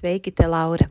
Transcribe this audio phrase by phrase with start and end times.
[0.00, 0.90] Sveiki, te Laura!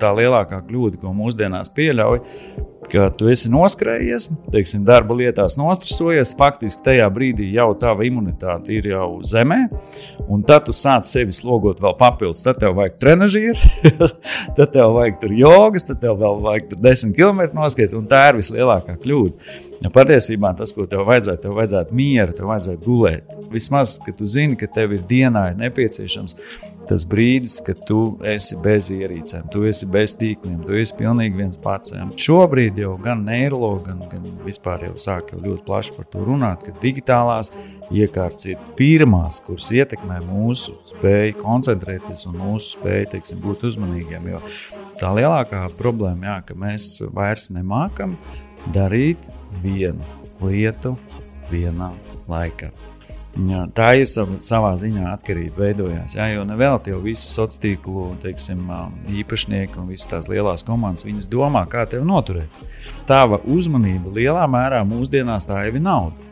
[0.00, 2.20] tā lielākā kļūda, ko mūsdienās pieļauj,
[2.90, 8.88] ka tu esi noskrējies, teiksim, darba lietās nostresojies, faktiski tajā brīdī jau tava imunitāte ir
[8.90, 9.60] jau zemē,
[10.26, 12.44] un tad tu sāc sevi slogot vēl papildus.
[12.46, 13.72] Tad tev vajag trenižieru,
[14.56, 18.26] tad tev vajag tur jogas, tad tev vēl vajag tur 10 km noskriet, un tā
[18.30, 19.52] ir vislielākā kļūda.
[19.80, 23.30] Ja patiesībā tas, ko tev vajadzētu, tev vajadzētu mieru, tev vajadzētu gulēt.
[23.52, 26.36] Vismaz, ka tu zini, ka tev ir dienā ir nepieciešams
[26.90, 31.58] tas brīdis, kad tu esi bez ierīcēm, tu esi bez tīkliem, tu esi pilnīgi viens
[31.62, 31.94] pats.
[32.18, 36.66] Šobrīd jau gan neiroloģi, gan, gan vispār jau sāk jau ļoti plaši par to runāt,
[36.66, 37.52] ka digitālās
[37.94, 44.30] iekārtas ir pirmās, kuras ietekmē mūsu spēju koncentrēties un mūsu spēju teiksim, būt uzmanīgiem.
[44.34, 44.42] Jo
[45.00, 48.18] tā lielākā problēma ir, ka mēs vairs nemākam
[48.74, 49.30] darīt
[49.62, 50.06] vienu
[50.42, 50.96] lietu
[51.54, 51.94] vienā
[52.30, 52.79] laikā.
[53.38, 56.16] Jā, tā ir sav, savā ziņā atkarība veidojās.
[56.16, 58.64] Jā, jo nevēl jau visu sociālo tīklu teiksim,
[59.20, 62.58] īpašnieki un visas tās lielās komandas domā, kā tevi noturēt.
[63.06, 66.28] Tava uzmanība lielā mērā mūsdienās tā jau ir nauda.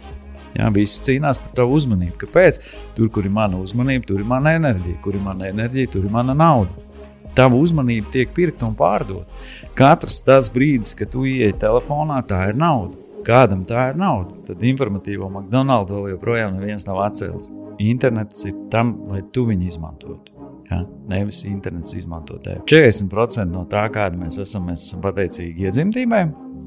[0.58, 2.18] Jā, visi cīnās par tavu uzmanību.
[2.24, 2.58] Kāpēc?
[2.96, 6.14] Tur, kur ir mana uzmanība, tur ir mana enerģija, kur ir mana enerģija, tur ir
[6.18, 6.74] mana nauda.
[7.38, 9.28] Tava uzmanība tiek pirkta un pārdota.
[9.78, 14.64] Katrs tas brīdis, kad tu ienāc telefonā, tā ir nauda kādam tā ir nauda, tad
[14.64, 17.52] informatīvo McDonald's vēl joprojām neviens nav atcēlis.
[17.78, 20.34] Internets ir tam, lai tu viņu izmantotu.
[20.70, 20.82] Ja?
[21.08, 22.60] Nevis internets izmanto tevi.
[22.68, 26.24] 40% no tā, kāda mēs esam, mēs esam pateicīgi iedzimtībai,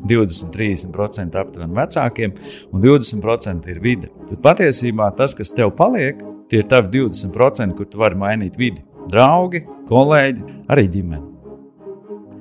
[0.10, 2.38] 20-30% aptuveni vecākiem,
[2.74, 4.10] un 20% ir vide.
[4.30, 8.86] Tad patiesībā tas, kas tev paliek, tie ir tavi 20%, kur tu vari mainīt vidi.
[9.12, 11.28] Draugi, kolēģi, arī ģimene.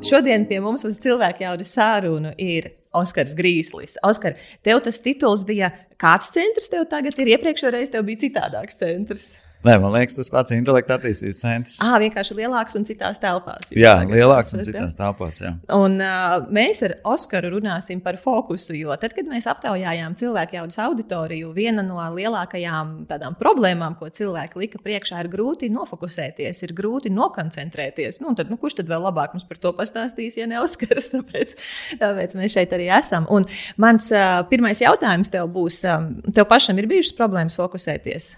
[0.07, 3.99] Šodien pie mums uz cilvēku jaudu sārunu ir Oskars Grīslis.
[4.07, 4.37] Oskar,
[4.67, 9.31] tev tas tituls bija kāds centrs, tev tagad ir iepriekšējais, tev bija citādāks centrs.
[9.61, 11.75] Nē, man liekas, tas pats intelekta attīstības centrs.
[11.85, 13.69] Ah, vienkārši lielāks un citās telpās.
[13.77, 15.43] Jā, lielāks un citās telpās.
[15.45, 15.51] Jā.
[15.77, 20.81] Un uh, mēs ar Oskaru runāsim par fokusu, jo tad, kad mēs aptaujājām cilvēku jaudas
[20.81, 27.13] auditoriju, viena no lielākajām tādām problēmām, ko cilvēki lika priekšā, ir grūti nofokusēties, ir grūti
[27.13, 28.23] nokoncentrēties.
[28.25, 31.11] Nu, tad, nu, kurš tad vēl labāk mums par to pastāstīs, ja ne Oskars?
[31.21, 31.53] Tāpēc,
[32.01, 33.29] tāpēc mēs šeit arī esam.
[33.29, 33.45] Un
[33.81, 38.31] mans uh, pirmais jautājums tev būs, um, tev pašam ir bijušas problēmas fokusēties?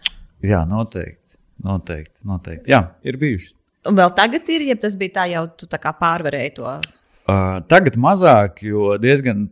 [0.42, 1.38] Jā, noteikti.
[1.62, 2.72] Noteikti, noteikti.
[2.72, 3.52] Jā, ir bijuši.
[3.86, 6.74] Un vēl tagad ir, ja tas bija tā, jau tu tā kā pārvarēji to?
[7.22, 9.48] Uh, tagad mazāk, jo diezgan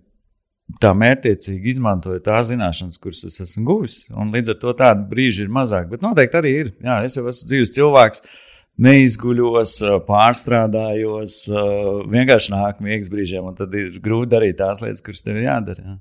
[0.83, 4.05] tā mērķiecīgi izmantoju tās zināšanas, kuras es esmu guvis.
[4.11, 5.89] Līdz ar to tādu brīžu ir mazāk.
[5.91, 6.71] Bet noteikti arī ir.
[6.83, 8.22] Jā, es jau esmu dzīves cilvēks,
[8.81, 9.77] neizguļos,
[10.07, 11.41] pārstrādājos,
[12.11, 15.84] vienkārši nāk miegs brīžiem, un tad ir grūti darīt tās lietas, kuras tev ir jādara.
[15.87, 15.99] Jā.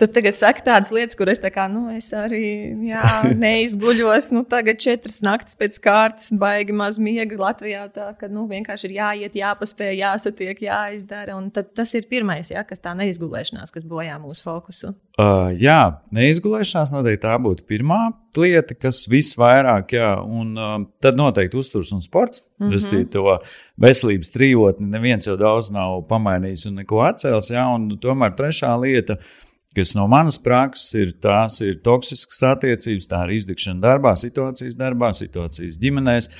[0.00, 3.02] Tu tagad saki tādas lietas, kuras es, kā, nu, es arī jā,
[3.42, 4.30] neizguļos.
[4.32, 7.82] Nu, tagad četras naktas pēc kārtas, baigi maz miega Latvijā.
[7.92, 11.36] Tā, ka nu, vienkārši ir jāiet, jāpaspēj, jāsatiek, jāizdara.
[11.36, 14.94] Un tas ir pirmais, jā, kas tā neizgulēšanās, kas bojā mūsu fokusu.
[15.20, 17.98] Uh, jā, neizgulēšanās noteikti tā būtu pirmā
[18.40, 22.40] lieta, kas visvairāk, jā, un uh, tad noteikti uzturs un sports.
[22.56, 22.72] Mm -hmm.
[22.72, 23.36] Rastīt to
[23.80, 27.52] veselības trijotni, neviens jau daudz nav pamainījis un neko atcēlis.
[27.52, 33.06] Jā, un tomēr trešā lieta ir kas no manas prakses ir, tās ir toksiskas attiecības,
[33.10, 36.30] tā ir izdegšana darbā, situācijas darbā, situācijas ģimenēs,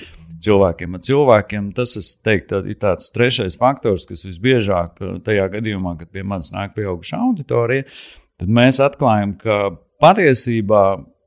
[0.41, 1.69] cilvēkiem ar cilvēkiem.
[1.77, 1.95] Tas,
[2.25, 7.87] teiktu, ir tāds trešais faktors, kas visbiežāk tajā gadījumā, kad pie manis nāk pieauguša auditorija,
[8.41, 9.61] tad mēs atklājam, ka
[10.01, 10.83] patiesībā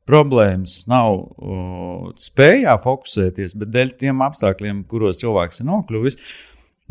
[0.08, 6.18] problēmas nav uh, spējā fokusēties, bet dēļ tiem apstākļiem, kuros cilvēks ir nokļuvis.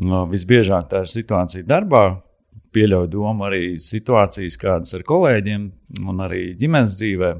[0.01, 2.07] Uh, visbiežāk tā ir situācija darbā.
[2.73, 5.65] Pieļauju domu arī situācijas, kādas ar kolēģiem
[6.09, 7.33] un arī ģimenes dzīvē.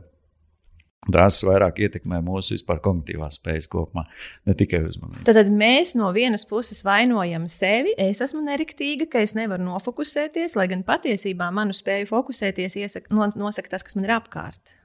[1.03, 4.05] Tas vairāk ietekmē mūsu vispār kognitīvās spējas kopumā,
[4.47, 5.25] ne tikai uzmanību.
[5.27, 7.91] Tad mēs no vienas puses vainojam sevi.
[7.99, 13.75] Es esmu nerektīga, ka es nevaru nofokusēties, lai gan patiesībā manu spēju fokusēties iesaka, nosaka
[13.75, 14.77] tas, kas man ir apkārt.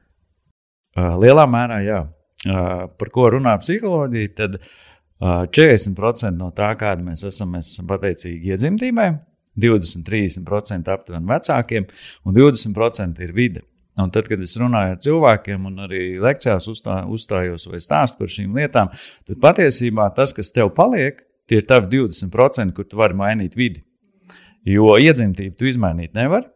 [0.99, 2.03] Lielā mērā, jā.
[2.99, 4.59] Par ko runā psiholoģija, tad
[5.23, 9.13] 40% no tā, kāda mēs esam, mēs esam pateicīgi iedzimtībai,
[9.61, 11.89] 20-30% aptuveni vecākiem,
[12.25, 13.65] un 20% ir vide.
[13.99, 18.31] Un tad, kad es runāju ar cilvēkiem, un arī lekcijās uzstā, uzstājos vai stāstu par
[18.31, 18.93] šīm lietām,
[19.27, 21.19] tad patiesībā tas, kas tev paliek,
[21.51, 23.83] tie ir tavi 20%, kur tu vari mainīt vidi.
[24.69, 26.47] Jo iedzimtību tu izmainīt nevari,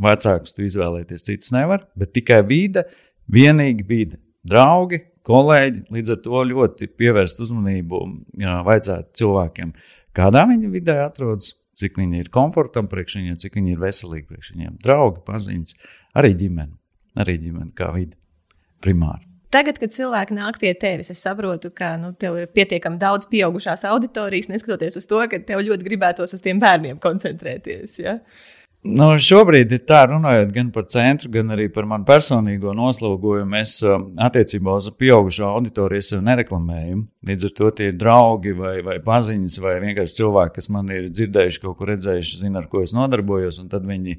[0.00, 2.84] vecākus tu izvēlēties citus nevar, bet tikai vide
[3.32, 4.20] vienīgi vide.
[4.48, 8.00] Draugi, kolēģi, līdz ar to ļoti pievērst uzmanību
[8.40, 9.72] jā, vajadzētu cilvēkiem,
[10.16, 14.52] kādā viņi vidē atrodas, cik viņi ir komfortam priekš viņiem, cik viņi ir veselīgi priekš
[14.54, 14.76] viņiem.
[14.84, 15.74] Draugi, paziņas,
[16.20, 16.76] arī ģimene,
[17.20, 18.18] arī ģimene kā vide
[18.84, 19.26] primāri.
[19.50, 23.82] Tagad, kad cilvēki nāk pie tevis, es saprotu, ka nu, tev ir pietiekami daudz pieaugušās
[23.88, 27.96] auditorijas, neskatoties uz to, ka tev ļoti gribētos uz tiem bērniem koncentrēties.
[27.98, 28.14] Ja?
[28.20, 33.58] Uh, Nu, šobrīd ir tā, runājot gan par centru, gan arī par manu personīgo noslogojumu.
[33.58, 37.02] Es um, attiecībā uz pieaugušo auditoriju sev nereklamēju.
[37.28, 41.10] Līdz ar to tie ir draugi vai, vai paziņas, vai vienkārši cilvēki, kas man ir
[41.12, 43.60] dzirdējuši, kaut ko redzējuši, zina, ar ko es nodarbojos.
[43.68, 44.16] Tad viņi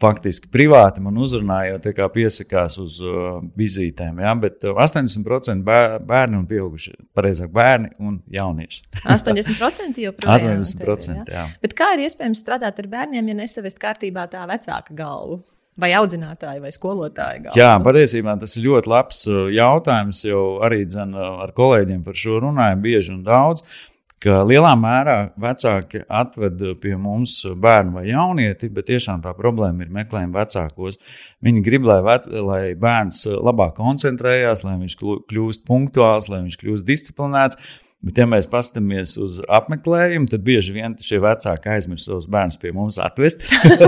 [0.00, 4.22] faktiski privāti man uzrunāja, jau piesakās uz uh, vizītēm.
[4.24, 4.34] Ja?
[4.40, 8.82] Bet uh, 80% bērni un pieaugušie, pareizāk, bērni un jaunieši.
[9.04, 10.80] 80% joprojām 80%.
[10.80, 11.40] Tevi, ja?
[11.40, 11.46] jā.
[11.62, 15.42] Bet kā ir iespējams strādāt ar bērniem, ja nesavest kārtībā tā vecāka galva?
[15.80, 17.44] Vai audzinātāji vai skolotāji?
[17.46, 17.56] Galva?
[17.56, 20.24] Jā, patiesībā tas ir ļoti labs uh, jautājums.
[20.26, 23.62] Jau arī dzen, uh, ar kolēģiem par šo runājam bieži un daudz.
[23.64, 23.89] Uh,
[24.20, 29.92] ka lielā mērā vecāki atved pie mums bērnu vai jaunieti, bet tiešām tā problēma ir
[29.94, 31.00] meklējuma vecākos.
[31.44, 36.88] Viņi grib, lai, vec, lai bērns labāk koncentrējās, lai viņš kļūst punktuāls, lai viņš kļūst
[36.88, 37.60] disciplinēts.
[38.00, 42.72] Bet, ja mēs paskatāmies uz apmeklējumu, tad bieži vien šie vecāki aizmirst savus bērnus pie
[42.72, 43.44] mums atvest.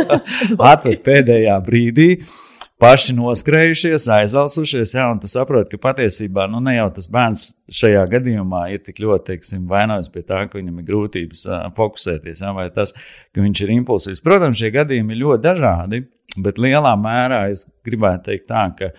[0.73, 2.09] atved pēdējā brīdī.
[2.21, 2.52] Uh,
[2.83, 4.97] paši noskrējušies, aizalsušies.
[4.97, 7.45] Jā, un tu saproti, ka patiesībā nu, ne jau tas bērns
[7.81, 12.43] šajā gadījumā ir tik ļoti teiksim, vainojams pie tā, ka viņam ir grūtības uh, fokusēties,
[12.43, 12.95] jā, vai tas,
[13.31, 14.23] ka viņš ir impulsīvs.
[14.27, 16.05] Protams, šie gadījumi ir ļoti dažādi,
[16.43, 18.91] bet lielā mērā es gribētu teikt tā, ka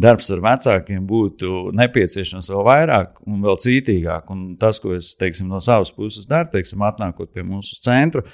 [0.00, 4.28] darbs ar vecākiem būtu nepieciešams vēl vairāk un vēl cītīgāk.
[4.34, 8.26] Un tas, ko es teiksim, no savas puses daru, teiksim, atnākot pie mūsu centra,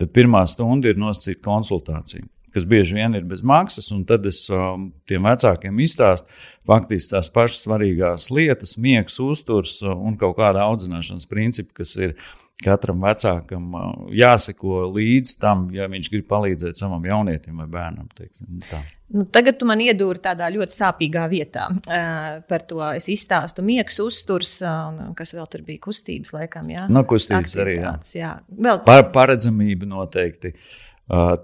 [0.00, 4.44] tad pirmā stunda ir nosacīta konsultācija kas bieži vien ir bez maksas, un tad es
[4.52, 6.30] um, tiem vecākiem izstāstu
[6.68, 12.16] faktiski tās pašas svarīgās lietas, miegs, uzturs uh, un kaut kāda audzināšanas principi, kas ir
[12.64, 18.06] katram vecākam uh, jāseko līdz tam, ja viņš grib palīdzēt savam jaunietim vai bērnam.
[18.16, 18.80] Teiksim, tā.
[19.12, 21.66] nu, tagad tu man iedūri tādā ļoti sāpīgā vietā.
[21.82, 26.70] Uh, par to es izstāstu miegs, uzturs, uh, un kas vēl tur bija kustības, laikam.
[26.72, 27.76] Jā, no kustības arī.
[27.82, 27.94] Jā.
[28.16, 28.32] Jā.
[28.54, 28.80] Vēl...
[28.86, 30.54] Par, paredzamība noteikti.
[30.54, 30.93] Uh,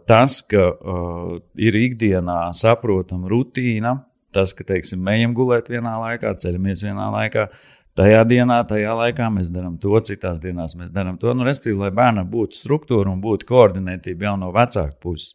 [0.09, 0.71] Tas, ka
[1.61, 3.99] ir ikdienā saprotama rutīna,
[4.33, 7.47] tas, ka teiksim, ejam gulēt vienā laikā, ceļamies vienā laikā,
[7.99, 11.35] tajā dienā, tajā laikā mēs darām to, citās dienās mēs darām to.
[11.37, 15.35] Nu, respektīvi, lai bērnam būtu struktūra un būtu koordinētība jau no vecāka puses.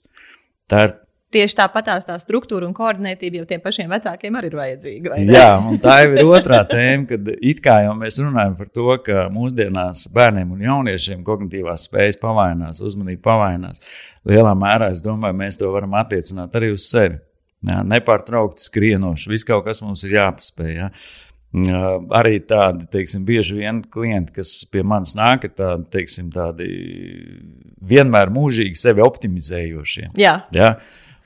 [0.72, 0.96] Tā ir
[1.36, 5.20] tieši tāpatās tā struktūra un koordinētība jau tiem pašiem vecākiem arī ir vajadzīga.
[5.28, 9.28] Jā, un tā ir otrā tēma, kad it kā jau mēs runājam par to, ka
[9.36, 13.84] mūsdienās bērniem un jauniešiem kognitīvās spējas pavainās, uzmanība pavainās.
[14.26, 17.20] Lielā mērā es domāju, mēs to varam attiecināt arī uz sevi.
[17.66, 20.74] Jā, nepārtraukti skrienoši, viss kaut kas mums ir jāpaspēj.
[20.76, 20.90] Jā.
[22.18, 26.68] Arī tādi, teiksim, bieži vien klienti, kas pie manis nāk, ir tādi, teiksim, tādi
[27.80, 30.10] vienmēr mūžīgi sevi optimizējošie.
[30.20, 30.36] Jā.
[30.56, 30.74] Jā.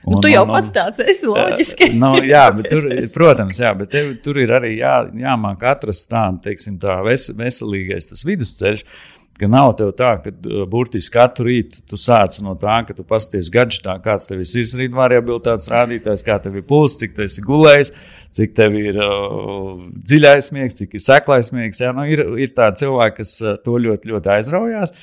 [0.04, 1.90] Un, nu, tu jau un, pats tāds esi loģiski.
[2.00, 2.86] nu, jā, bet tur,
[3.18, 8.08] protams, jā, bet tev, tur ir arī jā, jāmāk atrast tādu, teiksim, tā ves, veselīgais
[8.08, 8.86] tas vidusceļš.
[9.40, 13.04] Ka nav tev tā, ka uh, burtiski katru rītu tu sāc no tā, ka tu
[13.08, 17.44] pasties gadžetā, kāds tev ir sirdsrīta variabilitātes rādītājs, kā tev ir pulss, cik tu esi
[17.44, 17.92] gulējis,
[18.36, 21.80] cik tev ir uh, dziļais miegs, cik ir seklais miegs.
[21.80, 24.96] Jā, nu, ir, ir tādi cilvēki, kas to ļoti, ļoti aizraujās.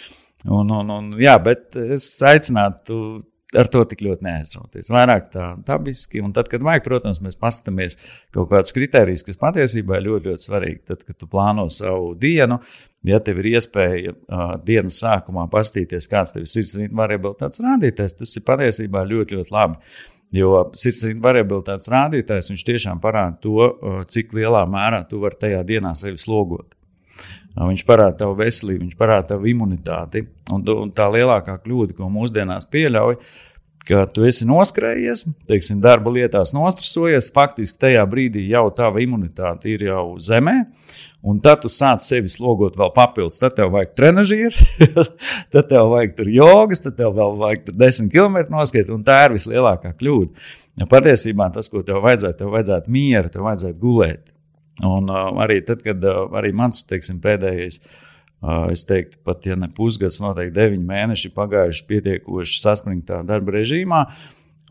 [0.45, 3.23] Un, un, un, jā, bet es aicinātu
[3.57, 4.91] ar to tik ļoti neaizrauties.
[4.93, 7.97] Vairāk tā dabiski, un tad, kad vajag, protams, mēs paskatāmies
[8.35, 10.83] kaut kādus kritērijus, kas patiesībā ir ļoti, ļoti svarīgi.
[10.91, 12.59] Tad, kad tu plāno savu dienu,
[13.07, 18.37] ja tev ir iespēja uh, dienas sākumā paskatīties, kāds tev ir sirdsrītma variabilitātes rādītājs, tas
[18.37, 19.81] ir patiesībā ļoti, ļoti labi.
[20.35, 25.95] Jo sirdsrītma variabilitātes rādītājs tiešām parāda to, uh, cik lielā mērā tu vari tajā dienā
[25.97, 26.76] sevi slogot.
[27.57, 30.27] Viņš parāda tavu veselību, viņš parāda tavu imunitāti.
[30.53, 33.17] Un, un tā lielākā kļūda, ko mūsdienās pieļauj,
[33.87, 39.87] ka tu esi noskrējies, teiksim, darba lietās nostresojies, faktiski tajā brīdī jau tava imunitāte ir
[39.87, 40.59] jau zemē.
[41.27, 43.39] Un tad tu sāc sevi slogot vēl papildus.
[43.41, 44.67] Tad tev vajag trenižeri,
[45.53, 48.93] tad tev vajag tur jogas, tad tev vēl vajag tur desmit km noskriet.
[48.93, 50.47] Un tā ir vislielākā kļūda.
[50.77, 54.27] Ja patiesībā tas, ko tev vajadzētu, tev vajadzētu mieru, tev vajadzētu gulēt.
[54.85, 59.57] Un uh, arī tad, kad uh, arī mans teiksim, pēdējais, uh, es teiktu, pat ja
[59.57, 64.03] ne pusgads, noteikti deviņi mēneši pagājuši pietiekoši saspringtā darba režīmā.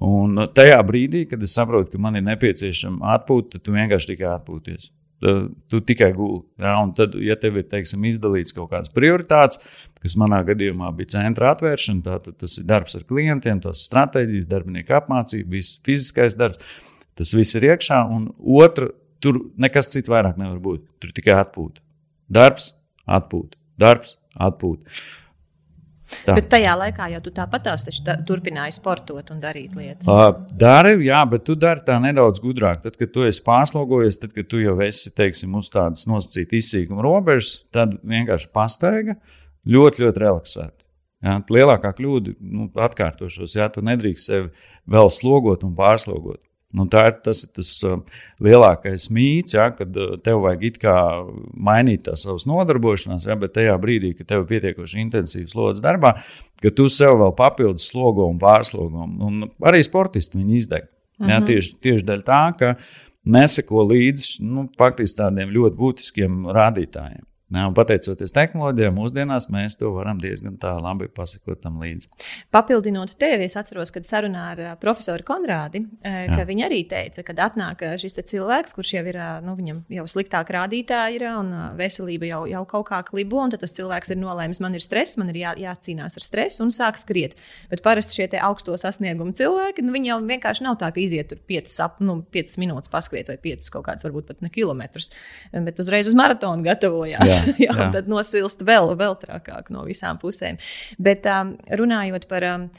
[0.07, 4.93] Un tajā brīdī, kad es saprotu, ka man ir nepieciešama atpūta, tu vienkārši tikai atpūties.
[5.25, 5.33] Tu,
[5.73, 6.43] tu tikai guli.
[6.61, 6.75] Ja?
[6.85, 9.63] Un tad, ja tev ir teiksim, izdalīts kaut kādas prioritātes,
[10.05, 14.51] kas manā gadījumā bija centra atvēršana, tad tas ir darbs ar klientiem, tas ir stratēģijas,
[14.51, 16.61] darbinieku apmācība, viss fiziskais darbs,
[17.17, 18.03] tas viss ir iekšā.
[18.13, 18.29] Un
[18.61, 20.87] otra Tur nekas cits vairāk nevar būt.
[21.03, 21.83] Tur tikai atpūta.
[22.33, 22.73] Darbs,
[23.07, 23.57] atpūta.
[23.81, 24.99] Darbs, atpūta.
[26.07, 26.37] Tā.
[26.37, 30.07] Bet tajā laikā jau tu tāpat tā, turpināji sportot un darīt lietas.
[30.07, 32.85] Uh, dari, jā, bet tu dari tā nedaudz gudrāk.
[32.85, 37.03] Tad, kad tu esi pārslogojies, tad, kad tu jau esi teiksim, uz tādas nosacītas izsīkuma
[37.05, 39.17] robežas, tad vienkārši pastaiga
[39.67, 40.79] ļoti, ļoti relaksēti.
[41.27, 44.51] Ja, lielākā kļūda, nu, atkārtošos, ja tu nedrīkst sevi
[44.93, 46.39] vēl slogot un pārslogot.
[46.77, 48.01] Nu, tā ir tas, tas uh,
[48.45, 50.97] lielākais mīts, ja, kad uh, tev vajag it kā
[51.57, 56.19] mainīt tās savas nodarbošanās, ja, bet tajā brīdī, kad tev ir pietiekoši intensīvs slodzes darbā,
[56.63, 59.07] ka tu sev vēl papildus slogo un pārslogo.
[59.29, 60.91] Un arī sportisti viņi izdeg.
[61.23, 61.33] Mhm.
[61.33, 62.75] Ja, tieši, tieši dēļ tā, ka
[63.27, 67.25] neseko līdzi nu, faktiski tādiem ļoti būtiskiem rādītājiem.
[67.47, 72.09] Ne, pateicoties tehnoloģijām, mūsdienās mēs to varam diezgan tā labi pasakot līdzi.
[72.51, 76.47] Papildinot tevi, es atceros, kad sarunā ar profesoru Konrādi, ka Jā.
[76.49, 81.21] viņi arī teica, kad atnāk šis cilvēks, kurš jau ir, nu, viņam jau sliktāk rādītāji
[81.21, 84.75] ir un veselība jau, jau kaut kā klibo, un tad tas cilvēks ir nolēmis, man
[84.75, 87.39] ir stress, man ir jā, jācīnās ar stresu un sāk skriet.
[87.71, 91.39] Bet parasti šie augsto sasniegumu cilvēki, nu, viņi jau vienkārši nav tā, ka iziet tur
[91.47, 95.13] 5, nu, 5 minūtes paskriet vai 5 kaut kāds, varbūt pat ne kilometrus,
[95.55, 97.36] bet uzreiz uz maratonu gatavojās.
[97.36, 97.36] Jā,
[97.67, 97.91] jā, jā.
[97.95, 100.61] tad nosvilst vēl, vēl trakāk no visām pusēm.
[100.99, 102.49] Bet um, runājot par.
[102.55, 102.71] Um,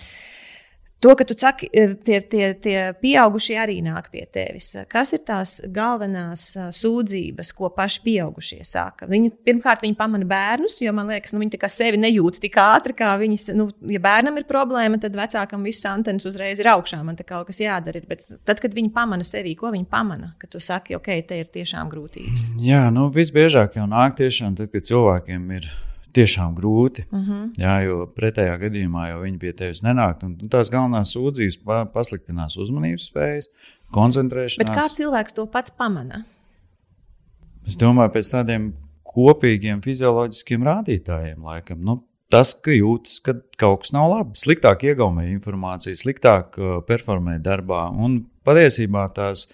[1.00, 4.72] To, ka tu saki, e, tie, tie, tie pieaugušie arī nāk pie tevis.
[4.90, 9.06] Kas ir tās galvenās sūdzības, ko paši pieaugušie saka?
[9.12, 13.14] Viņi, pirmkārt, viņi pamana bērnus, jo man liekas, nu, viņi sevi nejūt tik ātri, kā
[13.22, 13.38] viņi.
[13.60, 17.04] Nu, ja bērnam ir problēma, tad vecākam viss antenas uzreiz ir augšā.
[17.06, 18.02] Man te kaut kas jādara.
[18.10, 21.54] Bet tad, kad viņi pamana sevi, ko viņi pamana, ka tu saki, ok, te ir
[21.54, 22.56] tiešām grūtības.
[22.64, 25.70] Jā, nu visbiežāk jau nāk tiešām tad, kad cilvēkiem ir
[26.18, 27.06] tiešām grūti.
[27.08, 27.32] Uh mhm.
[27.32, 27.62] -huh.
[27.62, 30.24] Jā, jo pretējā gadījumā jau viņi pie tevis nenāk.
[30.26, 31.62] Un tās galvenās sūdzības
[31.94, 33.50] pasliktinās uzmanības spējas,
[33.94, 34.66] koncentrēšanās.
[34.66, 36.26] Bet kā cilvēks to pats pamana?
[37.68, 38.74] Es domāju, pēc tādiem
[39.08, 41.82] kopīgiem fizioloģiskiem rādītājiem, laikam.
[41.84, 41.98] Nu,
[42.32, 47.88] tas, ka jūtas, ka kaut kas nav labi, sliktāk iegaumē informāciju, sliktāk uh, performē darbā.
[47.92, 49.48] Un patiesībā tās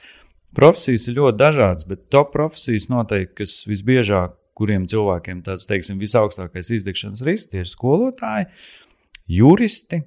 [0.58, 6.72] profesijas ir ļoti dažādas, bet top profesijas noteikti, kas visbiežāk kuriem cilvēkiem tāds teiksim, visaugstākais
[6.78, 8.50] izdegšanas risks, tie ir skolotāji,
[9.32, 10.04] juristi,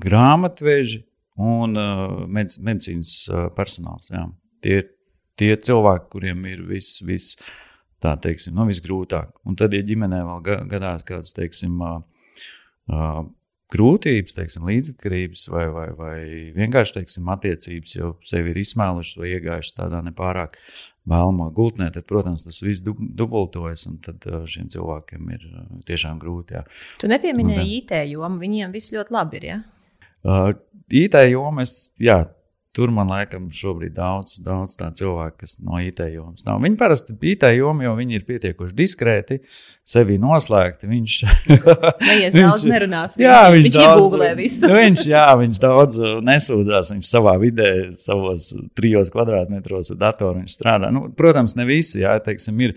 [0.00, 1.04] grāmatveži
[1.42, 4.10] un uh, medic medicīnas uh, personāls.
[4.12, 4.26] Jā.
[4.62, 4.90] Tie ir
[5.40, 7.34] tie cilvēki, kuriem ir viss, vis,
[8.02, 9.32] tā teiksim, nu, visgrūtāk.
[9.48, 11.98] Un tad, ja ģimenē vēl gadās kādas, teiksim, uh,
[12.92, 13.24] uh,
[13.74, 16.16] grūtības, teiksim, līdzatkarības vai, vai, vai
[16.56, 20.58] vienkārši teiksim, attiecības jau sevi ir izsmēlušas vai iegājušas tādā nepārāk
[21.10, 25.66] vēlamā gultnē, tad, protams, tas viss dub dubultojas, un tad uh, šiem cilvēkiem ir uh,
[25.88, 26.56] tiešām grūti.
[26.56, 26.64] Jā.
[27.02, 29.48] Tu nepieminēji IT jomu, viņiem viss ļoti labi ir.
[29.50, 29.58] Ja?
[30.24, 30.54] Uh,
[30.88, 32.22] IT joma, es, jā,
[32.74, 36.58] Tur man liekas, šobrīd daudz, daudz tādu cilvēku, kas no IT jomas nav.
[36.64, 39.36] Viņi parasti IT joma, jo viņi ir pietiekuši diskrēti,
[39.86, 40.88] sevi noslēgti.
[40.90, 41.18] Viņš
[42.08, 43.14] Neies daudz nerunās.
[43.20, 44.70] Jā, viņš, viņš iegūlē visu.
[44.80, 46.90] viņš, jā, viņš daudz nesūdzās.
[46.96, 50.90] Viņš savā vidē, savos trijos kvadrātmetros ar datoru strādā.
[50.94, 52.74] Nu, protams, ne visi, jā, teiksim, ir,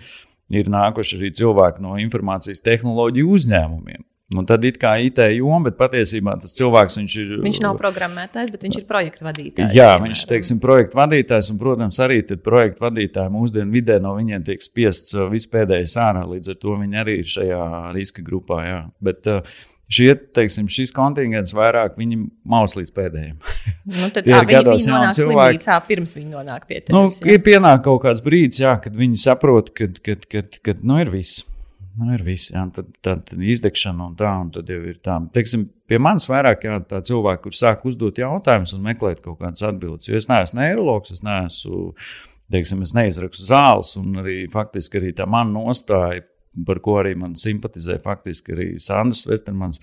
[0.53, 4.05] ir nākuši arī cilvēki no informācijas tehnoloģiju uzņēmumiem.
[4.35, 7.29] Un tad ir kā IT joma, bet patiesībā tas cilvēks viņš ir.
[7.45, 9.71] Viņš nav programmētājs, bet viņš ir projektu vadītājs.
[9.71, 10.09] Jā, piemēram.
[10.09, 15.15] viņš ir projektu vadītājs, un, protams, arī projektu vadītāji mūsdienu vidē no viņiem tiek spiests
[15.15, 16.25] uh, vispēdējais ārā.
[16.27, 17.63] Līdz ar to viņi arī ir šajā
[17.95, 18.61] riska grupā.
[18.67, 18.83] Jā.
[19.07, 19.57] Bet uh,
[19.87, 23.37] Šie, teiksim, šis kontingents vairāk viņi maus līdz pēdējiem.
[23.87, 26.91] Nu, tad, jā, viņi, viņi nonāk cilvēki, slimnīcā pirms viņi nonāk pie tevis.
[27.23, 30.99] Nu, ir pienāk kaut kāds brīdis, jā, kad viņi saprot, ka, ka, ka, ka nu,
[30.99, 31.45] ir viss.
[31.97, 35.17] Nu, ir viss, jā, tad, tad, tad izdegšana un tā, un tad jau ir tā.
[35.33, 39.65] Teiksim, pie manis vairāk jā, tā cilvēki, kur sāk uzdot jautājumus un meklēt kaut kādas
[39.65, 40.09] atbildes.
[40.09, 41.81] Jo es neesmu neiroloģis, es neesmu,
[42.53, 46.21] teiksim, es neizrakstu zāles, un arī faktiski arī tā mana nostāja
[46.65, 49.81] par ko arī man simpatizē faktiski arī Sandrs Vestermans.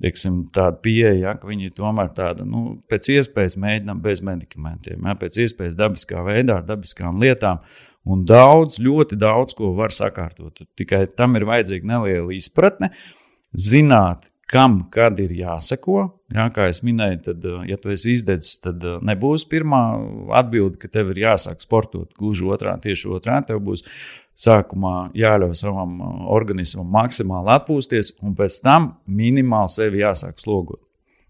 [0.00, 5.12] Teiksim, tāda pieeja, ja, ka viņi tomēr tāda, nu, pēc iespējas mēģinām bez medikamentiem, ja,
[5.20, 7.60] pēc iespējas dabiskā veidā, ar dabiskām lietām.
[8.08, 10.62] Un daudz, ļoti daudz ko var sakārtot.
[10.78, 12.94] Tikai tam ir vajadzīga neliela izpratne,
[13.52, 16.08] zināt, kam, kad ir jāseko.
[16.34, 19.82] Ja, kā jau minēju, tad, ja tu esi izdedzis, tad nebūs pirmā
[20.40, 22.08] atbilde, ka tev ir jāsāk sportot.
[22.18, 23.50] Gluži otrādi, tieši otrādi.
[23.50, 23.84] Tev būs
[24.40, 30.80] sākumā jāļauj savam uh, organismam maksimāli atpūsties, un pēc tam minimāli sevi jāsāk slogot.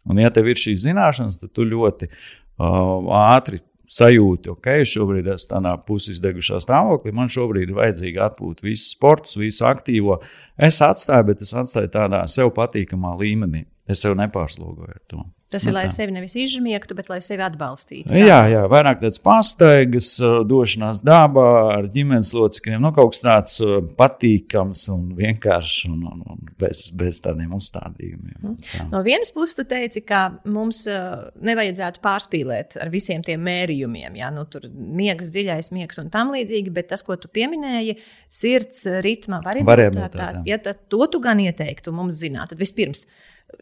[0.08, 3.60] Un, ja tev ir šīs zināšanas, tad tu ļoti uh, ātri
[3.90, 9.66] sajūti, ok, šobrīd esmu tādā pusizdegušā stāvoklī, man šobrīd ir vajadzīga atpūta, visu sportu, visu
[9.68, 10.20] aktīvo.
[10.56, 13.66] Es atstāju, bet es atstāju tādā sev patīkamā līmenī.
[13.90, 15.24] Es sev nepārslogoju ar to.
[15.50, 15.94] Tas ir, nu, lai tā.
[15.96, 18.06] sevi nevis izžmiegtu, bet lai sevi atbalstītu.
[18.12, 18.18] Tā.
[18.20, 20.12] Jā, jā, vairāk tāds pastaigas,
[20.46, 23.56] došanās dabā ar ģimenes locekļiem, nu, kaut kas tāds
[23.98, 28.36] patīkams un vienkāršs un, un, un bez, bez tādiem uzstādījumiem.
[28.38, 28.54] Mhm.
[28.70, 28.86] Tā.
[28.92, 34.46] No vienas puses, tu teici, ka mums nevajadzētu pārspīlēt ar visiem tiem mērījumiem, ja nu,
[34.50, 37.96] tur miegs, dziļais miegs un tam līdzīgi, bet tas, ko tu pieminēji,
[38.30, 43.08] sirds ritma variabilitāte, ja to tu gan ieteiktu mums zināt, tad vispirms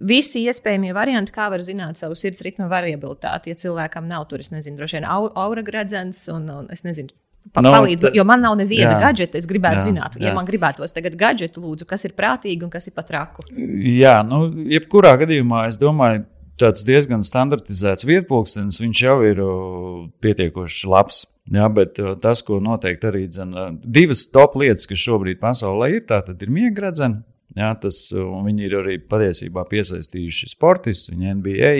[0.01, 3.53] visi iespējamie varianti, kā var zināt savu sirds ritma variabilitāti.
[3.53, 7.15] Ja cilvēkam nav tur, es nezinu, droši vien aura gradzens un, un es nezinu.
[7.55, 9.39] Pa, no, palīdz, jo man nav neviena gadgeta.
[9.41, 10.35] Es gribētu jā, zināt, ja jā.
[10.37, 13.47] man gribētos tagad gadgetu, lūdzu, kas ir prātīgi un kas ir pat raku.
[13.57, 16.27] Jā, nu, jebkurā gadījumā es domāju,
[16.61, 19.43] tāds diezgan standartizēts vietpunkts, viņš jau ir
[20.25, 21.25] pietiekoši labs.
[21.49, 26.21] Jā, bet tas, ko noteikti arī dzen, divas top lietas, kas šobrīd pasaulē ir, tā
[26.35, 27.23] ir miega gradzena
[27.57, 31.71] Ja, tas, viņi ir arī patiesībā piesaistījuši sportistus, viņa NBA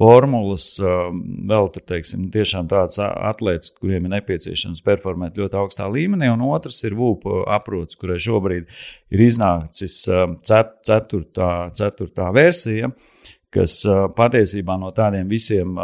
[0.00, 6.46] formulas, vēl tur teiksim, tiešām tāds atlēts, kuriem ir nepieciešams performēt ļoti augstā līmenī, un
[6.46, 8.70] otrs ir VUP aprots, kurai šobrīd
[9.12, 9.98] ir iznācis
[10.46, 12.92] ceturtā, ceturtā versija
[13.54, 13.80] kas
[14.16, 15.74] patiesībā no tādiem visiem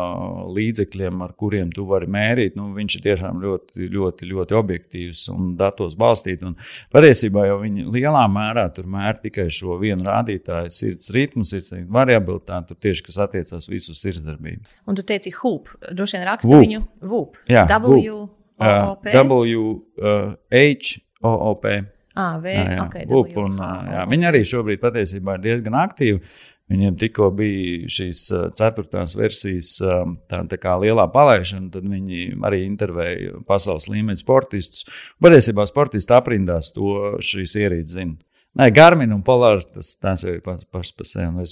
[0.57, 5.55] līdzekļiem, ar kuriem tu vari mērīt, nu, viņš ir tiešām ļoti, ļoti, ļoti objektīvs un
[5.59, 6.47] datos balstīts.
[6.95, 12.71] Patiesībā jau viņi lielā mērā tur mēr tikai šo vienu rādītāju, sirds ritmu, sirds variabilitāti,
[12.71, 14.63] tur tieši kas attiecās visu sirdsdarbību.
[14.87, 16.63] Un tu teici, HUP, droši vien raksta Vup.
[16.63, 17.43] viņu VUP.
[17.51, 18.17] Jā, W.
[18.57, 21.77] Uh, w, uh, H, O, O, P.
[22.17, 22.85] Ah, v, jā, jā.
[22.87, 26.23] Okay, Vup, un, jā, viņi arī šobrīd patiesībā ir diezgan aktīvi.
[26.67, 28.25] Viņiem tikko bija šīs
[28.59, 34.87] ceturtās versijas tā, tā kā lielā palaišana, tad viņi arī intervēja pasaules līmeņa sportistus.
[35.23, 38.19] Patiesībā sportisti aprindās to šīs ierīces zina.
[38.57, 41.27] Nē, Garmin un Polar tas, tas ir pašs paš par sevi.
[41.29, 41.43] Nu,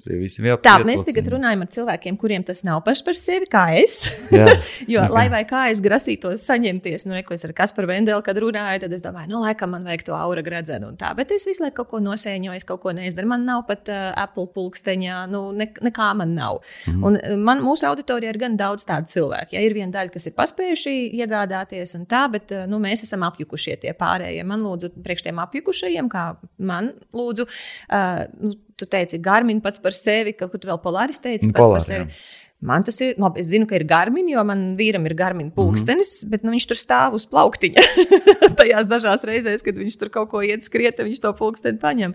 [0.47, 3.99] vēl tā, mēs tagad runājam ar cilvēkiem, kuriem tas nav pašs par sevi, kā es.
[4.33, 5.13] jo, okay.
[5.13, 8.97] lai vai kā es grasītos saņemties, nu, neko es ar Kasparu Vendelu, kad runāju, tad
[8.97, 11.11] es domāju, nu, laikam man vajag to aura gradzenu un tā.
[11.19, 13.29] Bet es visu laiku kaut ko nosēņoju, es kaut ko neizdaru.
[13.35, 16.63] Man nav pat uh, Apple pulksteņā, nu, ne, nekā man nav.
[16.87, 17.05] Mm -hmm.
[17.37, 19.53] Un man, mūsu auditorijā ir gan daudz tādu cilvēku.
[19.59, 23.77] Ja ir viena daļa, kas ir paspējuši iegādāties un tā, bet nu, mēs esam apjukušie
[23.77, 24.45] tie pārējie.
[24.45, 27.49] Man lūdzu, priekš tiem apjukušajiem, kā man lūdzu.
[27.89, 31.61] Uh, nu, tu teici, Garmin pats par sevi, kaut ko tu vēl Polaris teici pats
[31.61, 32.09] Polar, par sevi.
[32.09, 32.41] Jā.
[32.65, 33.43] Man tas ir labi.
[33.43, 36.31] Es zinu, ka ir garmin, jo man vīram ir garmin pulkstenis, mm -hmm.
[36.33, 37.83] bet nu, viņš tur stāv uz plauktiņa.
[38.61, 42.15] Tajās dažās reizēs, kad viņš tur kaut ko iet skriet, viņš to pulksteni paņem.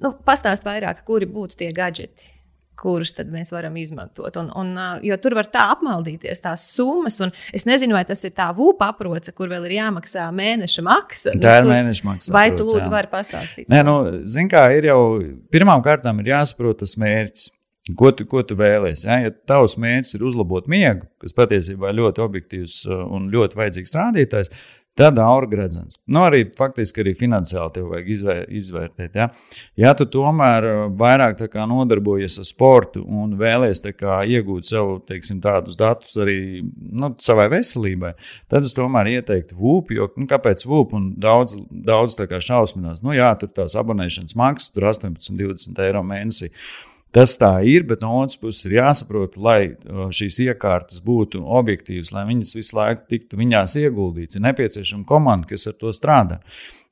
[0.00, 2.33] Nu, pastāst vairāk, kuri būtu tie gadgeti
[2.84, 4.36] kurus tad mēs varam izmantot.
[4.40, 8.34] Un, un, jo tur var tā apmaldīties tās summas, un es nezinu, vai tas ir
[8.36, 11.34] tā vūpa aproce, kur vēl ir jāmaksā mēneša maksa.
[11.40, 12.36] Tā nu, ir mēneša maksa.
[12.36, 13.68] Vai tu lūdzu vari pastāstīt?
[13.72, 13.98] Nē, nu,
[14.30, 15.00] zin kā, ir jau
[15.54, 17.50] pirmām kārtām ir jāsaprot tas mērķis.
[18.00, 19.04] Ko tu, ko tu vēlēsies?
[19.04, 19.18] Ja?
[19.26, 24.52] ja tavs mērķis ir uzlabot miegu, kas patiesībā ir ļoti objektīvs un ļoti vajadzīgs rādītājs,
[24.94, 25.96] Tad aura gredzens.
[26.06, 29.16] Nu, arī faktiski arī finansiāli tev vajag izvēr, izvērtēt.
[29.18, 29.26] Ja?
[29.80, 36.14] ja tu tomēr uh, vairāk nodarbojies ar sportu un vēlies iegūt sev teiksim, tādus datus
[36.22, 38.14] arī nu, savai veselībai,
[38.46, 39.90] tad es tomēr ieteiktu VUP.
[39.98, 40.94] Jo, nu, kāpēc VUP?
[40.94, 42.14] Un daudz, daudz
[42.46, 43.02] šausminās.
[43.02, 46.54] Nu, jā, tur tās abonēšanas maksas, tur 18, 20 eiro mēnesī.
[47.14, 52.24] Tas tā ir, bet no otras puses ir jāsaprot, lai šīs iekārtas būtu objektīvas, lai
[52.32, 54.34] viņas visu laiku tiktu viņās ieguldīts.
[54.34, 56.40] Ir nepieciešama komanda, kas ar to strādā.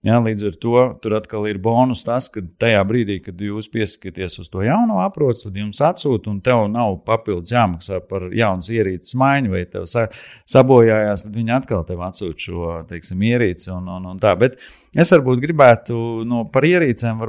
[0.03, 4.41] Ja, līdz ar to tur atkal ir bonus tas, ka tajā brīdī, kad jūs piesakāties
[4.43, 9.15] uz to jauno aproci, tad jums atsūta un tev nav papildus jāmaksā par jaunas ierīces
[9.23, 10.09] maiņu, vai tev sa
[10.51, 13.71] sabojājās, tad viņi atkal tev atsūta šo teiksim, ierīci.
[13.77, 14.35] Un, un, un tā.
[14.41, 14.59] Bet
[14.91, 17.23] es varbūt gribētu no, par ierīcēm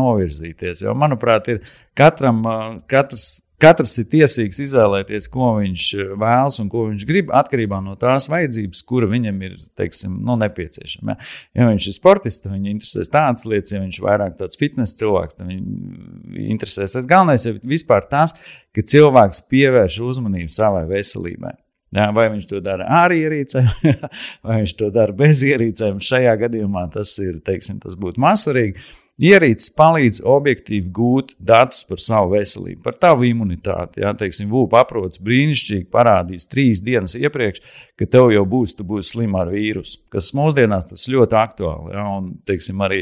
[0.00, 2.40] novirzīties, jo manuprāt, ir katram,
[2.88, 7.94] katrs Katrs ir tiesīgs izvēlēties, ko viņš eh, vēlas un ko viņš grib, atkarībā no
[8.00, 11.16] tās vajadzības, kura viņam ir teiksim, nu, nepieciešama.
[11.16, 11.30] Ja?
[11.56, 14.92] ja viņš ir sportists, tad viņu interesēs tādas lietas, ja viņš ir vairāk tāds fitnes
[15.00, 18.36] cilvēks, tad viņu interesēs tas galvenais ir vispār tas,
[18.76, 21.56] ka cilvēks pievērš uzmanību savai veselībai.
[21.96, 23.68] Ja, vai viņš to dara ar ierīcēm,
[24.44, 26.02] vai viņš to dara bez ierīcēm.
[26.04, 28.82] Šajā gadījumā tas ir, teiksim, tas būtu mazsvarīgi.
[29.16, 34.02] Ierīces palīdz objektīvi gūt datus par savu veselību, par tavu imunitāti.
[34.02, 37.62] Jā, teiksim, VUP aprots brīnišķīgi parādīs trīs dienas iepriekš,
[37.96, 41.96] ka tev jau būs, būs slima ar vīrusu, kas mūsdienās tas ļoti aktuāli.
[41.96, 43.00] Jā, un, teiksim, arī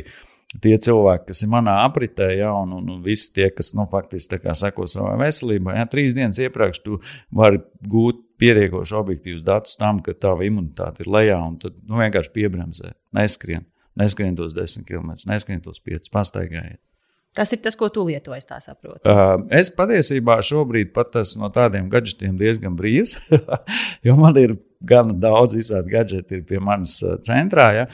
[0.62, 4.38] tie cilvēki, kas ir manā apritē, ja, un, un, un visi tie, kas nu, faktiski
[4.55, 7.03] seko savai veselībai, ja, trīs dienas iepriekš tu
[7.35, 7.59] vari
[7.90, 12.94] gūt pietiekoši objektīvus datus tam, ka tava imunitāte ir lejā, un tad nu, vienkārši piebremzē,
[13.18, 13.66] neskrien
[13.98, 16.80] neskrien tos 10 km, neskrien tos 5, pastaigājiet.
[17.35, 19.02] Tas ir tas, ko tu lietoji, tā saprotu.
[19.11, 23.16] Uh, es patiesībā šobrīd pat esmu no tādiem gadgetiem diezgan brīvs,
[24.07, 24.54] jo man ir
[24.87, 27.66] gan daudz visādi gadgeti pie manis centrā.
[27.74, 27.88] Ja.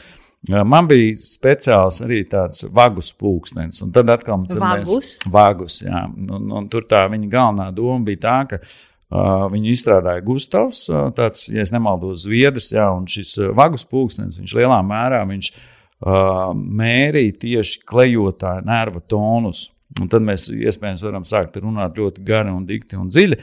[0.68, 4.92] Man bija speciāls arī tāds vagus pulkstenis, un tad atkal tur vagus.
[4.92, 8.62] Mēs, vagus jā, un, un tur tā viņa galvenā doma bija tā, ka
[9.10, 14.52] Uh, viņu izstrādāja Gustavs, uh, tāds, ja nemaldos, Zviedrs, jā, un šis vagus pulkstenis, viņš
[14.54, 19.68] lielā mērā viņš, uh, mērīt tieši klejotāju nervu tonus.
[20.00, 23.40] Un tad mēs iespējams varam sākt runāt ļoti gari un dikti un dziļi.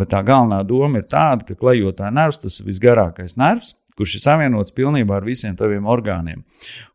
[0.00, 4.22] Bet tā galvenā doma ir tāda, ka klejotāja nervs tas ir visgarākais nervs, kurš ir
[4.22, 6.44] savienots pilnībā ar visiem taviem orgāniem.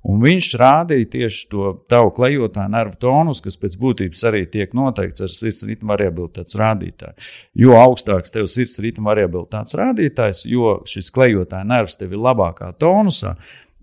[0.10, 5.26] Un viņš rādīja tieši to tavu klejotāju nervu tonus, kas pēc būtības arī tiek noteikts
[5.28, 7.28] ar sirds ritmu variabilitātes rādītāju.
[7.66, 13.36] Jo augstāks tev sirds ritmu variabilitātes rādītājs, jo šis klejotāja nervs tev ir labākā tonusā,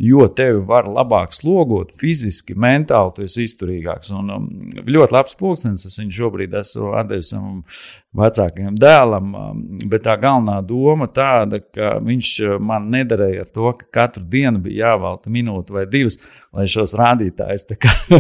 [0.03, 4.11] jo tevi var labāk slogot fiziski, mentāli, tu esi izturīgāks.
[4.19, 4.49] Un, um,
[4.83, 7.63] ļoti labs pulkstenis, es viņu šobrīd esmu devis savam
[8.13, 13.71] vecākajam dēlam, um, bet tā galvenā doma tāda, ka viņš uh, man nederēja ar to,
[13.79, 16.19] ka katru dienu bija jāvelta minūte vai divas,
[16.53, 17.65] lai šos rādītājus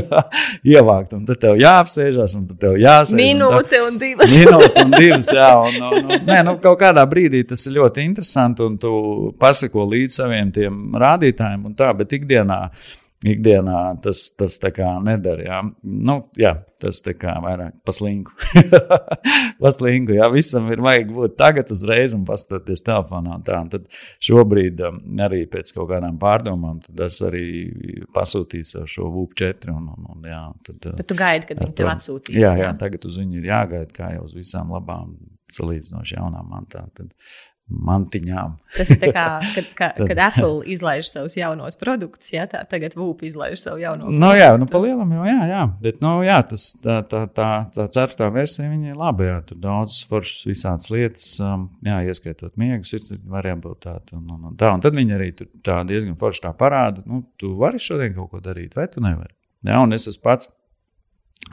[0.73, 1.19] ievāktu.
[1.19, 3.19] Un tad tev jāapsēžas, un tad tev jāsēž.
[3.21, 4.33] Minūte un, un divas.
[4.41, 5.51] Minūte un divas, jā.
[5.61, 8.95] Un, un, un, nē, nu, kaut kādā brīdī tas ir ļoti interesanti, un tu
[9.43, 12.63] pasako līdz saviem tiem rādītājiem un tā, bet ikdienā,
[13.27, 15.45] ikdienā tas, tas tā kā nedara.
[15.47, 15.59] Jā.
[15.83, 18.35] Nu, jā, tas tā kā vairāk paslinku.
[19.63, 23.39] paslinku, jā, visam ir vajag būt tagad uzreiz un paskatīties telefonā.
[23.39, 23.61] Un tā.
[23.63, 23.87] un tad
[24.23, 27.47] šobrīd um, arī pēc kaut kādām pārdomām, tad es arī
[28.15, 29.77] pasūtīju šo VUP 4.
[29.77, 32.39] Un, un, un, jā, tad, Bet tu gaidi, kad viņi tev atsūtīs.
[32.43, 35.15] Jā, jā, tagad uz viņu ir jāgaida, kā jau uz visām labām
[35.53, 36.91] salīdzinoši jaunām mantām.
[36.97, 37.13] Tad
[37.89, 38.55] mantiņām.
[38.77, 43.27] Tas ir kā, kad, kā, kad Apple izlaiž savus jaunos produktus, ja tā tagad Vūpa
[43.29, 44.23] izlaiž savu jauno produktu.
[44.23, 45.63] No, jā, nu, palielam jau, jā, jā.
[45.83, 49.61] Bet, nu, jā, tas, tā, tā, tā, tā ceturtā versija, viņa ir laba, jā, tur
[49.63, 54.73] daudz foršas visādas lietas, um, jā, ieskaitot miegu, sirds variabilitāti un, un, un tā.
[54.73, 58.33] Un tad viņi arī tur tā diezgan forši tā parāda, nu, tu vari šodien kaut
[58.33, 59.35] ko darīt, vai tu nevari.
[59.63, 60.51] Jā, un es esmu pats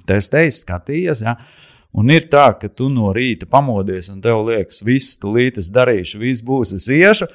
[0.10, 1.36] testējis, skatījies, jā.
[1.98, 6.20] Un ir tā, ka tu no rīta pamodies un tev liekas, viss, tūlīt es darīšu,
[6.22, 7.30] viss būs, es iešu,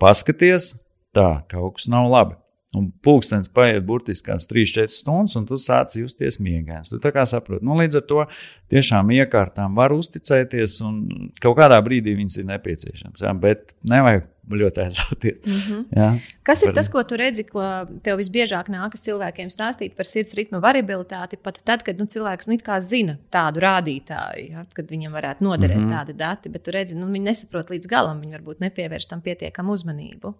[0.00, 0.72] paskaties,
[1.16, 2.38] tā kaut kas nav labi.
[2.78, 6.92] Un pulkstenis paiet burtiski kāds 3-4 stundas, un tu sāc justies miegains.
[6.92, 8.26] Tu tā kā saproti, nu, līdz ar to
[8.70, 11.00] tiešām iekārtām var uzticēties, un
[11.42, 13.24] kaut kādā brīdī viņas ir nepieciešamas.
[13.26, 13.32] Ja?
[13.34, 14.28] Bet nevajag
[14.60, 15.46] ļoti aizrauties.
[15.46, 15.82] Mm -hmm.
[15.96, 16.18] ja?
[16.46, 17.62] Kas ir tas, ko tu redzi, ko
[18.02, 22.58] tev visbiežāk nākas cilvēkiem stāstīt par sirds ritma variabilitāti, pat tad, kad nu, cilvēks nu,
[22.78, 24.66] zina tādu rādītāju, ja?
[24.74, 25.98] kad viņam varētu noderēt mm -hmm.
[25.98, 29.72] tādi dati, bet tu redzi, nu, viņi nesaprot līdz galam, viņi varbūt nepievērš tam pietiekamu
[29.72, 30.34] uzmanību.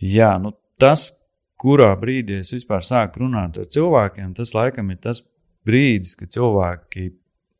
[0.00, 1.25] Jā, nu, tas,
[1.60, 5.22] kurā brīdī es vispār sāku runāt ar cilvēkiem, tas laikam ir tas
[5.66, 7.10] brīdis, kad cilvēki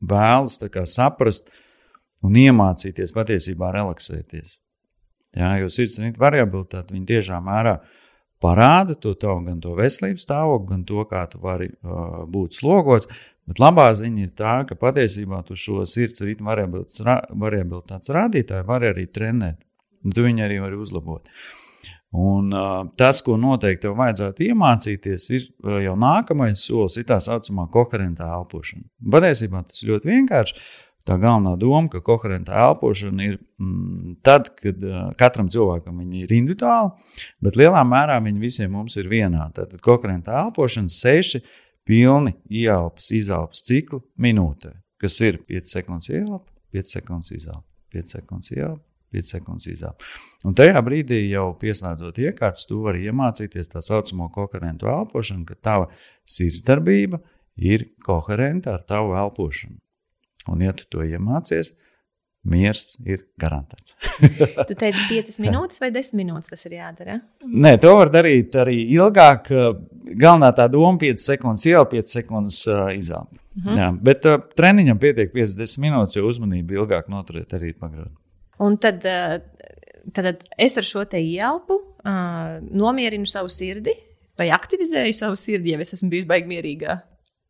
[0.07, 0.59] vēlas
[0.93, 1.51] saprast
[2.25, 4.57] un iemācīties patiesībā relaksēties.
[5.37, 7.77] Jā, jo sirdsapziņas variabilitāte viņa tiešām mērā
[8.41, 13.09] parāda to tavu gan to veselības stāvokli, gan to, kā tu vari uh, būt slogots.
[13.47, 19.05] Bet labā ziņa ir tā, ka patiesībā tu šo sirds ritmu variabilitātes rādītāju vari arī
[19.07, 19.61] trenēt.
[20.07, 21.27] Tu viņu arī vari uzlabot.
[21.27, 21.66] Uh,
[22.15, 27.17] Un, uh, tas, ko noteikti tev vajadzētu iemācīties, ir uh, jau nākamais solis, ir tā
[27.23, 28.85] saucamā koherentā elpošana.
[29.11, 30.61] Patiesībā tas ļoti vienkārši.
[31.07, 36.95] tā galvenā doma, ka koherenta elpošana ir mm, tad, kad uh, katram cilvēkam ir individuāla,
[37.43, 39.67] bet lielā mērā viņa visiem mums ir vienāda.
[39.67, 41.43] Tad koherenta elpošana seši
[41.87, 48.51] pilni ieelpas, izelpas cikli minūtē, kas ir 5 sekundes ieelpa, 5 sekundes izelpa, 5 sekundes
[48.55, 48.86] ieelpa.
[49.13, 50.05] 5 sekundes izelpa.
[50.47, 55.89] Un tajā brīdī, jau pieslēdzot iekārtas, tu vari iemācīties tā saucamo koherentu elpošanu, ka tava
[56.27, 57.21] sirdsdarbība
[57.57, 59.79] ir koherenta ar tavu elpošanu.
[60.51, 61.73] Un, ja tu to iemācies,
[62.47, 63.95] miers ir garantēts.
[64.69, 67.17] tu teici, 5 minūtes vai 10 minūtes tas ir jādara?
[67.43, 69.49] Nē, to var darīt arī ilgāk.
[70.07, 73.35] Galvenā tā doma- 5 sekundes iela, 5 sekundes uh, izelpa.
[73.57, 73.81] Mhm.
[73.81, 78.15] Jā, bet uh, treniņam pietiek 50 minūtes, jo uzmanību ilgāk noturēt arī pagrūti.
[78.63, 79.37] Un tad, uh,
[80.13, 83.93] tad es ar šo te ielpu uh, nomierinu savu sirdi
[84.37, 86.97] vai aktivizēju savu sirdi, ja es esmu bijis baigta mierīgā.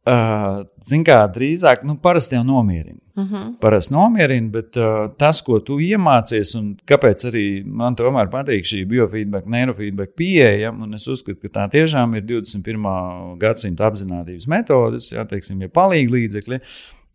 [0.08, 3.00] Uh, Ziniet, kā drīzāk, nu, parasti jau nomierina.
[3.18, 3.36] Uh mhm.
[3.36, 3.48] -huh.
[3.60, 8.86] Parasti nomierina, bet uh, tas, ko tu iemācies, un kāpēc arī man tomēr patīk šī
[8.88, 13.38] biofeedback, neirofeedback pieeja, un es uzskatu, ka tā tiešām ir 21.
[13.38, 16.60] gadsimta apziņotības metodes, jā, teiksim, ja palīgi līdzekļi.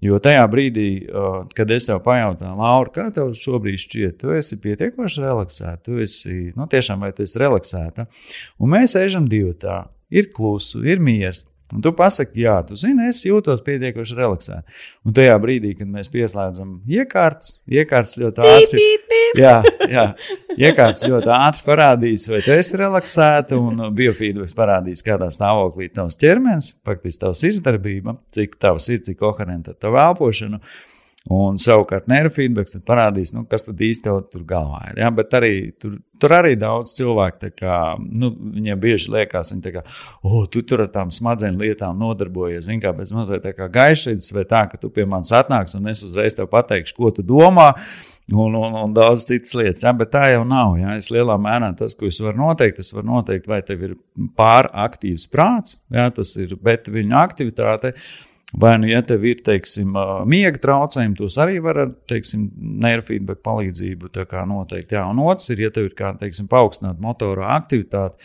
[0.02, 4.58] Jo tajā brīdī, uh, kad es tev pajautāju, Laura, kā tev šobrīd šķiet, tu esi
[4.62, 8.08] pietiekoši relaksēta, tu esi, nu, tiešām vai tu esi relaksēta,
[8.58, 11.44] un mēs ejam divi tā, ir klusu, ir miers.
[11.72, 14.76] Un tu pasaki, jā, tu zini, es jūtos pietiekoši relaksēti.
[15.08, 18.84] Un tajā brīdī, kad mēs pieslēdzam iekārtas, iekārtas ļoti ātri.
[19.38, 19.54] Jā,
[19.88, 20.06] jā,
[20.58, 26.74] iekārtas ļoti ātri parādīs, vai tu esi relaksēta, un biofeedbacks parādīs, kādā stāvoklī tavs ķermenis,
[26.84, 30.60] faktiski tavs izdarbība, cik tavs ir, cik koherenta ar tavu elpošanu.
[31.30, 34.96] Un savukārt neirofeedbacks parādīs, nu, kas tad īsti tur galvā ir.
[35.04, 35.10] Ja?
[35.14, 39.84] Bet arī, tur, tur arī daudz cilvēku, kā, nu, viņiem bieži liekas, viņi kā,
[40.26, 42.66] oh, tu tur ar tām smadzeņu lietām nodarbojies.
[42.66, 45.86] Zini, kā bez mazliet tā kā gaišs, vai tā, ka tu pie manis atnāks un
[45.92, 47.70] es uzreiz tev pateikšu, ko tu domā.
[48.32, 49.94] Un, un, un daudz citas lietas, ja?
[49.94, 50.74] bet tā jau nav.
[50.80, 50.96] Ja?
[50.98, 53.94] Es lielā mērā tas, ko es varu noteikt, tas var noteikt, vai tev ir
[54.38, 56.08] pāraktīvs prāts, ja?
[56.14, 58.06] tas ir, bet viņa aktivitāte ir
[58.60, 59.94] Vai nu, ja tev ir teiksim,
[60.28, 64.10] miega traucējumi, tos arī var ar neirofeedback palīdzību
[64.50, 64.92] noteikt.
[64.92, 68.20] Jā, un otrs ir, ja tev ir kā, teiksim, paaugstināta motorā aktivitāte,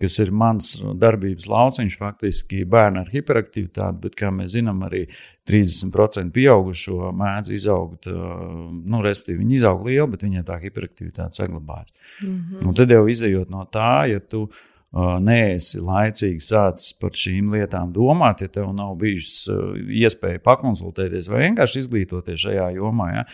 [0.00, 5.06] kas ir mans darbības lauciņš, faktiski bērni ar hiperaktivitāti, bet, kā mēs zinām, arī
[5.48, 11.92] 30% pieaugušo mēdz izaugt, nu, respektīvi, viņi izaug lieli, bet viņiem tā hiperaktivitāte saglabājas.
[12.20, 12.68] Mm -hmm.
[12.68, 14.48] Un tad jau izējot no tā, ja tu
[14.92, 19.54] neesi laicīgi sācis par šīm lietām domāt, ja tev nav bijusi
[20.02, 23.24] iespēja pakonsultēties vai vienkārši izglītoties šajā jomā, ja,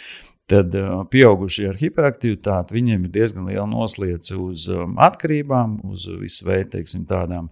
[0.53, 0.77] tad
[1.11, 4.69] pieaugušie ar hiperaktivitāti viņiem ir diezgan liela noslēdze uz
[5.09, 7.51] atkarībām, uz visu veidu teiksim, tādām.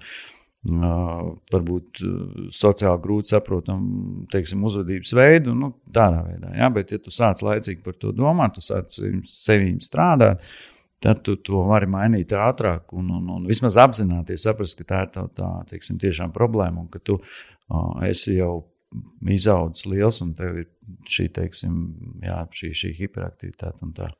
[0.65, 1.99] Uh, varbūt
[2.49, 4.23] sociāli grūti saprotamu
[4.65, 6.55] uzvedības veidu, nu, tādā veidā.
[6.57, 6.71] Ja?
[6.73, 8.97] Bet, ja tu sāc laicīgi par to domāt, tu sāc
[9.29, 10.74] sevi strādāt, uh,
[11.05, 15.11] tad tu to vari mainīt ātrāk un, un, un vismaz apzināties, saprast, ka tā ir
[15.15, 16.01] tā, tā teiksim,
[16.33, 18.63] problēma un ka tu uh, esi jau
[19.35, 20.69] izaudzis liels un tev ir
[21.11, 21.81] šī, teiksim,
[22.25, 24.11] jā, šī, šī hiperaktivitāte un tā.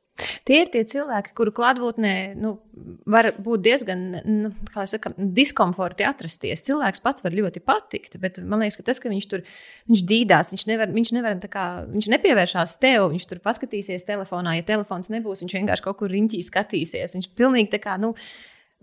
[0.47, 2.53] Tie ir tie cilvēki, kuru klātbūtnē nu,
[3.11, 4.51] var būt diezgan nu,
[4.87, 6.63] saka, diskomforti atrasties.
[6.63, 9.43] Cilvēks pats var ļoti patikt, bet man liekas, ka tas, ka viņš tur
[9.91, 14.55] viņš dīdās, viņš nevar, viņš nevar kā, viņš nepievēršās tev, viņš tur paskatīsies telefonā.
[14.55, 17.19] Ja telefons nebūs, viņš vienkārši kaut kur riņķī skatīsies.
[17.19, 17.99] Viņš pilnīgi tā kā.
[17.99, 18.15] Nu,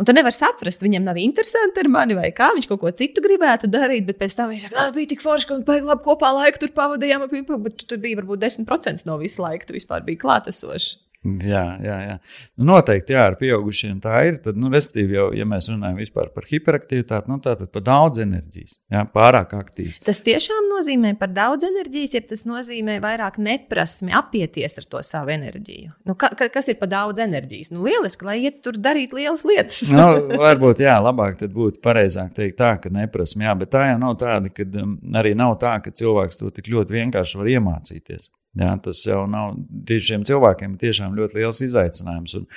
[0.02, 3.22] Un tu nevari saprast, viņam nav interesanti ar mani, vai kā viņš kaut ko citu
[3.22, 6.32] gribētu darīt, bet pēc tam viņš saka, ka bija tik forši, ka mēs labi kopā
[6.34, 7.28] laiku tur pavadījām,
[7.62, 10.88] bet tu tur bija varbūt 10% no visu laiku, tu vispār biji klātesošs.
[11.22, 12.14] Jā, jā, jā.
[12.58, 14.40] Nu, noteikti, jā, ar pieaugušiem tā ir.
[14.42, 16.00] Tad, nu, respektīvi, jau, ja mēs runājam
[16.34, 19.94] par hiperaktivitāti, nu, tad par daudz enerģijas, jā, pārāk aktīvi.
[20.02, 25.30] Tas tiešām nozīmē par daudz enerģijas, ja tas nozīmē vairāk neprasmi apieties ar to savu
[25.36, 25.94] enerģiju.
[26.10, 27.70] Nu, ka, kas ir par daudz enerģijas?
[27.70, 29.84] Nu, lieliski, lai iet tur darīt lielas lietas.
[29.94, 30.10] nu,
[30.42, 34.50] varbūt, jā, labāk būtu pareizāk teikt tā, ka neprasmi, jā, bet tā jau nav tāda,
[34.50, 38.32] ka um, arī nav tā, ka cilvēks to tik ļoti vienkārši var iemācīties.
[38.58, 39.54] Jā, tas jau nav
[39.88, 42.34] tieši šiem cilvēkiem tiešām ļoti liels izaicinājums.
[42.36, 42.48] Un,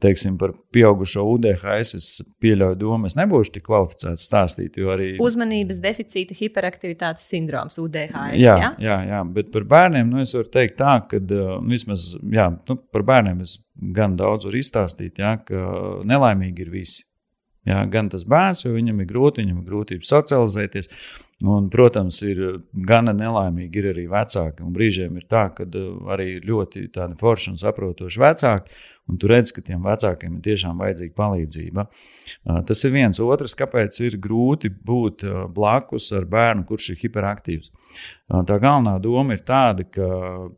[0.00, 2.06] teiksim, par pieaugušo UDHS es
[2.42, 4.78] pieļauju domu, es nebūšu tik kvalificēts stāstīt.
[4.90, 5.12] Arī...
[5.22, 8.38] Uzmanības deficīta hiperaktivitātes sindroms, UDHS.
[8.40, 8.70] Jā, ja?
[8.82, 12.78] jā, jā, bet par bērniem nu, es varu teikt tā, ka uh, vismaz jā, nu,
[12.94, 13.58] par bērniem es
[13.94, 15.66] gan daudz varu izstāstīt, jā, ka
[16.08, 17.04] nelaimīgi ir visi.
[17.64, 20.90] Jā, gan tas bērns, jo viņam ir grūti, viņam ir grūtības socializēties.
[21.42, 22.38] Un, protams, ir
[22.86, 24.62] gana nelaimīgi ir arī vecāki.
[24.62, 25.66] Un brīžiem ir tā, ka
[26.14, 26.86] arī ļoti
[27.18, 31.82] forši un saprotoši vecāki Un tu redz, ka tiem vecākiem ir tiešām vajadzīga palīdzība.
[32.64, 33.20] Tas ir viens.
[33.20, 37.68] Otrs, kāpēc ir grūti būt blakus ar bērnu, kurš ir hiperaktīvs.
[38.32, 40.08] Tā galvenā doma ir tāda, ka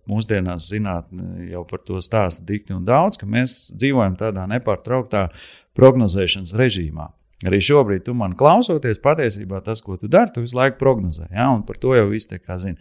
[0.06, 5.26] mūsdienās zinātnē jau par to stāsta dikti un daudz, ka mēs dzīvojam tādā nepārtrauktā
[5.74, 7.10] prognozēšanas režīmā.
[7.44, 11.28] Arī šobrīd, tu man klausoties, patiesībā tas, ko tu dari, tu visu laiku prognozē.
[11.28, 11.50] Ja?
[11.52, 12.80] Un par to jau viss tā kā zina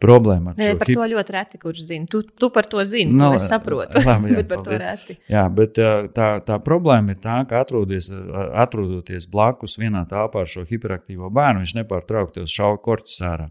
[0.00, 0.96] problēma ar šo par hip...
[0.96, 2.08] to ļoti reti, kurš zina.
[2.10, 4.00] Tu, tu par to zini, no, nu, es saprotu.
[4.06, 4.70] Labi, jā, bet par paldies.
[4.70, 5.16] to reti.
[5.32, 5.80] Jā, bet
[6.16, 8.08] tā, tā problēma ir tā, ka atrodies,
[8.64, 13.50] atrodoties blakus vienā telpā ar šo hiperaktīvo bērnu, viņš nepārtraukti šaubu korķus ārā.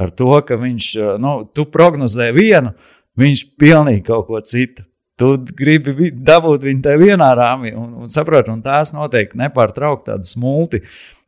[0.00, 2.74] Ar to, ka viņš, nu, tu prognozē vienu,
[3.20, 4.84] viņš pilnīgi kaut ko citu.
[5.20, 10.34] Tu gribi dabūt viņu tajā vienā rāmī, un, un saproti, un tās noteikti nepārtraukti tādas
[10.40, 10.82] multi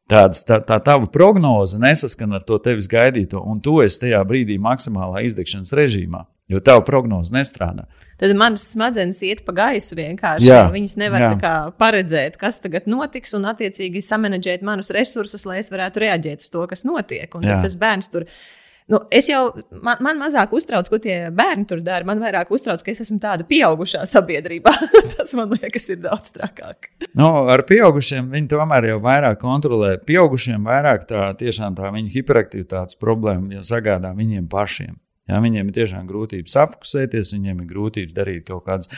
[0.07, 4.55] Tāds, tā, tā tava prognoze nesaskan ar to tevis gaidīto, un tu esi tajā brīdī
[4.63, 7.89] maksimālā izdegšanas režīmā, jo tava prognoze nestrādā.
[8.23, 10.47] Tad manas smadzenes iet pa gaisu vienkārši.
[10.47, 11.35] Jā, viņas nevar
[11.81, 16.63] paredzēt, kas tagad notiks, un attiecīgi samanģēt manus resursus, lai es varētu reaģēt uz to,
[16.71, 17.35] kas notiek.
[17.35, 18.39] Un tas bērns tur ir
[18.87, 19.49] Nu, es jau,
[19.83, 22.07] man, man mazāk uztrauc, ko tie bērni tur dara.
[22.07, 24.71] Man vairāk uztrauc, ka es esmu tāda pieaugušā sabiedrībā.
[25.17, 26.93] Tas man liekas, ir daudz trakāk.
[27.19, 29.97] Nu, ar pieaugušiem viņi tomēr jau vairāk kontrolē.
[30.07, 34.95] Pieaugušiem vairāk tā tiešām tā viņa hiperaktivitātes problēma jau sagādā viņiem pašiem.
[35.27, 38.93] Ja, viņiem ir tiešām grūtības apkusēties, viņiem ir grūtības darīt kaut kādas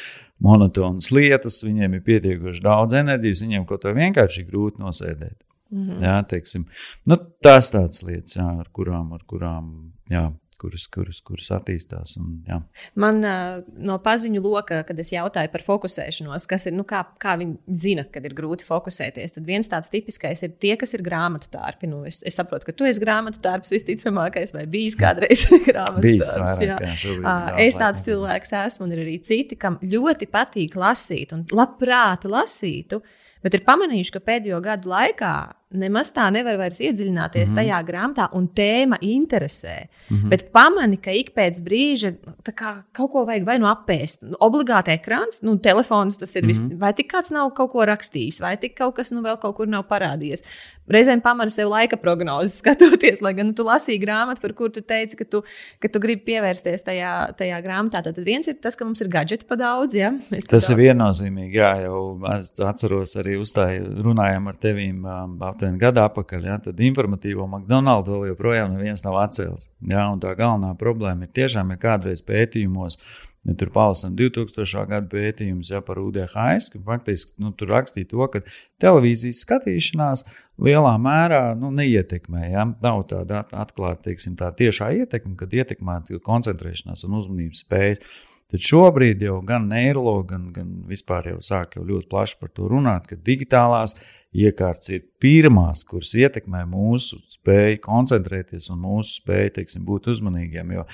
[0.44, 5.38] monotonas lietas, viņiem ir pietiekoši daudz enerģijas, viņiem kaut kā vienkārši grūti nosēdēt.
[5.72, 6.02] -hmm.
[6.04, 6.66] jā, teiksim,
[7.06, 10.28] nu, tās tādas lietas, jā, ar kurām, ar kurām jā,
[10.58, 12.16] kuras, kuras, kuras attīstās.
[12.18, 12.58] Un, jā.
[12.98, 17.36] Man uh, no paziņu loka, kad es jautāju par fokusēšanos, kas ir, nu, kā, kā
[17.40, 21.50] viņi zina, kad ir grūti fokusēties, tad viens tāds tipiskais ir tie, kas ir grāmatu
[21.52, 21.90] tārpi.
[21.90, 26.34] Nu, es, es saprotu, ka tu esi grāmatu tārps visticamākais, vai bijis kādreiz grāmatu bijis
[26.34, 26.58] tārps.
[26.64, 26.96] Vairāk, jā.
[27.04, 31.46] Jā, uh, es tāds cilvēks esmu, un ir arī citi, kam ļoti patīk lasīt un
[31.54, 33.02] labprāt lasītu.
[33.44, 35.34] Bet ir pamanījuši, ka pēdējo gadu laikā
[35.68, 37.58] nemaz tā nevar vairs iedziļināties mm -hmm.
[37.60, 39.88] tajā grāmatā, un tēma interesē.
[40.08, 40.28] Mm -hmm.
[40.28, 44.22] Bet pamani, ka ik pēc brīža kā, kaut ko vajag vai nu apēst.
[44.22, 46.44] Nu, obligāti ekrāns, nu, telefons tas ir.
[46.44, 46.68] Mm -hmm.
[46.68, 49.56] vis, vai tik kāds nav kaut ko rakstījis, vai tik kaut kas nu, vēl kaut
[49.56, 50.44] kur nav parādījies.
[50.88, 54.80] Reizēm pamana sev laika prognozes, skatoties, lai gan nu, tu lasīji grāmatu, par kuru tu
[54.80, 55.42] teici, ka tu,
[55.78, 58.02] ka tu gribi pievērsties tajā, tajā grāmatā.
[58.02, 59.94] Tad viens ir tas, ka mums ir gadgeti pa daudz.
[59.94, 60.10] Ja?
[60.30, 60.70] Mēs tas daudz...
[60.70, 61.54] ir viennozīmīgi.
[61.60, 62.00] Jā, jau
[62.38, 65.04] es atceros arī uzstāju, runājām ar tevīm.
[65.04, 69.66] Um, aptuveni gadu atpakaļ, ja, tad informatīvo McDonald's vēl joprojām neviens nav atcēlis.
[69.90, 72.98] Ja, tā galvenā problēma ir tiešām, ja kādreiz pētījumos.
[73.46, 74.82] Ja tur palasām 2000.
[74.90, 78.42] gada pētījumus ja, par UDHS, ka faktiski nu, tur rakstīja to, ka
[78.82, 80.24] televīzijas skatīšanās
[80.60, 82.48] lielā mērā nu, neietekmē.
[82.50, 82.66] Ja?
[82.82, 88.02] Nav tāda atklāta tā tiešā ietekme, kad ietekmēta koncentrēšanās un uzmanības spējas.
[88.48, 92.68] Tad šobrīd jau gan neiroloģi, gan, gan vispār jau sāk jau ļoti plaši par to
[92.70, 93.92] runāt, ka digitālās
[94.32, 100.72] iekārtas ir pirmās, kuras ietekmē mūsu spēju koncentrēties un mūsu spēju teiksim, būt uzmanīgiem.
[100.78, 100.84] Jo,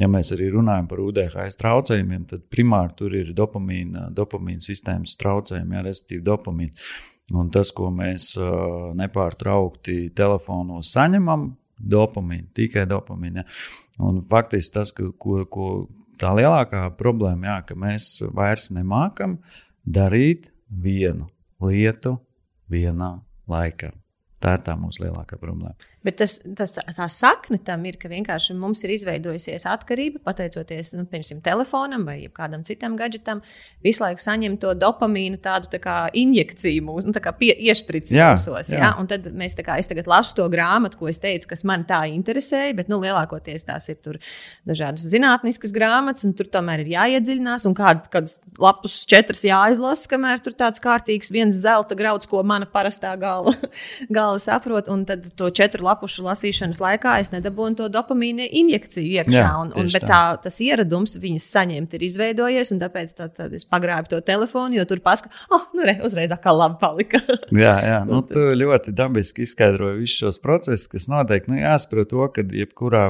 [0.00, 5.78] ja mēs arī runājam par UDHS traucējumiem, tad primāri tur ir dopamīna, dopamīna sistēmas traucējumi,
[5.78, 6.90] jā, respektīvi dopamīna.
[7.36, 13.44] Un tas, ko mēs uh, nepārtraukti telefonos saņemam, dopamīna, tikai dopamīna.
[14.04, 15.68] Un faktiski tas, ka, ko, ko
[16.20, 19.38] tā lielākā problēma, jā, ka mēs vairs nemākam
[19.86, 21.28] darīt vienu
[21.64, 22.16] lietu
[22.70, 23.14] vienā
[23.48, 23.92] laikā.
[24.38, 25.74] Tā ir tā mūsu lielākā problēma.
[26.06, 31.02] Bet tas, tas, tā sakne tam ir, ka vienkārši mums ir izveidojusies atkarība, pateicoties nu,
[31.10, 33.40] piemēram, telefonam vai kādam citam gadgetam,
[33.82, 38.70] visu laiku saņem to dopamīnu, tādu tā kā injekciju mūsu, nu, tā kā iešprici mūsos.
[38.70, 38.78] Jā.
[38.78, 38.92] Ja?
[39.00, 41.82] Un tad mēs tā kā es tagad lasu to grāmatu, ko es teicu, kas man
[41.88, 43.98] tā interesēja, bet nu, lielākoties tās ir
[44.68, 50.46] dažādas zinātniskas grāmatas, un tur tomēr ir jāiedziļinās, un kād, kādas lapus četras jāizlasa, kamēr
[50.46, 53.56] tur tāds kārtīgs viens zelta grauds, ko mana parastā galva,
[54.20, 59.34] galva saprot, un tad to četru lapušu lasīšanas laikā es nedabūju to dopamīnu injekciju iekšā.
[59.34, 60.10] Jā, un, un, bet tā.
[60.10, 64.78] tā, tas ieradums viņas saņemt ir izveidojies, un tāpēc tā, tad es pagrābu to telefonu,
[64.78, 67.22] jo tur paskatās, oh, nu, re, uzreiz atkal labi palika.
[67.64, 71.48] jā, jā, nu, tu ļoti dabiski izskaidroji visus šos procesus, kas notiek.
[71.50, 73.06] Nu, jāsaprot to, ka jebkurā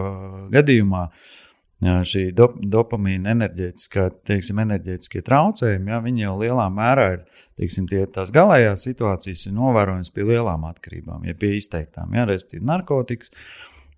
[0.55, 1.09] gadījumā.
[1.09, 1.37] Jā,
[1.79, 7.25] šī dop dopamīna enerģētiskā, teiksim, enerģētiskie traucējumi, jā, viņi jau lielā mērā ir
[7.61, 12.67] teiksim, tie, tās galējās situācijas, ir novērojamas pie lielām atkarībām, ja pie izteiktām, jā, respektīvi,
[12.67, 13.35] narkotikas.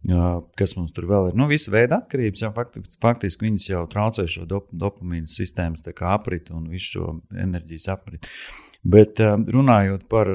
[0.08, 1.34] Jā, kas mums tur vēl ir?
[1.36, 6.54] Nu, visa veida atkarības, jau faktiski, faktiski viņas jau traucē šo dop dopamīnu sistēmas apriti
[6.56, 8.30] un visu šo enerģijas apriti.
[8.80, 10.30] Bet runājot par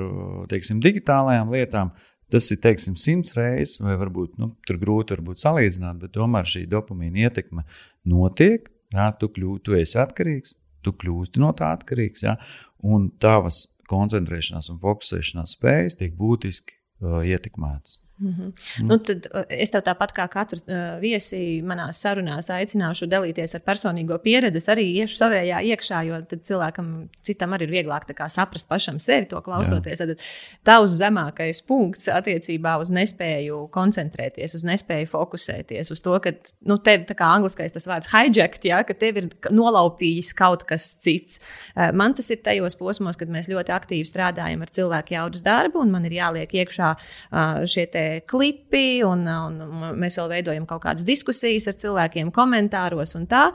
[0.52, 1.96] teiksim, digitālajām lietām,
[2.34, 6.64] Tas ir teiksim, simts reizes, vai varbūt nu, tur grūti varbūt salīdzināt, bet tomēr šī
[6.72, 7.66] dopamīna ietekme
[8.10, 8.72] notiek.
[8.96, 12.38] Jā, tu, kļū, tu esi atkarīgs, tu kļūsti no tā atkarīgs, jā,
[12.86, 17.99] un tavas koncentrēšanās un fokusēšanās spējas tiek būtiski uh, ietekmētas.
[18.18, 18.51] Mm -hmm.
[18.82, 18.88] mm.
[18.88, 24.18] Nu, tad es tev tāpat kā katru uh, viesi manā sarunā aicināšu dalīties ar personīgo
[24.24, 24.57] pieredzi.
[24.57, 28.99] Es arī iešu savējā iekšā, jo tad cilvēkam citam arī ir vieglāk kā, saprast pašam
[28.99, 29.99] sevi to klausoties.
[29.99, 30.07] Jā.
[30.07, 30.18] Tad
[30.63, 37.03] tavs zemākais punkts attiecībā uz nespēju koncentrēties, uz nespēju fokusēties, uz to, ka nu, tev
[37.16, 41.39] kā angliskais tas vārds hijacked, ja, ka tev ir nolaupījis kaut kas cits.
[41.76, 45.82] Uh, man tas ir tajos posmos, kad mēs ļoti aktīvi strādājam ar cilvēku jaudas darbu,
[45.82, 50.84] un man ir jāliek iekšā uh, šie te klipi, un, un mēs vēl veidojam kaut
[50.86, 53.47] kādas diskusijas ar cilvēkiem, komentāros un tā.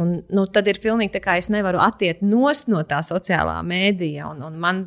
[0.00, 4.30] Un, nu, tad ir pilnīgi tā, kā es nevaru attiekt no tā sociālā mēdīja.
[4.34, 4.86] Un, un man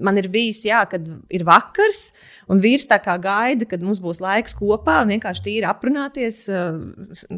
[0.00, 1.04] man ir bijis, jā, kad
[1.34, 2.08] ir vakars,
[2.50, 6.44] un vīrs tā kā gaida, kad mums būs laiks kopā un vienkārši tīri aprunāties,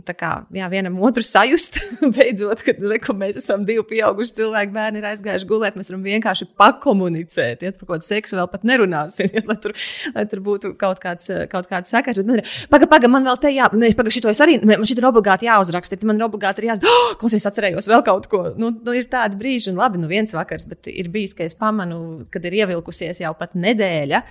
[0.07, 1.79] tā kā jā, vienam otru sajust.
[2.17, 6.49] Beidzot, kad reku, mēs esam divi pieauguši cilvēki, bērni ir aizgājuši gulēt, mēs varam vienkārši
[6.59, 7.65] pakomunicēt.
[7.67, 9.77] Ja par kaut kādu seksu vēl pat nerunāsim, ja, lai, tur,
[10.17, 12.23] lai tur būtu kaut kāds, kaut kāds sakars.
[12.71, 15.49] Pagaid, pagaid, man vēl te jā, ne, pagaid, šito es arī, man šito ir obligāti
[15.49, 16.95] jāuzraksta, man ir obligāti ir jāuzraksta.
[17.07, 18.41] Oh, klausies, atcerējos vēl kaut ko.
[18.59, 21.55] Nu, nu, ir tādi brīži, un labi, nu viens vakars, bet ir bijis, ka es
[21.59, 24.23] pamanu, kad ir ievilkusies jau pat nedēļa,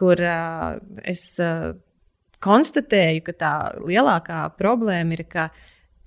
[0.00, 0.78] kur uh,
[1.08, 1.74] es uh,
[2.44, 5.50] konstatēju, ka tā lielākā problēma ir, ka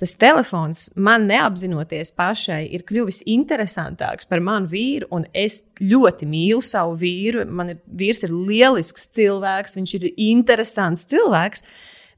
[0.02, 6.64] tas telefons man neapzinoties pašai ir kļuvis interesantāks par manu vīru, un es ļoti mīlu
[6.66, 7.46] savu vīru.
[7.48, 11.66] Man ir, vīrs ir lielisks cilvēks, viņš ir interesants cilvēks.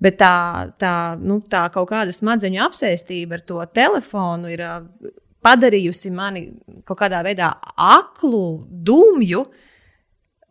[0.01, 4.63] Bet tā, tā, nu, tā kaut kāda smadzeņu apsēstība ar to telefonu ir
[5.45, 6.47] padarījusi mani
[6.87, 9.45] kaut kādā veidā aklu, dumju.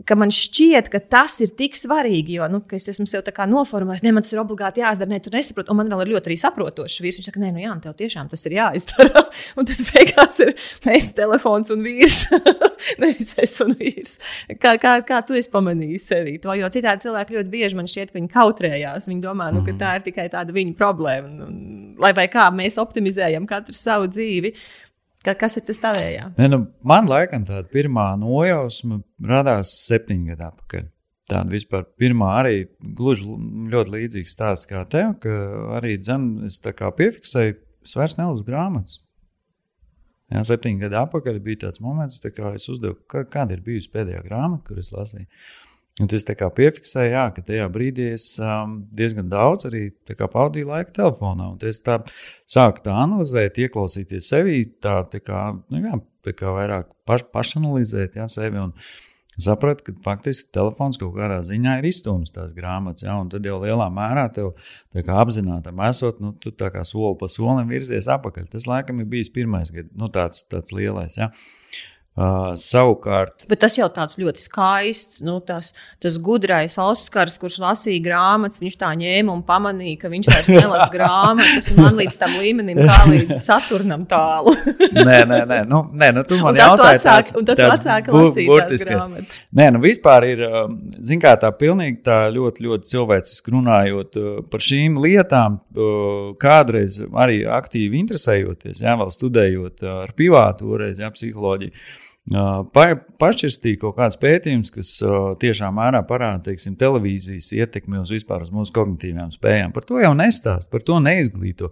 [0.05, 4.13] Ka man šķiet, ka tas ir tik svarīgi, jo nu, es esmu sev noformulējis, ne,
[4.13, 5.73] man tas ir obligāti jāizdara, ne, tu nesaproti.
[5.73, 7.21] Un man vēl ir ļoti arī saprotošs vīrs.
[7.21, 9.25] Viņš saka, nē, nu jā, tev tiešām tas ir jāizdara.
[9.59, 10.55] un tas beigās ir
[10.93, 12.21] es, telefons un vīrs.
[13.03, 14.19] Nevis es un vīrs.
[14.61, 16.53] Kā, kā, kā tu esi pamanījis sevi to?
[16.59, 19.09] Jo citādi cilvēki ļoti bieži man šķiet, ka viņi kautrējās.
[19.11, 19.81] Viņi domā, nu, ka mhm.
[19.81, 21.49] tā ir tikai tāda viņa problēma.
[21.49, 21.61] Un,
[22.01, 24.55] lai vai kā mēs optimizējam katru savu dzīvi.
[25.25, 26.27] Ka, kas ir tas tavējā?
[26.37, 30.91] Ne, nu, man laikam tāda pirmā nojausma radās septiņu gadu atpakaļ.
[31.33, 32.57] Tāda vispār pirmā arī
[32.99, 33.31] gluži
[33.73, 35.33] ļoti līdzīga stāsts kā tev, ka
[35.79, 37.57] arī dzem, es tā kā piefiksēju,
[37.89, 38.99] es vairs nelasu grāmatas.
[40.33, 44.67] Jā, septiņi gadi atpakaļ bija tāds moments, kad es uzdevu, kāda ir bijusi pēdējā grāmata,
[44.69, 45.29] kuras lasīju.
[46.03, 51.53] Un tas piefiksēja, jā, ka tajā brīdī es um, diezgan daudz arī pavadīju laiku telefonā.
[51.53, 52.01] Un es tā
[52.51, 58.19] sāku tā analizēt, ieklausīties sevi, tā, tā kā, nu, jā, tā kā vairāk paš, pašanalizēt
[58.19, 58.59] jā, sevi.
[58.59, 58.75] Un
[59.39, 63.07] sapratu, ka faktiski telefons kaut kādā ziņā ir izstūmis tās grāmatas.
[63.07, 64.51] Jā, un tad jau lielā mērā tev
[65.23, 68.51] apzināti esot, nu, tu tā kā soli pa solim virzies apakaļ.
[68.51, 71.23] Tas laikam ir bijis pirmais, nu, tāds, tāds lielais.
[71.23, 71.31] Jā.
[71.31, 73.43] Uh, savukārt.
[73.51, 78.77] Bet tas jau tāds ļoti skaists, nu, tas, tas gudrais Oskars, kurš lasīja grāmatas, viņš
[78.79, 83.01] tā ņēma un pamanīja, ka viņš vairs nelasa grāmatas, un man līdz tam līmenim, kā
[83.11, 84.55] līdz Saturnam tālu.
[84.95, 87.03] nē, nē, nē, nu, nē, nu tu man jautāji.
[87.35, 89.43] Tu atsāki lasīt tās grāmatas.
[89.59, 90.47] Nē, nu vispār ir,
[91.03, 94.23] zin kā tā pilnīgi tā ļoti, ļoti cilvēciski runājot
[94.55, 95.59] par šīm lietām,
[96.39, 101.75] kādreiz arī aktīvi interesējoties, jā, vēl studējot ar privātu toreiz, jā, psiholoģiju
[102.33, 104.95] pašķirstīja kaut kāds pētījums, kas
[105.43, 109.75] tiešām mērā parāda teiksim, televīzijas ietekmi uz vispār uz mūsu kognitīvām spējām.
[109.77, 111.69] Par to jau nestāst, par to neizglīto.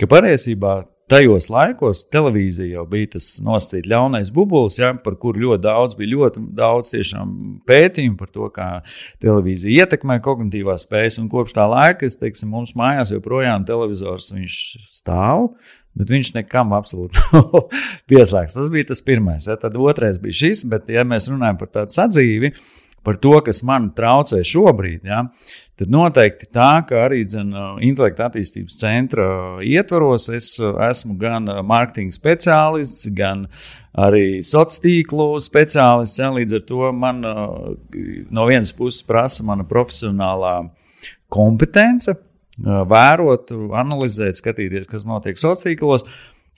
[0.00, 0.78] Ka patiesībā
[1.10, 6.14] tajos laikos televīzija jau bija tas nosacīts ļaunais bubulis, ja, par kuru ļoti daudz bija
[6.14, 6.94] ļoti daudz
[7.68, 8.68] pētījumu par to, kā
[9.22, 11.18] televīzija ietekmē kognitīvās spējas.
[11.20, 14.30] Un kopš tā laika, es teiksim, mums mājās joprojām televizors
[14.88, 15.50] stāv
[15.98, 17.70] bet viņš nekam absolūti nav
[18.10, 18.58] pieslēgts.
[18.58, 19.48] Tas bija tas pirmais.
[19.50, 19.58] Ja?
[19.60, 22.54] Tad otrais bija šis, bet, ja mēs runājam par tādu sadzīvi,
[23.02, 25.22] par to, kas man traucē šobrīd, ja,
[25.80, 27.54] tad noteikti tā, ka arī dzen,
[27.86, 29.28] intelekta attīstības centra
[29.64, 33.46] ietvaros es esmu gan mārketinga speciālists, gan
[33.96, 36.20] arī sociālo tīklu speciālists.
[36.20, 40.58] Ja, līdz ar to man no vienas puses prasa mana profesionālā
[41.32, 42.12] kompetence
[42.64, 46.06] vērot, analizēt, skatīties, kas notiek sociālos tīklos.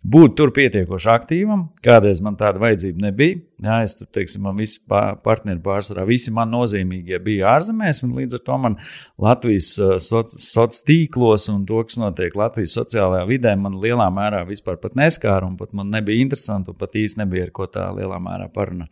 [0.03, 1.61] Būt tur pietiekoši aktīvam.
[1.85, 3.37] Kādreiz man tāda vajadzība nebija.
[3.63, 8.35] Jā, es tur, teiksim, man visi partneri pārsvarā, visi man nozīmīgie bija ārzemēs, un līdz
[8.35, 8.77] ar to man
[9.23, 9.69] Latvijas
[10.03, 15.55] sociālos tīklos un to, kas notiek Latvijas sociālajā vidē, man lielā mērā vispār neskāra, un
[15.61, 18.91] pat man nebija interesanti, un pat īsti nebija ar ko tā lielā mērā parunāt.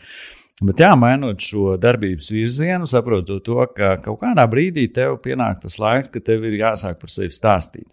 [0.61, 5.79] Bet jā, mainot šo darbības virzienu, saprotot to, ka kaut kādā brīdī tev pienāk tas
[5.81, 7.89] laiks, kad tev ir jāsāk par sevi stāstīt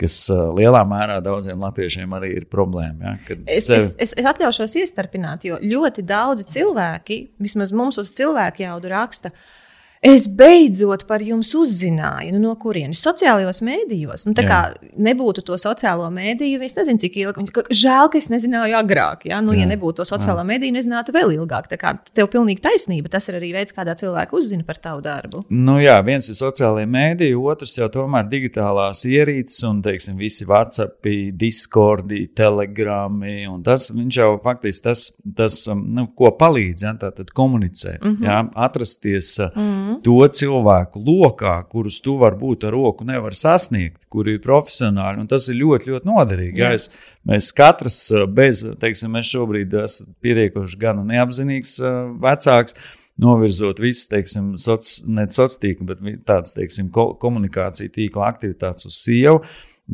[0.00, 3.12] kas uh, lielā mērā daudziem latviešiem arī ir problēma.
[3.12, 3.76] Ja, es, sevi...
[3.78, 9.30] es, es, es atļaušos iestarpināt, jo ļoti daudzi cilvēki, vismaz mums uz cilvēku jaudu raksta,
[9.30, 9.63] uh,
[10.04, 14.26] Es beidzot par jums uzzināju, nu, no kurienes sociālajos mēdījos.
[14.28, 14.58] Nu, tā kā
[15.00, 17.46] nebūtu to sociālo mēdīju, es nezinu, cik ilgi.
[17.72, 19.24] Žēl, ka es nezināju agrāk.
[19.30, 19.62] Ja, nu, jā.
[19.64, 20.48] ja nebūtu to sociālo jā.
[20.50, 21.70] mēdīju, nezinātu vēl ilgāk.
[21.72, 23.08] Tā kā tev pilnīgi taisnība.
[23.14, 25.46] Tas ir arī veids, kādā cilvēka uzzina par tavu darbu.
[25.48, 31.08] Nu, jā, viens ir sociālajie mēdīji, otrs jau tomēr digitālās ierīces un, teiksim, visi WhatsApp,
[31.40, 33.48] Discordi, Telegrami.
[33.64, 35.08] Tas jau faktiski tas,
[35.40, 36.94] tas um, nu, ko palīdz, ja,
[37.32, 38.28] komunicēt, mm -hmm.
[38.28, 39.38] ja, atrasties.
[39.54, 40.02] Mm -hmm -hmm.
[40.06, 45.20] to cilvēku lokā, kurus tu varbūt ar roku nevar sasniegt, kuri ir profesionāli.
[45.20, 46.60] Un tas ir ļoti, ļoti noderīgi.
[46.60, 46.68] Jā.
[46.68, 46.90] Jā, es,
[47.24, 51.80] mēs katrs bez, teiksim, mēs šobrīd esam pietiekoši gan neapzinīgs
[52.20, 52.74] vecāks
[53.20, 58.98] novirzot visas, teiksim, soc, ne sociālā tīkla, bet tādas, teiksim, ko, komunikācija tīkla aktivitātes uz
[58.98, 59.44] sievu.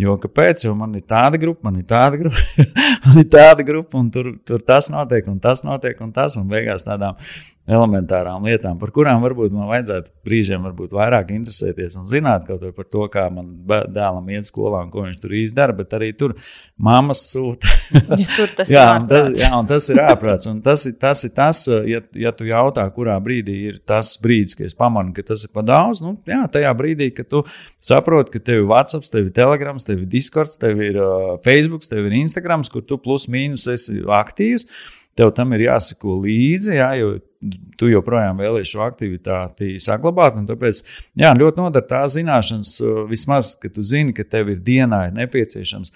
[0.01, 0.63] Jo kāpēc?
[0.69, 2.67] Jo man ir tāda grupa, man ir tāda grupa,
[3.09, 6.47] man ir tāda grupa, un tur, tur tas notiek, un tas notiek, un tas, un
[6.51, 7.19] beigās tādām
[7.71, 12.87] elementārām lietām, par kurām varbūt man vajadzētu brīžiem varbūt vairāk interesēties un zināt kaut par
[12.91, 15.77] to, kā man dēlam iet skolā un ko viņš tur īsti dara.
[15.77, 16.35] Bet arī tur
[16.81, 17.71] mammas sūta.
[18.21, 20.51] ja tur tas jā, un tas, jā, tas ir ārprāts.
[20.51, 24.59] Un tas ir tas, ir tas ja, ja tu jautā, kurā brīdī ir tas brīdis,
[24.59, 26.03] kad es pamanu, ka tas ir pa daudz.
[26.05, 27.45] Nu, jā, tajā brīdī, kad tu
[27.83, 31.87] saproti, ka tev ir WhatsApp, tev ir Telegram, tev ir Discord, tev ir uh, Facebook,
[31.89, 34.67] tev ir Instagram, kur tu plus mīnus esi aktīvs.
[35.21, 37.11] Tev tam ir jāsako līdzi, jā, jo
[37.81, 40.39] tu joprojām vēlies šo aktivitāti saglabāt.
[40.49, 40.83] Tāpēc
[41.21, 42.79] jā, ļoti nodara tā zināšanas,
[43.11, 45.93] vismaz, ka tu zini, ka tev ir dienā ir nepieciešams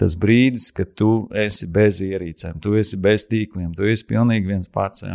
[0.00, 4.70] tas brīdis, kad tu esi bez ierīcēm, tu esi bez tīkliem, tu esi pilnīgi viens
[4.70, 5.04] pats.
[5.06, 5.14] Ja?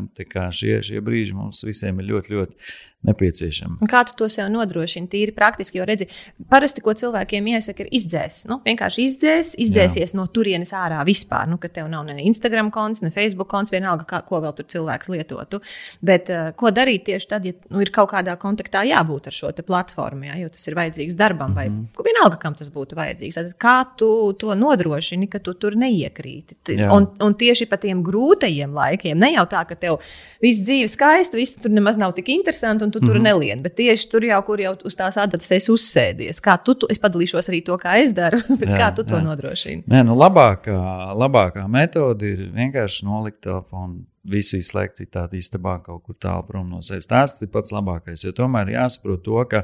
[0.55, 2.69] Šie, šie brīži mums visiem ir ļoti, ļoti
[3.07, 3.77] nepieciešama.
[3.79, 5.07] Un kā tu to sev nodrošini?
[5.07, 6.09] Tīri praktiski, jo redzi,
[6.51, 8.41] parasti, ko cilvēkiem iesaka, ir izdzēs.
[8.49, 10.17] Nu, vienkārši izdzēs, izdzēsies Jā.
[10.19, 11.47] no turienes ārā vispār.
[11.47, 14.67] Nu, ka tev nav ne Instagram konts, ne Facebook konts, vienalga, kā, ko vēl tur
[14.73, 15.61] cilvēks lietotu.
[16.03, 19.53] Bet uh, ko darīt tieši tad, ja nu, ir kaut kādā kontaktā jābūt ar šo
[19.63, 22.03] platformu, ja, jo tas ir vajadzīgs darbam, vai mm -hmm.
[22.09, 23.39] vienalga, kam tas būtu vajadzīgs.
[23.39, 26.59] Tad kā tu to nodrošini, ka tu tur neiekrīti?
[26.75, 26.91] Jā.
[26.91, 29.99] Un, un tieši pa tiem grūtajiem laikiem, ne jau tā, ka tev
[30.41, 33.27] viss dzīve skaista, viss tur nemaz nav tik interesanti un tu tur mm -hmm.
[33.29, 33.61] nelien.
[33.63, 36.41] Bet tieši tur jau, kur jau uz tās adatas esi uzsēdies.
[36.41, 39.15] Kā tu, tu es padalīšos arī to, kā es daru, bet jā, kā tu to
[39.15, 39.23] jā.
[39.23, 39.83] nodrošini?
[39.87, 40.79] Nē, nu labākā,
[41.13, 44.05] labākā metode ir vienkārši nolikt telefonu.
[44.29, 47.07] Visu izslēgt tādā istabā, kaut kur tālu prom no sevis.
[47.07, 48.25] Tas ir pats labākais.
[48.25, 49.63] Jo tomēr jāsaprot to, ka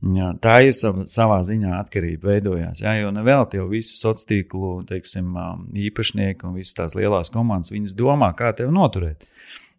[0.00, 2.80] Jā, tā ir sava, savā ziņā atkarība veidojās.
[2.80, 5.34] Jā, jo nevēl jau visi sociālo tīklu teiksim,
[5.76, 9.26] īpašnieki un visas tās lielās komandas, viņas domā, kā tevi noturēt.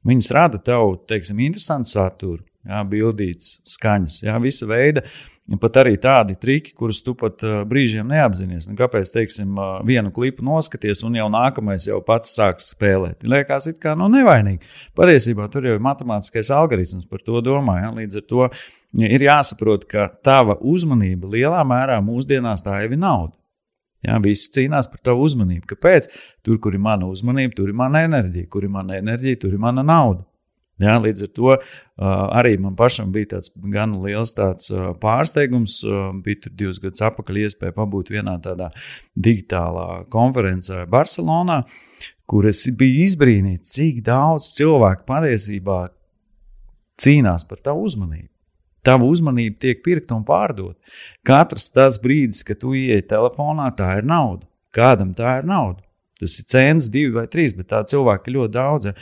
[0.05, 5.05] Viņas rada tev, teiksim, interesantu saturu, jā, bildītas, skaņas, jā, visa veida.
[5.59, 8.69] Pat arī tādi triki, kurus tu pat uh, brīžiem neapzinājies.
[8.69, 13.25] Nu, kāpēc, teiksim, uh, vienu klipu noskaties, un jau nākamais jau pats sāks spēlēt?
[13.27, 14.63] Liekas, it kā nu, nevainīgi.
[14.95, 17.81] Patiesībā tur jau ir matemātiskais algoritms, par to domā.
[17.81, 17.91] Ja?
[17.97, 18.47] Līdz ar to
[19.01, 23.35] ir jāsaprot, ka tava uzmanība lielā mērā mūsdienās tā jau ir nauda.
[24.05, 25.67] Ja, visi cīnās par tavu uzmanību.
[25.75, 26.07] Kāpēc?
[26.45, 29.61] Tur, kur ir mana uzmanība, tur ir mana enerģija, kur ir mana enerģija, tur ir
[29.61, 30.23] mana nauda.
[30.81, 31.61] Ja, līdz ar to uh,
[32.33, 35.77] arī man pašam bija tāds gan liels tāds, uh, pārsteigums.
[35.85, 38.71] Uh, bija tur divus gadus atpakaļ iespēja pabūt vienā tādā
[39.13, 41.61] digitālā konferencē Barcelonā,
[42.25, 45.79] kur es biju izbrīnīts, cik daudz cilvēku patiesībā
[47.01, 48.29] cīnās par tavu uzmanību.
[48.81, 50.79] Tava uzmanība tiek pirkta un pārdota.
[51.27, 54.47] Katrs tas brīdis, kad tu ienāc telefonā, tā ir nauda.
[54.73, 55.83] Kādam tā ir nauda?
[56.21, 58.89] Tas ir cents, divi vai trīs, bet tā cilvēka ļoti daudz.
[58.89, 58.95] Ja.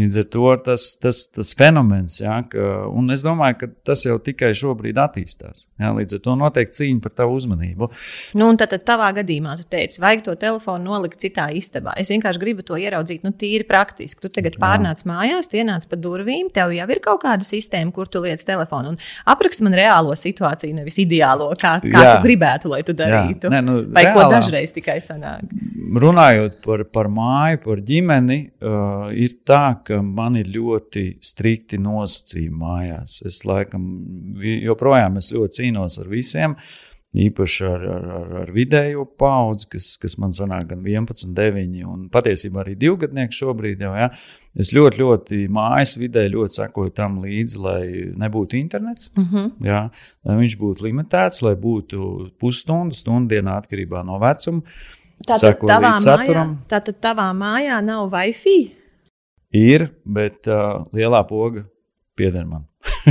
[0.00, 4.16] Līdz ar to tas, tas, tas fenomens, ja, ka, un es domāju, ka tas jau
[4.22, 5.66] tikai šobrīd attīstās.
[5.80, 7.88] Ja, līdz ar to notiek cīņa par tavu uzmanību.
[8.36, 11.94] Nu, un tad, tad tavā gadījumā tu teici, vajag to telefonu nolikt citā istabā.
[12.00, 14.20] Es vienkārši gribu to ieraudzīt, nu, tīri praktiski.
[14.20, 15.08] Tu tagad pārnāc Jā.
[15.08, 18.92] mājās, tu ienāc pa durvīm, tev jau ir kaut kāda sistēma, kur tu liec telefonu.
[19.32, 22.12] Apraksti man reālo situāciju, nevis ideālo, kā, kā Jā.
[22.12, 23.48] tu gribētu, lai tu darītu.
[23.52, 25.48] Nē, nu, Vai reālā, ko dažreiz tikai sanāk?
[26.04, 32.60] Runājot par, par māju, par ģimeni, uh, ir tā, ka man ir ļoti strikti nosacījumi
[32.60, 33.20] mājās.
[33.26, 33.82] Es laikam
[34.40, 36.56] joprojām es ļoti cīnos ar visiem.
[37.10, 42.04] Īpaši ar, ar, ar, ar vidējo paudzi, kas, kas man sanāk, gan 11, 9, un
[42.12, 43.90] patiesībā arī divgadnieki šobrīd jau.
[43.98, 44.06] Ja,
[44.54, 47.82] es ļoti, ļoti mājas vidē ļoti sekoju tam līdzi, lai
[48.14, 49.10] nebūtu internets.
[49.16, 49.34] Uh mhm.
[49.34, 49.66] -huh.
[49.66, 49.82] ja,
[50.22, 54.62] lai viņš būtu limitēts, lai būtu pusstundu, stundu dienā atkarībā no vecuma.
[55.26, 58.79] Tātad tavā, mājā, tātad tavā mājā nav Wi-Fi?
[59.56, 61.64] Ir, bet uh, lielā poga
[62.18, 62.66] pieder man.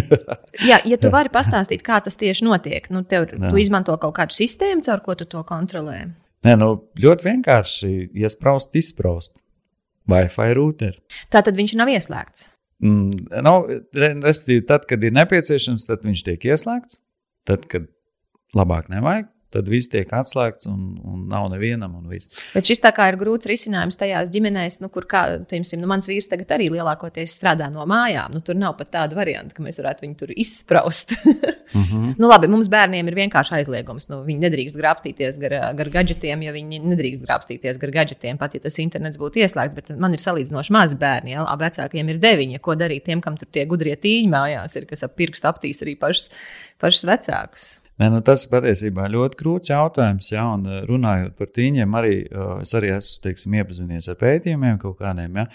[0.69, 3.49] Jā, ja tu vari pastāstīt, kā tas tieši notiek, nu, tev, Jā.
[3.49, 6.05] tu izmanto kaut kādu sistēmu, caur ko tu to kontrolē.
[6.45, 6.71] Nē, nu,
[7.03, 7.91] ļoti vienkārši
[8.23, 9.41] iesprāst, izsprāst.
[10.09, 10.95] Wi-Fi router.
[11.29, 12.47] Tā tad viņš nav ieslēgts.
[12.81, 16.97] Mm, nav, respektīvi, tad, kad ir nepieciešams, tad viņš tiek ieslēgts.
[17.49, 17.89] Tad, kad
[18.57, 21.95] labāk nevajag, tad viss tiek atslēgts un, un nav nevienam.
[22.53, 26.09] Bet šis tā kā ir grūts risinājums tajās ģimenēs, nu, kur, kā, piemēram, nu, mans
[26.09, 28.35] vīrs tagad arī lielākoties strādā no mājām.
[28.35, 31.15] Nu, tur nav pat tāda varianta, ka mēs varētu viņu tur izspraust.
[31.73, 32.13] mm -hmm.
[32.21, 34.09] nu, labi, mums bērniem ir vienkārši aizliegums.
[34.13, 38.61] Nu, viņi nedrīkst grābstīties gar, gar gadgetiem, jo viņi nedrīkst grābstīties gar gadgetiem, pat ja
[38.61, 39.75] tas internets būtu ieslēgts.
[39.75, 42.61] Bet man ir salīdzinoši mazi bērni, ja vecākiem ir deviņi.
[42.61, 45.97] Ko darīt tiem, kam tur tie gudrie tīņi mājās ir, kas ap pirkstu aptīs arī
[45.97, 46.29] pašus,
[46.77, 47.79] pašus vecākus?
[47.99, 50.29] Ne, nu tas patiesībā ļoti krūts jautājums.
[50.31, 54.77] Ja, un eh, runājot par tīņiem, arī eh, es arī esmu teiksim, iepazinies ar pētījumiem
[54.79, 55.41] kaut kādiem.
[55.41, 55.47] Ja,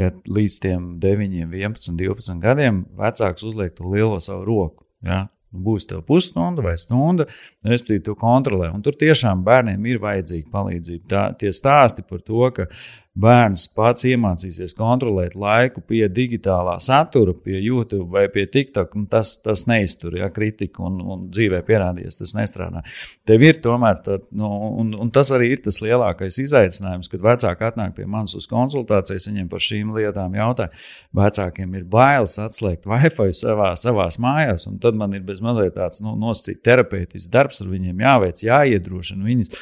[0.00, 4.86] ja līdz tiem 9, 11, 12 gadiem vecāks uzliek to lielo savu roku.
[5.04, 7.26] Ja, nu, būs tev pusstunda vai stunda,
[7.66, 8.70] respektīvi, tu kontrolē.
[8.72, 11.04] Un tur tiešām bērniem ir vajadzīga palīdzība.
[11.10, 12.70] Tā, tie stāsti par to, ka
[13.18, 19.64] bērns pats iemācīsies kontrolēt laiku pie digitālā satura, pie YouTube vai pie TikTok, tas, tas
[19.70, 22.84] neiztur, ja kritika un, un dzīvē pierādījies, tas nestrādā.
[23.26, 24.50] Tev ir tomēr, tā, nu,
[24.80, 29.28] un, un tas arī ir tas lielākais izaicinājums, kad vecāki atnāk pie manis uz konsultācijas,
[29.30, 30.70] viņiem par šīm lietām jautā.
[31.16, 36.02] Vecākiem ir bailes atslēgt Wi-Fi savā, savās mājās, un tad man ir bez mazliet tāds
[36.04, 39.56] nu, nosacīts terapeitisks darbs ar viņiem jāveic, jāiedrošina viņus.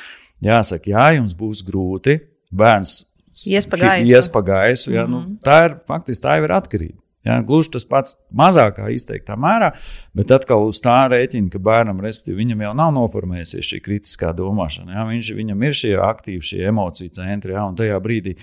[0.45, 2.21] Jāsaka, jā, jums būs grūti.
[2.55, 3.08] Bērns
[3.47, 4.15] Iespagaisu.
[4.15, 5.11] Iespagaisu ja, mm -hmm.
[5.11, 5.37] nu, mhm.
[5.45, 6.99] tā ir faktiski tā ir atkarība.
[7.27, 9.73] Ja, gluži tas pats mazākā izteiktā mērā,
[10.17, 14.95] bet atkal uz tā rēķina, ka bērnam, respektīvi, viņam jau nav noformējusies šī kritiskā domāšana.
[14.95, 18.37] Ja, viņš, viņam ir šie aktīvi, šie emociju centri, ja, un tajā brīdī,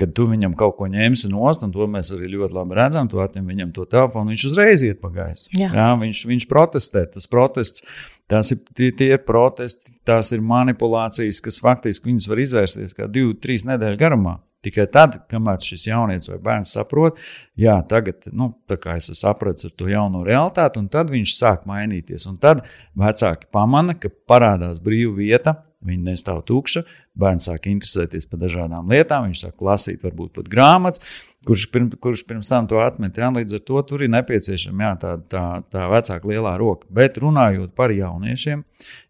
[0.00, 3.20] kad tu viņam kaut ko ņemsi nost, un to mēs arī ļoti labi redzam, tu
[3.20, 5.50] atņem viņam to telefonu, viņš uzreiz iet pa gaisu.
[5.58, 7.84] Ja, viņš, viņš protestē, tas protests.
[8.30, 13.08] Tās ir tie, tie ir protesti, tās ir manipulācijas, kas faktiski viņas var izvērsties kā
[13.10, 14.38] divu, trīs nedēļu garumā.
[14.62, 17.18] Tikai tad, kamēr šis jaunietis vai bērns saprot,
[17.58, 22.28] jā, tagad nu, es ar to jauno realitāti, un tad viņš sāk mainīties.
[22.30, 22.62] Un tad
[22.98, 26.84] vecāki pamana, ka parādās brīva vieta, viņa nestāv tukša,
[27.18, 31.02] bērns sāk interesēties par dažādām lietām, viņš sāk lasīt, varbūt pat grāmatas
[31.46, 33.18] kurš, pirm, kurš pirms tam to atmet.
[33.18, 33.30] Ja?
[33.34, 36.88] Līdz ar to tur ir nepieciešama jā, tā, tā, tā vecāka lielā roka.
[36.90, 38.64] Bet runājot par jauniešiem,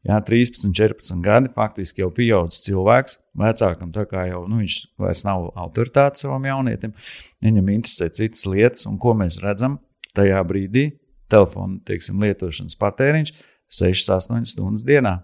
[0.07, 5.25] jā, 13, 14 gadi, faktiski jau pieaugušs cilvēks, vecākam tā kā jau nu, viņš vairs
[5.29, 6.95] nav autoritāte savam jaunietim,
[7.45, 9.79] viņam interesē citas lietas, un ko mēs redzam
[10.17, 10.89] tajā brīdī,
[11.33, 13.35] telefona teiksim, lietošanas patēriņš
[13.73, 15.19] 6-8 stundas dienā.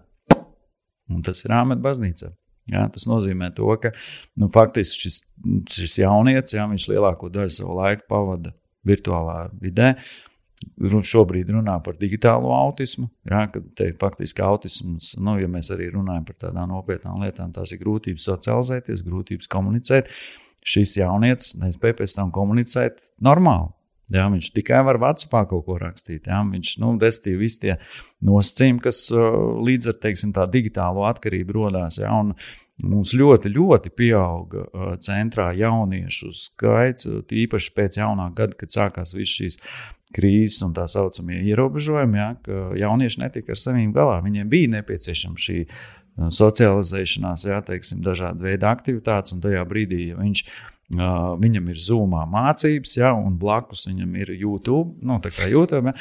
[1.09, 2.31] Un tas ir āmet baznīcā.
[2.69, 3.91] Ja, tas nozīmē, to, ka
[4.37, 5.23] nu, faktiski šis,
[5.73, 8.53] šis jaunietis, ja, lielāko daļu savu laiku pavada
[8.85, 9.95] virtuālā vidē.
[10.79, 13.07] Šobrīd runā par digitālo autismu.
[13.29, 13.45] Ja,
[13.79, 18.27] te, faktiski autisms, nu, ja mēs arī runājam par tādām nopietnām lietām, tās ir grūtības
[18.27, 20.11] socializēties, grūtības komunicēt.
[20.67, 23.71] Šis jaunietis nespēja pēc tam komunicēt normāli.
[24.09, 26.25] Jā, viņš tikai var Vācijā kaut ko rakstīt.
[26.27, 27.75] Jā, viņš, nu, respektīvi, visi tie
[28.25, 29.27] nosacījumi, kas uh,
[29.61, 31.99] līdz ar teiksim, tā digitālo atkarību radās.
[32.01, 32.15] Jā,
[32.89, 37.05] mums ļoti, ļoti pieauga uh, centrā jauniešu skaits,
[37.45, 39.61] īpaši pēc jaunā gada, kad sākās visas šīs
[40.15, 44.19] krīzes un tā saucamie ierobežojumi, jā, ka jaunieši netika ar saviem galā.
[44.25, 50.19] Viņiem bija nepieciešama šī uh, socializēšanās, jā, teiksim, dažāda veida aktivitātes, un tajā brīdī, ja
[50.19, 50.45] viņš
[50.89, 54.95] Uh, viņam ir zūmā mācības, ja, un blakus viņam ir YouTube.
[55.05, 55.93] Nu, YouTube ja.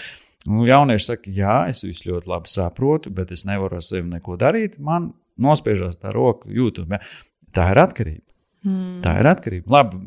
[0.49, 4.39] nu, jaunieši saka, jā, es visu ļoti labi saprotu, bet es nevaru ar sevi neko
[4.41, 4.79] darīt.
[4.81, 6.97] Man nospiežās tā roka YouTube.
[6.97, 7.05] Ja.
[7.53, 8.28] Tā ir atkarība.
[8.67, 8.99] Mm.
[9.05, 9.75] Tā ir atkarība.
[9.79, 10.01] Labi,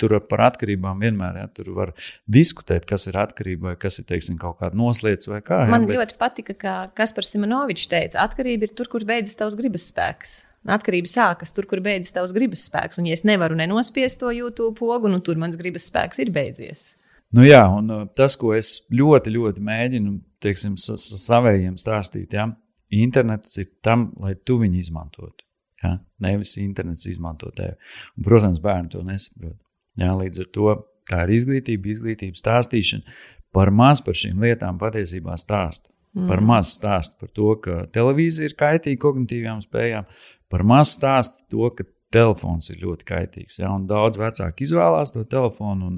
[0.00, 1.90] Tur par atkarībām vienmēr ja, var
[2.24, 5.58] diskutēt, kas ir atkarība vai kas ir teiksim, kaut kāda noslēdz vai kā.
[5.68, 5.98] Man ja, bet...
[5.98, 10.38] ļoti patika, ka Kaspars Simonovičs teica, atkarība ir tur, kur beidzas tavs gribas spēks.
[10.64, 12.96] Atkarība sākas tur, kur beidzas tavs gribas spēks.
[12.96, 16.94] Un, ja es nevaru nenospiest to YouTube pogu, nu, tur mans gribas spēks ir beidzies.
[17.36, 22.48] Nu, jā, un uh, tas, ko es ļoti, ļoti mēģinu teiksim, savējiem stāstīt, ja,
[22.94, 25.43] internets ir tam, lai tu viņu izmantotu.
[25.84, 25.94] Ja?
[26.24, 27.76] Nevis internets izmanto tevi.
[28.16, 29.58] Un, protams, bērni to nesaprot.
[30.00, 30.14] Ja?
[30.18, 30.76] Līdz ar to
[31.10, 33.18] tā ir izglītība, izglītība, stāstīšana.
[33.54, 35.92] Par maz par šīm lietām patiesībā stāsta.
[36.14, 36.28] Mm.
[36.30, 40.06] Par maz stāst par to, ka televīzija ir kaitīga kognitīvām spējām,
[40.50, 43.58] par maz stāst to, ka telefons ir ļoti kaitīgs.
[43.58, 45.90] Ja, daudz vecāki izvēlās to telefonu.
[45.90, 45.96] Un,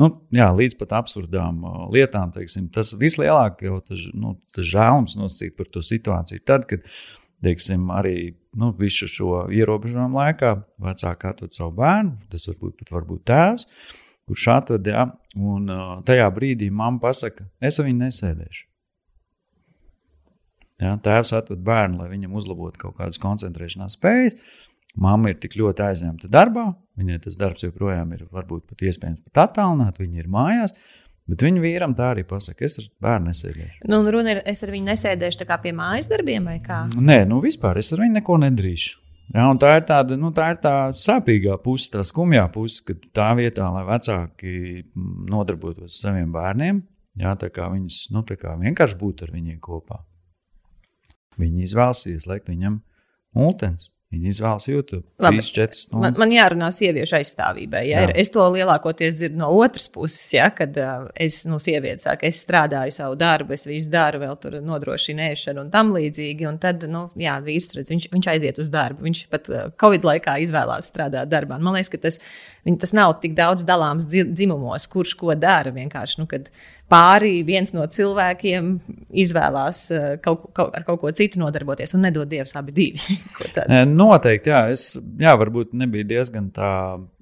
[0.00, 2.34] nu, jā, līdz pat absurdām uh, lietām.
[2.34, 6.44] Teiksim, tas vislielākais nu, žēlums nosacīt par to situāciju.
[6.48, 6.84] Tad, kad
[7.44, 8.16] teiksim, arī
[8.56, 13.68] nu, visu šo ierobežojumu laikā vecāki atved savu bērnu, tas varbūt pat varbūt tēvs.
[14.26, 15.04] kurš atved, ja,
[15.38, 18.64] un uh, tajā brīdī mamma pasaka, es ar viņu nesēdēšu.
[20.82, 24.34] Ja, tēvs atved bērnu, lai viņam uzlabotu kaut kādas koncentrēšanās spējas.
[25.00, 26.66] Māma ir tik ļoti aizņemta darbā,
[26.98, 30.74] viņai tas darbs joprojām ir varbūt pat iespējams pat attālināt, viņa ir mājās.
[31.26, 33.80] Bet viņa vīram tā arī pasaka, es ar bērnu nesēdēšu.
[33.90, 36.84] Nu, runa ir, es ar viņu nesēdēšu pie mājas darbiem vai kā?
[36.94, 39.00] Nē, nu vispār es ar viņu neko nedarīšu.
[39.34, 43.32] Ja, tā ir tāda nu, tā ir tā sāpīgā puse, tā skumjā puse, ka tā
[43.38, 46.78] vietā, lai vecāki nodarbotos ar saviem bērniem,
[47.18, 49.98] ja, viņus nu, vienkārši būtu ar viņiem kopā.
[51.40, 52.78] Viņi izvēlas ieslēgt viņam
[53.34, 53.90] multens.
[54.16, 55.02] Viņi izvēlas YouTube.
[55.22, 57.82] Labi, 3, man, man jārunā sieviešu aizstāvībai.
[57.90, 58.04] Ja?
[58.06, 58.14] Jā.
[58.22, 60.48] Es to lielākoties dzirdu no otras puses, ja?
[60.56, 64.58] kad uh, es, nu, sieviete saka, es strādāju savu darbu, es visu daru, vēl tur
[64.64, 66.48] nodrošinu ēšanu un tam līdzīgi.
[66.48, 69.04] Un tad, nu, jā, vīrs redz, viņš, viņš aiziet uz darbu.
[69.06, 71.60] Viņš pat uh, Covid laikā izvēlās strādāt darbā.
[71.60, 72.20] Man liekas, ka tas,
[72.68, 75.74] viņ, tas nav tik daudz dalāms dzimumos, kurš ko dara.
[75.76, 78.68] Vienkārši, nu, kad, uh, pāri viens no cilvēkiem
[79.24, 83.18] izvēlās eh, kaut, kaut, ar kaut ko citu nodarboties un nedod dievs abi divi.
[84.06, 84.62] Noteikti, jā.
[84.72, 86.70] Es jā, varbūt nebija diezgan tā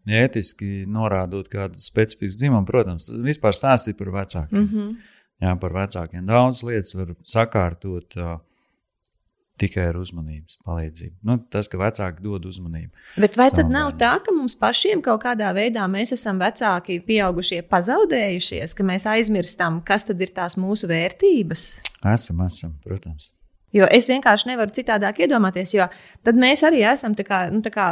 [0.05, 2.67] ētiski norādot kādu specifisku dzimumu.
[2.69, 4.59] Protams, vispār stāstīt par vecākiem.
[4.59, 4.97] Mm -hmm.
[5.43, 8.17] Jā, par vecākiem daudz lietas var sakārtot.
[8.17, 8.39] Uh,
[9.61, 11.15] tikai ar uzmanības palīdzību.
[11.27, 12.91] Nu, tas, ka vecāki dod uzmanību.
[13.23, 14.01] Bet vai tad nav bērniem.
[14.03, 19.81] tā, ka mums pašiem kaut kādā veidā mēs esam vecāki, pieaugušie, pazaudējušies, ka mēs aizmirstam,
[19.87, 21.67] kas tad ir tās mūsu vērtības?
[22.15, 23.31] Esam, esam, protams.
[23.75, 25.89] Jo es vienkārši nevaru citādāk iedomāties, jo
[26.27, 27.89] tad mēs arī esam kā, nu, kā,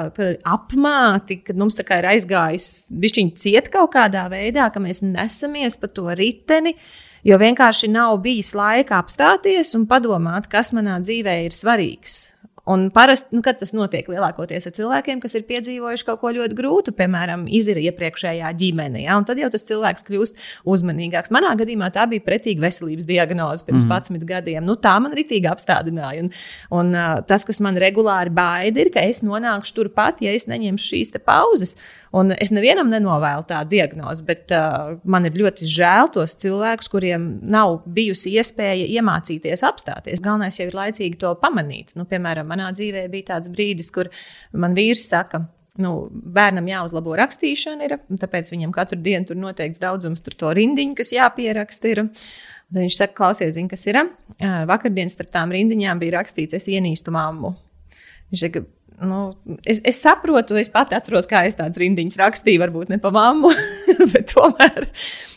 [0.47, 6.07] apmāti, kad mums ir aizgājis bišķiņi ciet kaut kādā veidā, ka mēs nesamies pa to
[6.15, 6.77] riteni.
[7.23, 12.32] Jo vienkārši nav bijis laika apstāties un padomāt, kas manā dzīvē ir svarīgs.
[12.65, 16.55] Un parasti, nu, kad tas notiek lielākoties ar cilvēkiem, kas ir piedzīvojuši kaut ko ļoti
[16.55, 20.39] grūtu, piemēram, izira iepriekšējā ģimenē, ja, tad jau tas cilvēks kļūst
[20.71, 21.33] uzmanīgāks.
[21.35, 24.13] Manā gadījumā tā bija pretīga veselības diagnoze pirms mm -hmm.
[24.15, 24.63] 11 gadiem.
[24.65, 26.23] Nu, tā man ritīgi apstādināja.
[26.23, 26.31] Un,
[26.71, 30.95] un uh, tas, kas man regulāri baida, ir, ka es nonākšu turpat, ja es neņemšu
[30.95, 31.77] šīs pauzes.
[32.13, 37.41] Un es nevienam nenovēlu tādu diagnozi, bet uh, man ir ļoti žēl tos cilvēkus, kuriem
[37.41, 40.21] nav bijusi iespēja iemācīties apstāties.
[40.21, 41.95] Galvenais jau ir laicīgi to pamanīt.
[41.97, 44.13] Nu, piemēram, manā dzīvē bija tāds brīdis, kur
[44.53, 45.45] man vīrs saka,
[45.81, 50.97] nu, bērnam jāuzlabo rakstīšana, ir, tāpēc viņam katru dienu tur noteikts daudzums tur to rindiņu,
[50.99, 51.93] kas jāpieraksta.
[51.93, 52.05] Ir.
[52.73, 53.99] Tad viņš saka, klausies, zini, kas ir.
[54.69, 57.53] Vakardienas starp tām rindiņām bija rakstīts, es ienīstu mammu.
[58.33, 58.63] Viņš saka,
[59.07, 59.35] nu,
[59.67, 63.53] es, es saprotu, es pat atceros, kā es tādas rindiņas rakstīju, varbūt ne pa mammu,
[64.15, 64.89] bet tomēr.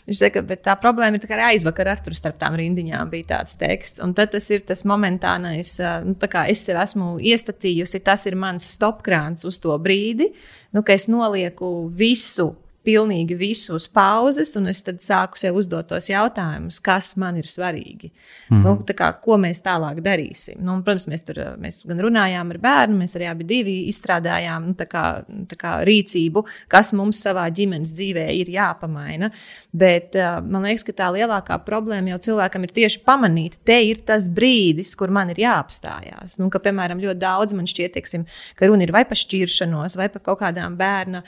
[0.06, 3.10] Viņš saka, bet tā problēma ir tā, ka arī aizvakar ar tur starp tām rindiņām
[3.10, 4.02] bija tāds teksts.
[4.04, 5.72] Un tad tas ir tas momentānais,
[6.06, 10.30] nu, kā es sev esmu iestatījusi, tas ir mans stopkrāns uz to brīdi,
[10.76, 12.52] nu, ka es nolieku visu
[12.86, 17.48] pilnīgi visu uz pauzes, un es tad sāku sev uzdot tos jautājumus, kas man ir
[17.50, 18.12] svarīgi.
[18.50, 18.62] Mm -hmm.
[18.64, 20.60] nu, kā, ko mēs tālāk darīsim?
[20.60, 24.74] Nu, un, protams, mēs tur mēs gan runājām ar bērnu, mēs arī abi izstrādājām nu,
[24.74, 29.30] tā kā, tā kā rīcību, kas mums savā ģimenes dzīvē ir jāpamaina.
[29.72, 34.28] Bet man liekas, ka tā lielākā problēma jau cilvēkam ir tieši pamanīt, te ir tas
[34.28, 36.38] brīdis, kur man ir jāapstājās.
[36.38, 38.24] Nu, ka, piemēram, ļoti daudz man šķiet, teiksim,
[38.56, 41.22] ka runa ir vai par šķiršanos, vai par kaut kādām bērna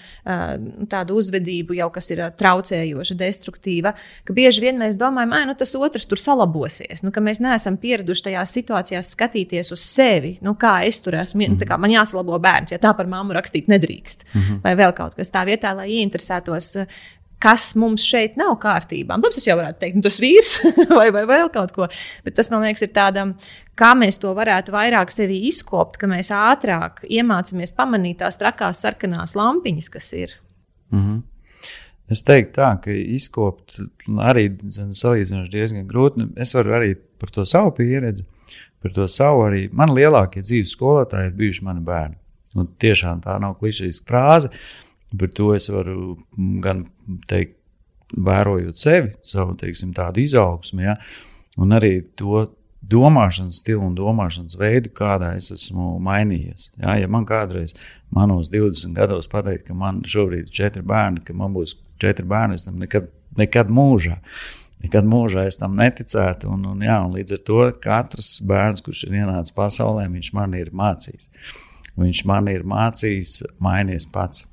[0.89, 3.95] tādu uzvedību uzvedību, jau kas ir traucējoša, destruktīva,
[4.25, 7.03] ka bieži vien mēs domājam, ka nu, tas otrs tur salabosies.
[7.03, 11.39] Nu, mēs neesam pieraduši tajās situācijās skatīties uz sevi, nu, kā es tur esmu.
[11.39, 11.79] Mm -hmm.
[11.79, 14.25] Man jāsalabo bērns, ja tā par mammu rakstīt nedrīkst.
[14.35, 14.61] Mm -hmm.
[14.65, 16.77] Vai vēl kaut kas tā vietā, lai ieinteresētos
[17.39, 19.15] kas mums šeit nav kārtībā.
[19.15, 20.63] Protams, es jau varētu teikt, nu, tas vīrs
[20.99, 21.89] vai, vai vēl kaut ko,
[22.25, 23.35] bet tas man liekas, ir tādam,
[23.79, 29.37] kā mēs to varētu vairāk sevi izkopt, ka mēs ātrāk iemācāmies pamanīt tās trakās sarkanās
[29.39, 30.31] lampiņas, kas ir.
[30.91, 31.23] Mm -hmm.
[32.09, 33.81] Es teiktu, tā, ka izkopt
[34.25, 36.31] arī salīdzinoši diezgan grūti.
[36.41, 38.25] Es varu arī par to savu pieredzi,
[38.83, 39.67] par to savu arī.
[39.77, 42.17] Man lielākie dzīves skolotāji ir bijuši mani bērni.
[42.57, 44.51] Un tiešām tā nav klišejiska frāze,
[45.13, 46.17] bet to es varu
[46.65, 46.87] gan
[47.29, 47.59] teikt,
[48.09, 50.95] vērojot sevi, savu teiksim, tādu izaugsmu, ja,
[51.61, 52.47] un arī to
[52.89, 56.71] domāšanas stilu un domāšanas veidu, kādā es esmu mainījies.
[56.81, 57.75] Ja, ja man kādreiz,
[58.15, 62.57] manos 20 gados, pateikt, ka man šobrīd ir četri bērni, ka man būs četri bērni,
[62.57, 64.19] es tam nekad, nekad mūžā.
[64.85, 66.49] Nekad mūžā es tam neticētu.
[66.55, 70.55] Un, un, jā, un līdz ar to katrs bērns, kurš ir ienācis pasaulē, viņš man
[70.57, 71.33] ir mācījis.
[71.99, 74.47] Viņš man ir mācījis, mainīties pats.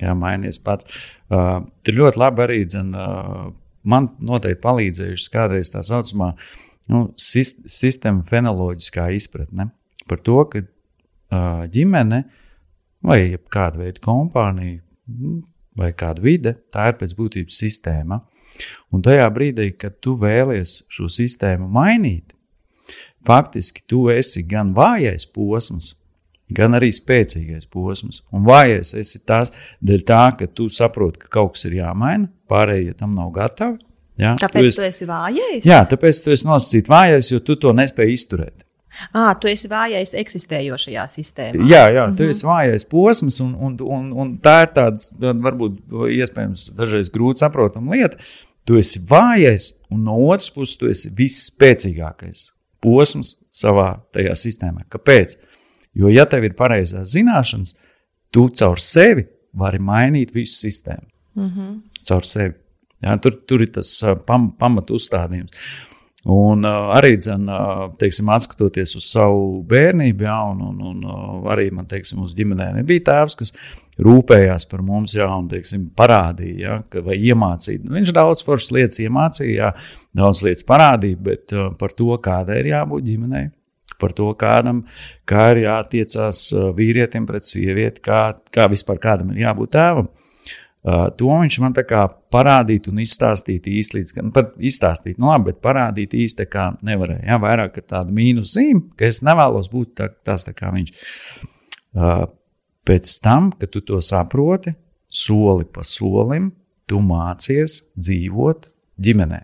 [0.00, 0.88] Jā, mainīties pats.
[1.30, 3.46] Uh, tur ļoti labi arī dzen, uh,
[3.86, 6.32] man noteikti palīdzējuši kādreiz tā saucamā
[6.92, 9.70] nu, sistēma fenoloģiskā izpratne
[10.08, 12.22] par to, ka uh, ģimene
[13.04, 13.18] vai
[13.52, 14.80] kāda veida kompānija
[15.78, 18.20] vai kāda vide, tā ir pēc būtības sistēma.
[18.94, 22.34] Un tajā brīdī, kad tu vēlies šo sistēmu mainīt,
[23.26, 25.94] faktiski tu esi gan vājais posms,
[26.54, 28.22] gan arī spēcīgais posms.
[28.30, 29.50] Un vājais esi tas
[29.82, 33.80] dēļ tā, ka tu saproti, ka kaut kas ir jāmaina, pārējie tam nav gatavi.
[34.20, 34.34] Ja?
[34.38, 35.66] Tāpēc tu esi, tu esi vājais?
[35.66, 38.64] Jā, tāpēc tu esi nosacīts vājais, jo tu to nespēji izturēt.
[39.10, 41.66] À, tu esi vājais eksistējošajā sistēmā.
[41.66, 42.30] Jā, jā tu mm -hmm.
[42.30, 45.80] esi vājais posms, un, un, un, un tā ir tāds, varbūt,
[46.14, 48.16] iespējams, dažreiz grūti saprotama lieta.
[48.64, 52.50] Tu esi vājais, un no otras puses, tu esi visspēcīgākais
[52.80, 54.86] posms savā tajā sistēmā.
[54.88, 55.36] Kāpēc?
[55.94, 57.74] Jo, ja tev ir pareizās zināšanas,
[58.30, 61.08] tu caur sevi vari mainīt visu sistēmu.
[61.34, 61.80] Mm -hmm.
[62.08, 62.54] Caur sevi.
[63.04, 63.90] Jā, tur, tur ir tas
[64.26, 65.52] pam, pamatu uzstādījums.
[66.24, 71.50] Un uh, arī, dzen, uh, teiksim, skatoties uz savu bērnību, jā, un, un, un uh,
[71.52, 73.52] arī man, teiksim, uz ģimenē nebija tēvs, kas
[74.00, 77.82] rūpējās par mums, jā, un teiksim, parādīja, jā, ka, vai iemācīja.
[77.84, 79.68] Nu, viņš daudz foršas lietas iemācīja, jā,
[80.16, 83.44] daudz lietas parādīja, bet uh, par to, kādai ir jābūt ģimenei.
[84.00, 84.80] Par to, kādam
[85.28, 90.08] kā ir jātiecās vīrietim pret sievieti, kā, kā vispār kādam ir jābūt tēvam.
[90.84, 91.72] Uh, to viņš man
[92.34, 94.32] parādīja un izstāstīja īsti līdz galam.
[94.36, 96.44] Pat izstāstīt, nu labi, bet parādīt īsti
[96.84, 97.24] nevarēja.
[97.24, 100.92] Jā, vairāk ar tādu mīnus zīmi, ka es nevēlos būt tā, tāds tā kā viņš.
[101.96, 102.26] Uh,
[102.84, 104.74] pēc tam, kad tu to saproti,
[105.08, 106.50] soli pa solim,
[106.84, 108.68] tu mācies dzīvot
[109.00, 109.40] ģimenē.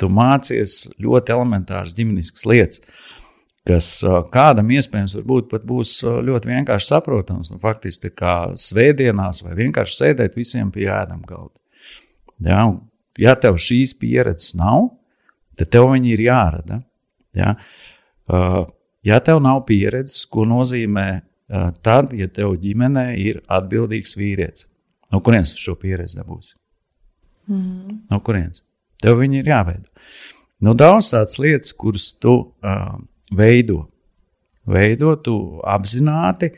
[0.00, 2.80] Tu mācies ļoti elementāras ģimeniskas lietas
[3.68, 3.88] kas
[4.32, 5.16] kādam iespējams
[5.50, 7.52] pat būs ļoti vienkārši saprotams.
[7.52, 11.56] Nu, faktiski kā svētdienās vai vienkārši sēdēt visiem pie ēdam galda.
[12.44, 12.66] Ja,
[13.20, 14.90] ja tev šīs pieredzes nav,
[15.58, 16.82] tad tev viņi ir jārada.
[17.34, 17.54] Ja,
[19.06, 21.08] ja tev nav pieredzes, ko nozīmē
[21.84, 24.68] tad, ja tev ģimenē ir atbildīgs vīrietis,
[25.12, 26.54] no kurienes šo pieredzi dabūsi?
[27.50, 28.04] Mm.
[28.10, 28.62] No kurienes?
[29.02, 29.88] Tev viņi ir jāveido.
[30.64, 32.94] Nu, daudz tādas lietas, kuras tu uh,
[33.36, 33.84] veido.
[34.64, 35.36] Veido tu
[35.68, 36.52] apzināti,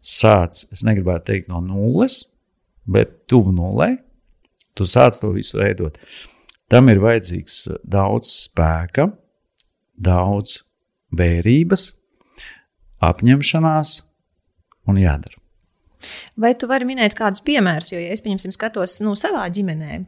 [0.00, 2.22] sāc, es negribētu teikt no nulles,
[2.86, 3.96] bet tuvu nulē,
[4.78, 5.98] tu sāc to visu veidot.
[6.70, 9.08] Tam ir vajadzīgs daudz spēka,
[9.98, 10.60] daudz
[11.18, 11.90] vērības,
[13.02, 13.96] apņemšanās
[14.88, 15.36] un jādara.
[16.40, 17.90] Vai tu vari minēt kādus piemērus?
[17.92, 19.98] Jo, ja es pieņemsim, skatos nu, savā ģimenē,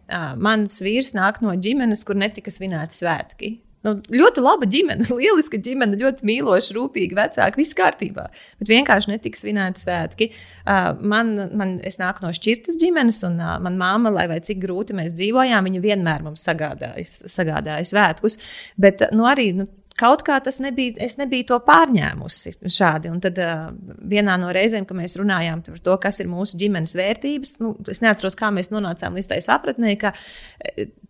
[0.40, 3.50] mans vīrs nāk no ģimenes, kur netika svinēti svētki.
[3.83, 8.28] Nu, ļoti laba ģimene, lieliska ģimene, ļoti mīloša, rūpīga, vecāka, viss kārtībā.
[8.62, 10.28] Bet vienkārši netika svinēti svētki.
[10.62, 14.95] Uh, man, man, es nāku no šķirtas ģimenes, un uh, manā māma, lai cik grūti
[14.97, 18.39] mēs dzīvojām, viņa vienmēr mums sagādāja, sagādāja svētkus.
[18.80, 19.66] Bet nu, arī nu,
[20.03, 23.12] kaut kā tas nebija, es nebiju to pārņēmusi šādi.
[23.12, 23.68] Un tad uh,
[24.11, 28.03] vienā no reizēm, kad mēs runājām par to, kas ir mūsu ģimenes vērtības, nu, es
[28.05, 30.14] neatceros, kā mēs nonācām līdz tai sapratnē, ka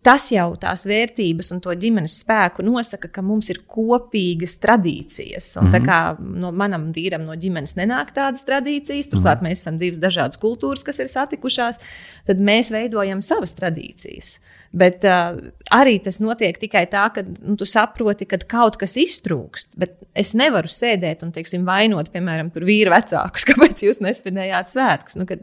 [0.03, 5.53] tas jau tās vērtības un to ģimenes spēku nosaka, ka mums ir kopīgas tradīcijas.
[5.57, 5.75] Un mm -hmm.
[5.75, 5.89] tā mhm.
[5.89, 9.49] kā no manam vīram no ģimenes nenāk tādas tradīcijas, turklāt mm -hmm.
[9.49, 11.79] mēs esam divas dažādas kultūras, kas ir satikušās,
[12.25, 14.39] tad mēs veidojam savas tradīcijas.
[14.73, 15.37] Bet uh,
[15.69, 19.77] arī tas notiek tikai tā, ka nu, tu saproti, ka kaut kas iztrūkst.
[19.79, 25.17] Bet es nevaru sēdēt un teiksim, vainot, piemēram, vīru vecākus, kāpēc jūs nesvinējāt svētkus.
[25.19, 25.41] Nu, kad,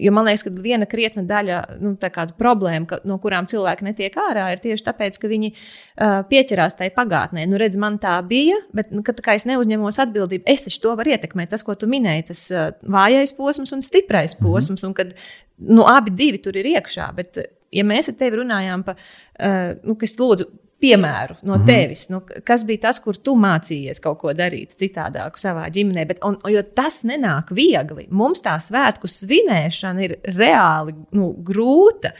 [0.00, 1.94] jo man liekas, ka viena krietna daļa nu,
[2.40, 6.90] problēma, ka, no kurām cilvēki netiek ārā, ir tieši tāpēc, ka viņi uh, pieķerās tai
[6.94, 7.46] pagātnē.
[7.50, 10.48] Nu, redz, man tā bija, bet nu, kad, es neuzņemos atbildību.
[10.50, 11.52] Es taču to varu ietekmēt.
[11.54, 14.82] Tas, ko tu minēji, tas uh, vājais posms un stiprais posms.
[14.82, 14.88] Mm -hmm.
[14.88, 15.14] un kad,
[15.58, 17.12] nu, abi divi tur ir iekšā.
[17.14, 17.38] Bet,
[17.74, 20.48] ja mēs ar tevi runājām par, uh, nu, kas lūdzu,
[20.82, 21.66] piemēru no mhm.
[21.68, 26.06] tevis, nu, kas bija tas, kur tu mācījies kaut ko darīt citādāk savā ģimenē.
[26.10, 28.08] Bet, un, jo tas nenāk viegli.
[28.14, 32.14] Mums tā svētku svinēšana ir reāli nu, grūta.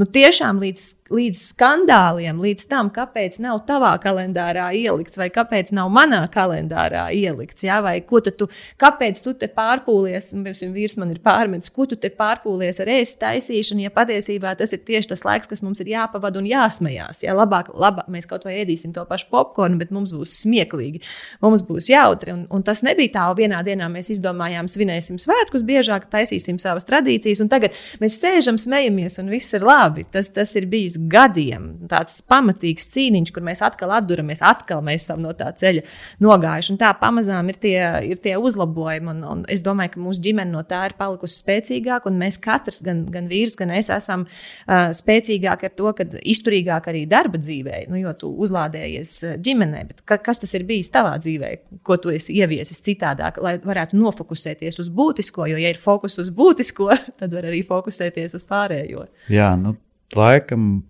[0.00, 5.90] Nu, tiešām līdz līdz skandāliem, līdz tam, kāpēc nav tavā kalendārā ielikts, vai kāpēc nav
[5.92, 7.66] manā kalendārā ielikts.
[7.66, 7.80] Ja?
[7.84, 8.48] Vai ko tu,
[8.80, 12.92] kāpēc tu te pārpūlies, un piemēram, vīrs man ir pārmetis, ko tu te pārpūlies ar
[12.96, 17.24] ēst taisīšanu, ja patiesībā tas ir tieši tas laiks, kas mums ir jāpavada un jāsmējās.
[17.26, 17.36] Ja?
[17.38, 21.02] Labāk, labāk mēs kaut vai ēdīsim to pašu popkornu, bet mums būs smieklīgi,
[21.44, 22.34] mums būs jautri.
[22.36, 27.42] Un, un tas nebija tā, vienā dienā mēs izdomājām, svinēsim svētkus biežāk, taisīsim savas tradīcijas,
[27.44, 30.06] un tagad mēs sēžam, smejamies, un viss ir labi.
[30.12, 31.68] Tas, tas ir bijis gadiem.
[31.90, 35.84] Tāds pamatīgs cīniņš, kur mēs atkal atduramies, atkal mēs esam no tā ceļa
[36.22, 36.72] nogājuši.
[36.74, 37.78] Un tā pamazām ir tie,
[38.08, 39.10] ir tie uzlabojumi.
[39.12, 42.10] Un, un es domāju, ka mūsu ģimene no tā ir palikusi spēcīgāka.
[42.10, 46.88] Un mēs katrs, gan, gan vīrs, gan es, esam uh, spēcīgāki ar to, ka izturīgāk
[46.92, 49.84] arī darba dzīvē, nu, jo tu uzlādējies ģimenē.
[49.90, 51.52] Bet ka, kas tas ir bijis tavā dzīvē,
[51.86, 55.48] ko tu esi ieviesis citādāk, lai varētu nofokusēties uz būtisko?
[55.52, 56.90] Jo, ja ir fokus uz būtisko,
[57.20, 59.06] tad var arī fokusēties uz pārējo.
[59.32, 59.76] Jā, nu,
[60.16, 60.82] laikam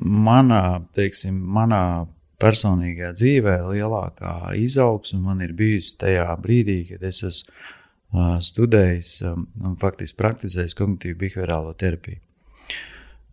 [0.00, 2.06] manā, teiksim, manā
[2.40, 9.46] personīgajā dzīvē lielākā izaugsme man ir bijusi tajā brīdī, kad es esmu uh, studējis um,
[9.64, 12.20] un faktiski praktizējis kognitīvu behaviorālo terapiju.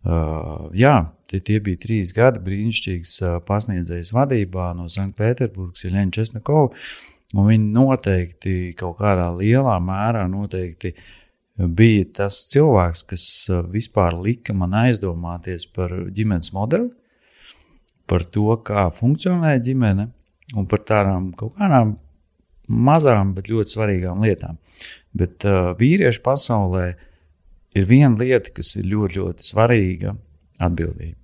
[0.08, 0.94] Uh, jā,
[1.28, 6.76] tie, tie bija trīs gadi brīnišķīgs uh, pasniedzējs vadībā no Sanktpēterburgas, Ilēna Česnakova.
[7.34, 11.08] Viņi noteikti kaut kādā lielā mērā noteikti uh,
[11.58, 16.90] bija tas cilvēks, kas uh, vispār lika man aizdomāties par ģimenes modeli,
[18.08, 20.08] par to, kā funkcionē ģimene
[20.56, 21.96] un par tādām kaut kādām
[22.68, 24.58] mazām, bet ļoti svarīgām lietām.
[25.16, 26.86] Bet uh, vīriešu pasaulē
[27.76, 30.14] ir viena lieta, kas ir ļoti, ļoti svarīga-
[30.68, 31.18] atbildība.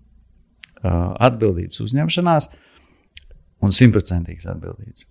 [0.85, 2.51] Uh, atbildības uzņemšanās
[3.65, 5.07] un simtprocentīgas atbildības.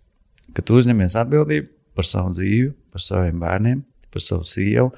[0.54, 3.82] Kad tu uzņemies atbildību par savu dzīvi, par saviem bērniem,
[4.14, 4.92] par savu sievu,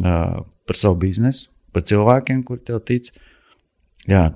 [0.00, 3.10] par savu biznesu, par cilvēkiem, kur tev tic.
[4.06, 4.28] Jā,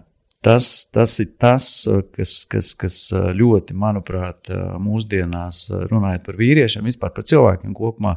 [0.44, 1.68] tas, tas ir tas,
[2.16, 2.96] kas, kas, kas
[3.36, 4.50] ļoti, manuprāt,
[4.82, 8.16] mūsdienās runājot par vīriešiem, vispār par cilvēkiem kopumā,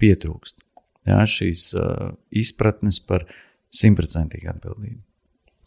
[0.00, 0.62] pietrūkst.
[1.06, 1.68] Jā, šīs
[2.34, 3.26] izpratnes par
[3.76, 5.02] simtprocentīgu atbildību.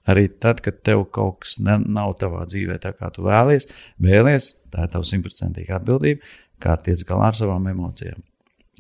[0.10, 3.68] Arī tad, kad tev kaut kas ne, nav tavā dzīvē tā, kā tu vēlies,
[4.02, 6.26] vēlies, tā ir tava simtprocentīga atbildība,
[6.64, 8.24] kā tiec galā ar savām emocijām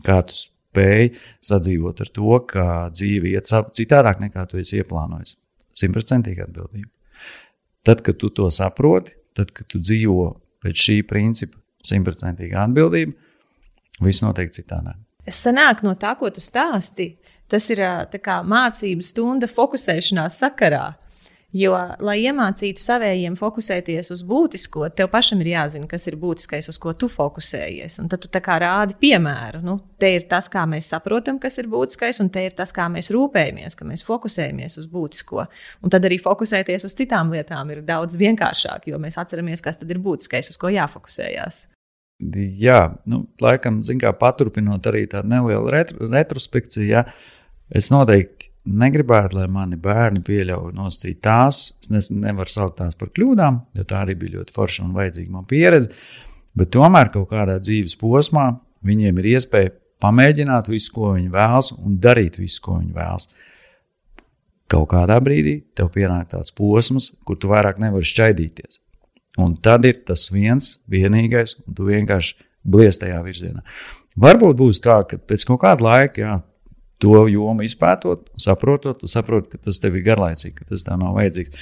[0.05, 1.11] kā tu spēj
[1.45, 5.35] sadzīvot ar to, ka dzīve iet citādāk nekā tu esi ieplānojis.
[5.79, 6.89] Simtprocentīgi atbildība.
[7.87, 10.29] Tad, kad tu to saproti, tad, kad tu dzīvo
[10.63, 13.15] pēc šī principa, simtprocentīga atbildība,
[14.03, 14.97] viss notiek citādāk.
[15.27, 17.13] Es sanāku no tā, ko tu stāsti.
[17.49, 17.81] Tas ir
[18.21, 20.83] kā, mācību stunda fokusēšanās sakarā.
[21.49, 21.71] Jo,
[22.05, 26.91] lai iemācītu savējiem fokusēties uz būtisko, tev pašam ir jāzina, kas ir būtiskais, uz ko
[26.93, 27.95] tu fokusējies.
[28.03, 29.63] Un tad tu tā kā rādi piemēru.
[29.65, 32.85] Nu, te ir tas, kā mēs saprotam, kas ir būtiskais, un te ir tas, kā
[32.93, 35.47] mēs rūpējamies, ka mēs fokusējamies uz būtisko.
[35.81, 39.89] Un tad arī fokusēties uz citām lietām ir daudz vienkāršāk, jo mēs atceramies, kas tad
[39.89, 41.63] ir būtiskais, uz ko jāfokusējas.
[42.61, 47.07] Jā, nu, laikam, kā, paturpinot arī tādu nelielu retro, retrospekciju, ja,
[47.73, 51.61] es noteikti negribētu, lai mani bērni pieļauj nosacīt tās.
[51.95, 55.45] Es nevaru saukt tās par kļūdām, jo tā arī bija ļoti forša un vajadzīga man
[55.49, 55.93] pieredze.
[56.57, 58.49] Bet tomēr kaut kādā dzīves posmā
[58.85, 63.29] viņiem ir iespēja pamēģināt visu, ko viņi vēlas, un darīt visu, ko viņi vēlas.
[64.69, 68.83] Kaut kādā brīdī tev pienāk tāds posms, kur tu vairāk nevari šķaidīties.
[69.39, 72.35] Un tad ir tas viens, vienīgais, un tu vienkārši
[72.69, 73.63] blies tajā virzienā.
[74.19, 76.35] Varbūt būs tā, ka pēc kaut kāda laika, jā,
[76.99, 81.55] to jomu izpētot, saprotot, saproti, ka tas tev ir garlaicīgi, ka tas tev nav vajadzīgs.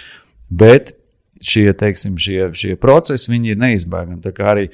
[0.49, 0.95] Bet
[1.43, 4.21] šie, teiksim, šie, šie procesi ir neizbēgami.
[4.23, 4.67] Tā kā arī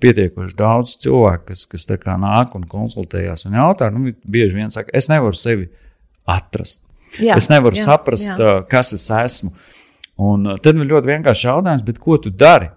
[0.00, 5.10] pietiekoši daudz cilvēku, kas, kas nāk un konsultējās un jautā, nu, bieži vien saka, es
[5.12, 5.68] nevaru sevi
[6.28, 6.86] atrast.
[7.18, 8.60] Jā, es nevaru jā, saprast, jā.
[8.70, 9.50] kas es esmu.
[10.20, 12.70] Un tad ir ļoti vienkārši jautājums, ko tu dari?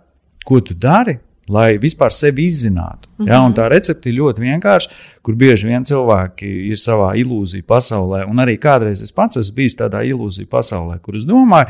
[0.44, 3.10] Ko tu dari, lai vispār sevi izzinātu.
[3.18, 3.32] Mm -hmm.
[3.32, 4.90] ja, tā recepte ir ļoti vienkārša,
[5.22, 9.76] kur bieži vien cilvēki ir savā ilūziju pasaulē, un arī kādreiz es pats esmu bijis
[9.76, 11.68] tādā ilūziju pasaulē, kur es domāju,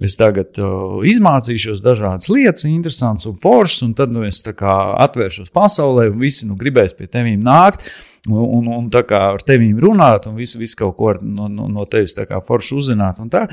[0.00, 6.08] Es tagad uh, izmācīšos dažādas lietas, interesantas un foršas, un tad nu, es atvēršos pasaulē,
[6.08, 7.84] un visi nu, gribēs pie tevis nākt.
[8.30, 11.66] Un, un, un tā kā ar tevi runāt, un visu, visu kaut ko no, no,
[11.66, 12.14] no tevis
[12.46, 13.18] forši uzzināt.
[13.28, 13.48] Tā,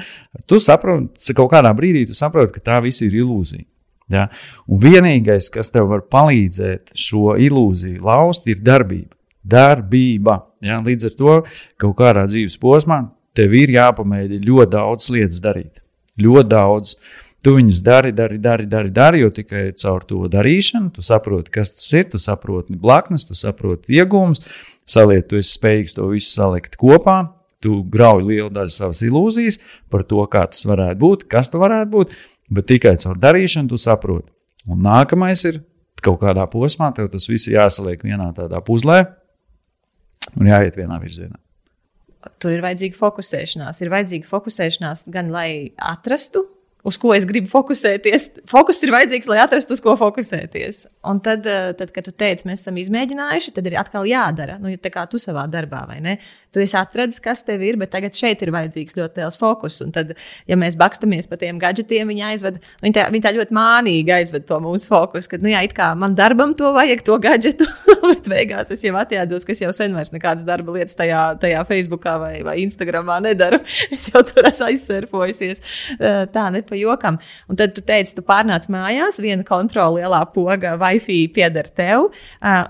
[0.45, 3.65] tu saproti, kaut kādā brīdī tu saproti, ka tā viss ir ilūzija.
[4.09, 4.27] Ja?
[4.67, 9.15] Un vienīgais, kas tev var palīdzēt šo ilūziju laust, ir darbība.
[9.45, 10.41] Darbība.
[10.65, 10.81] Ja?
[10.83, 11.39] Līdz ar to
[11.81, 13.03] kaut kādā dzīves posmā
[13.37, 15.81] tev ir jāpamēģina ļoti daudz lietas darīt.
[16.19, 16.95] Ļoti daudz.
[17.39, 21.71] Tu viņus dari, dari, dari, dari, dari, jo tikai caur to darīšanu tu saproti, kas
[21.71, 24.43] tas ir, tu saproti blaknes, tu saproti iegūmus,
[24.83, 27.21] saliet, tu esi spējīgs to visu salikt kopā,
[27.63, 31.91] tu grauj lielu daļu savas ilūzijas par to, kā tas varētu būt, kas tas varētu
[31.95, 32.19] būt,
[32.49, 34.31] Bet tikai caur darīšanu tu saproti.
[34.69, 35.61] Un nākamais ir
[36.03, 39.03] kaut kādā posmā, tev tas viss jāsaliek vienā tādā puzlē
[40.39, 41.37] un jāiet vienā virzienā.
[42.39, 43.79] Tur ir vajadzīga fokusēšanās.
[43.83, 46.45] Ir vajadzīga fokusēšanās gan lai atrastu
[46.83, 48.27] uz ko es gribu fokusēties.
[48.49, 50.85] Fokus ir vajadzīgs, lai atrastu, uz ko fokusēties.
[51.09, 54.59] Un tad, eh, tad kad tu teici, mēs esam izmēģinājuši, tad ir atkal jādara.
[54.59, 56.17] Nu, tā kā tu savā darbā, vai ne?
[56.49, 59.75] Tu esi atradzis, kas tev ir, bet tagad šeit ir vajadzīgs ļoti liels fokus.
[59.85, 60.15] Un tad,
[60.49, 64.47] ja mēs bakstamies pa tiem gadgetiem, viņi aizved, viņi tā, viņi tā ļoti mānīgi aizved
[64.49, 65.29] to mūsu fokusu.
[65.29, 67.67] Kad, nu jā, it kā man darbam to vajag, to gadgetu,
[68.07, 71.61] bet beigās es jau atjēdzos, ka es jau sen vairs nekādas darba lietas tajā, tajā
[71.69, 73.61] Facebookā vai, vai Instagramā nedaru.
[73.99, 75.61] Es jau tur esmu aizsērpojusies.
[75.97, 77.17] Eh, tā ne pa jokam.
[77.49, 82.09] Un tad tu teici, tu pārnāc mājās, viena kontrola lielā poga, Wi-Fi pieder tev.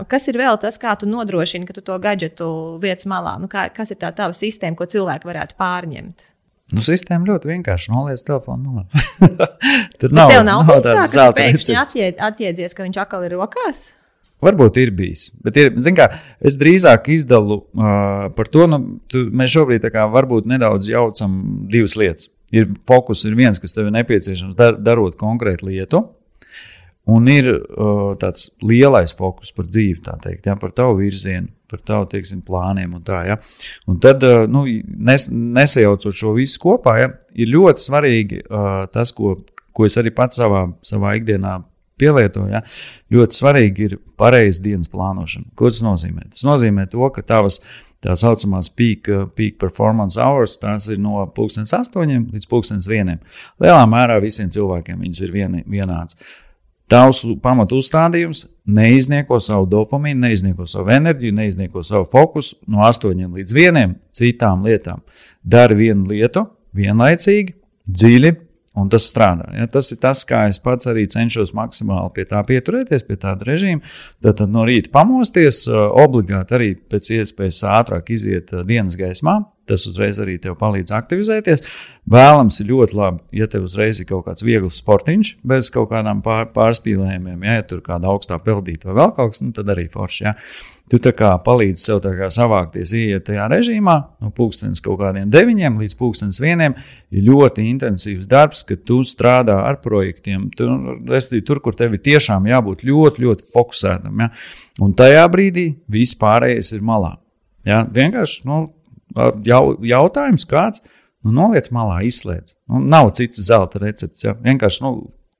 [0.09, 2.49] Kas ir vēl tas, kā tu nodrošini, ka tu to gadgetu
[2.81, 3.35] lietas malā?
[3.41, 6.25] Nu, kā, kas ir tā tava sistēma, ko cilvēki varētu pārņemt?
[6.69, 9.45] Nu, sistēma ļoti vienkārši noliec telefonu malā.
[9.99, 13.87] Tur nav, nav, nav tāds tā, ka pēkšņi atjēdzies, ka viņš atkal ir rokās.
[14.45, 16.05] Varbūt ir bijis, bet ir, kā,
[16.39, 18.77] es drīzāk izdalu uh, par to, nu,
[19.11, 21.33] tu, mēs šobrīd kā, varbūt nedaudz jaucam
[21.71, 22.29] divas lietas.
[22.55, 26.05] Ir fokus, ir viens, kas tev ir nepieciešams dar, darot konkrētu lietu,
[27.09, 32.07] un ir uh, tāds lielais fokus par dzīvi, teikt, ja, par tavu virzienu, par tavu
[32.11, 33.23] teiksim, plāniem un tā.
[33.27, 33.39] Ja.
[33.89, 34.65] Un tad, uh, nu,
[35.09, 39.37] nes, nesajaucot šo visu kopā, ja, ir ļoti svarīgi uh, tas, ko,
[39.75, 41.59] ko es arī pats savā, savā ikdienā
[41.99, 42.45] pielieto.
[42.49, 42.63] Ja?
[43.13, 45.51] Ļoti svarīgi ir pareiza dienas plānošana.
[45.59, 46.29] Ko tas nozīmē?
[46.33, 47.59] Tas nozīmē to, ka tavas
[48.03, 53.17] tā saucamās peak, peak performance hours, tās ir no 2008 līdz 2001.
[53.59, 56.19] Lielā mērā visiem cilvēkiem viņas ir vien, vienāds.
[56.89, 63.55] Tavs pamatu uzstādījums neiznieko savu dopamīnu, neiznieko savu enerģiju, neiznieko savu fokusu no 8 līdz
[63.55, 65.03] 1 citām lietām.
[65.45, 67.53] Dari vienu lietu vienlaicīgi,
[67.89, 68.35] dziļi,
[68.77, 69.49] Un tas strādā.
[69.57, 69.67] Ja?
[69.71, 73.81] Tas ir tas, kā es pats arī cenšos maksimāli pie tā pieturēties, pie tāda režīma.
[74.21, 79.39] Tad, tad no rīta pamosties, obligāti arī pēc iespējas ātrāk iziet dienas gaismā.
[79.69, 81.63] Tas uzreiz arī tev palīdz aktivizēties.
[82.09, 86.23] Vēlams, ir ļoti labi, ja tev uzreiz ir kaut kāds viegls sportiņš, bez kaut kādām
[86.25, 89.85] pār, pārspīlējumiem, ja, ja tur kāda augstā peldīta vai vēl kaut kas, nu, tad arī
[89.93, 90.23] forši.
[90.25, 90.33] Ja.
[90.89, 95.77] Tu tā kā palīdzi sev kā savākties, ieiet tajā režīmā, no pulkstenes kaut kādiem deviņiem
[95.83, 96.73] līdz pulkstenes vieniem.
[97.13, 100.47] Ir ļoti intensīvs darbs, kad tu strādā ar projektiem.
[100.57, 100.97] Tur,
[101.45, 104.25] tur kur tev ir tiešām jābūt ļoti, ļoti fokusētam.
[104.25, 104.31] Ja?
[104.81, 107.19] Un tajā brīdī viss pārējais ir malā.
[107.69, 107.83] Ja?
[107.85, 108.63] Vienkārši nu,
[109.45, 110.83] jau, jautājums kāds.
[111.25, 112.55] Nu, noliec malā, izslēdz.
[112.71, 114.23] Nu, nav cits zelta recepts.
[114.23, 114.35] Ja?
[114.39, 114.93] Vienkārši nu,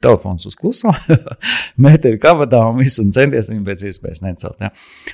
[0.03, 0.91] telefons uz kluso,
[1.85, 4.59] metri kabatā un viss, un centies viņu pēc iespējas necelt.
[4.63, 4.73] Ja?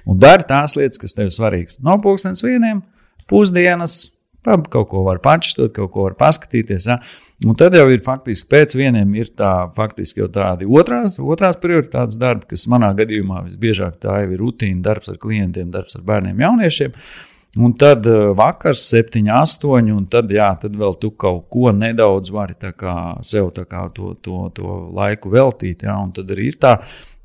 [0.09, 1.79] Un dari tās lietas, kas tev ir svarīgas.
[1.85, 2.81] No pulkstenes vieniem,
[3.29, 4.07] pusdienas,
[4.45, 6.89] kaut ko var pačstot, kaut ko var paskatīties.
[6.89, 6.99] Ja?
[7.45, 12.19] Un tad jau ir faktiski pēc vieniem ir tā, faktiski jau tādi otrās, otrās prioritātes
[12.21, 16.45] darbi, kas manā gadījumā visbiežāk tā jau ir rutīna darbs ar klientiem, darbs ar bērniem,
[16.45, 16.93] jauniešiem.
[17.55, 22.33] Un tad uh, vakars, 7, 8, un tad, jā, tad vēl tu kaut ko nedaudz
[22.35, 25.85] vari kā, sev kā, to, to, to laiku veltīt.
[25.87, 26.73] Jā, un tad arī ir tā,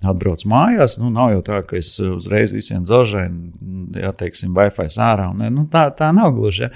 [0.07, 0.96] atbrauc mājās.
[1.01, 5.28] Nu, nav jau tā, ka es uzreiz visiem zaudēju, ja teiksim, Wi-Fi ārā.
[5.34, 6.66] Un, nu, tā, tā nav gluži.
[6.66, 6.70] Ja.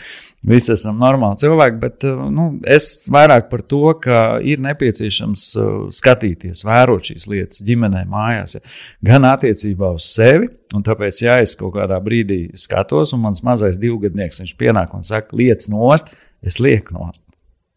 [0.44, 6.64] Visi esam normāli cilvēki, bet nu, es vairāk par to, ka ir nepieciešams uh, skatīties,
[6.68, 8.58] vērot šīs lietas ģimenē, mājās.
[8.58, 8.74] Ja.
[9.08, 13.80] Gan attiecībā uz sevi, un tāpēc, ja es kaut kādā brīdī skatos, un mans mazais
[13.80, 16.12] divgadnieks pienāk un saka, lietas nost,
[16.44, 17.24] es lieku nost.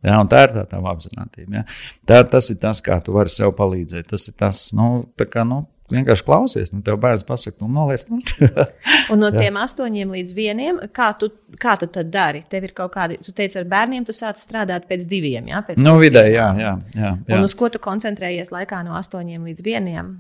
[0.06, 1.62] Ja, tā ir tā tā apziņotība.
[1.62, 1.64] Ja.
[2.08, 4.12] Tā, tas ir tas, kā tu vari sev palīdzēt.
[4.12, 8.06] Tas ir tas, nu, kā, nu, vienkārši klausies, nu, tev bērns pasakā, nu, noliec.
[8.12, 8.20] Nu.
[9.14, 11.32] un no tiem astoņiem līdz vieniem, kā tu,
[11.62, 12.43] kā tu tad dari?
[12.52, 15.64] Tev ir kaut kādi, tu teici, ar bērniem tu sāc strādāt pēc diviem, jā?
[15.68, 17.38] Pēc nu, vidēji, jā, jā, jā, jā.
[17.39, 20.18] Un uz ko tu koncentrējies laikā no astoņiem līdz vieniem?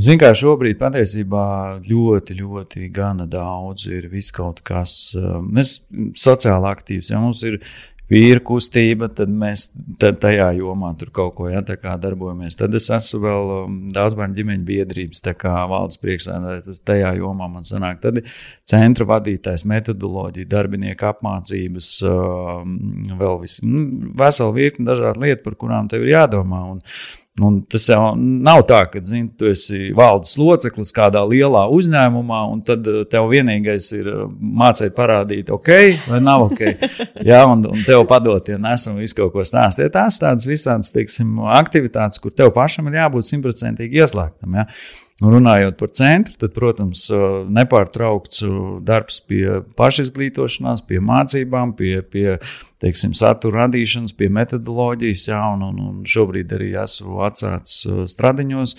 [0.00, 1.44] Ziniet, kā šobrīd patiesībā
[1.84, 5.10] ļoti, ļoti gana daudz ir viss kaut kas.
[5.16, 7.04] Mēs esam sociāli aktīvi.
[7.10, 7.58] Ja mums ir
[8.10, 9.68] vīru kustība, tad mēs
[10.00, 12.58] tad tajā jomā tur kaut ko ja, darbojamies.
[12.58, 15.22] Tad es esmu vēl um, daudz bērnu ģimeņu biedrības
[15.70, 18.00] valdes priekšsēdētājs, tajā jomā man sanāk.
[18.02, 18.34] Tad ir
[18.68, 22.76] centra vadītājs, metodoloģija, darbinieku apmācības, um,
[23.20, 23.86] vēl viss, nu,
[24.18, 26.64] vesela virkni dažādu lietu, par kurām tev ir jādomā.
[26.74, 26.84] Un,
[27.38, 32.58] Un tas jau nav tā, ka zin, tu esi valdes loceklis kādā lielā uzņēmumā, un
[32.66, 34.24] tad eh, tev vienīgais ir eh,
[34.60, 35.70] mācīt, parādīt, ok,
[36.10, 36.64] vai nav ok.
[37.30, 39.92] Jā, un, un tev padot, ja nesam visu kaut ko stāstīt.
[39.94, 44.58] Tās tādas visādas teiksim, aktivitātes, kur tev pašam ir jābūt simtprocentīgi ieslēgtam.
[44.60, 44.66] Ja?
[45.20, 47.02] Runājot par centru, tad, protams,
[47.52, 48.40] nepārtraukts
[48.88, 52.38] darbs pie pašizglītošanās, pie mācībām, pie, pie
[52.80, 58.76] teiksim, satura radīšanas, pie metodoloģijas, jā, un, un, un šobrīd arī esmu atsācis stradiņos.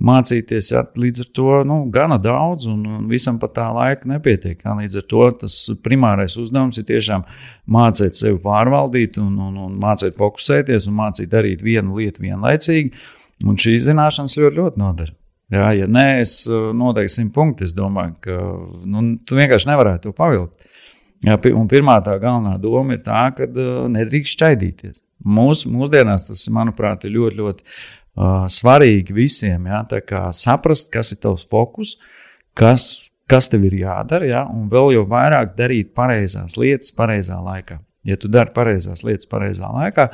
[0.00, 0.70] mācīties.
[0.72, 4.60] Ja, līdz ar to nu, gana daudz, un, un visam pat tā laika nepietiek.
[4.64, 7.24] Ja, līdz ar to tas primārais uzdevums ir tiešām
[7.68, 12.92] mācīt sevi pārvaldīt, un, un, un mācīt fokusēties un mācīt darīt vienu lietu vienlaicīgi.
[13.48, 15.12] Un šīs zināšanas ļoti, ļoti noder.
[15.50, 17.66] Jā, ja nē, es noteikti simt punktu.
[17.66, 18.36] Es domāju, ka
[18.86, 20.68] nu, tu vienkārši nevarētu to pavilkt.
[21.26, 23.48] Jā, un pirmā tā galvenā doma ir tā, ka
[23.92, 25.00] nedrīkst šķaidīties.
[25.20, 29.66] Mūs, mūsdienās tas, manuprāt, ir ļoti, ļoti uh, svarīgi visiem.
[29.68, 29.82] Ja?
[30.36, 31.96] Saprast, kas ir tavs fokus,
[32.56, 34.46] kas, kas tev ir jādara, ja?
[34.48, 37.82] un vēl jau vairāk darīt pareizās lietas pareizā laikā.
[38.08, 40.08] Ja tu dari pareizās lietas pareizā laikā,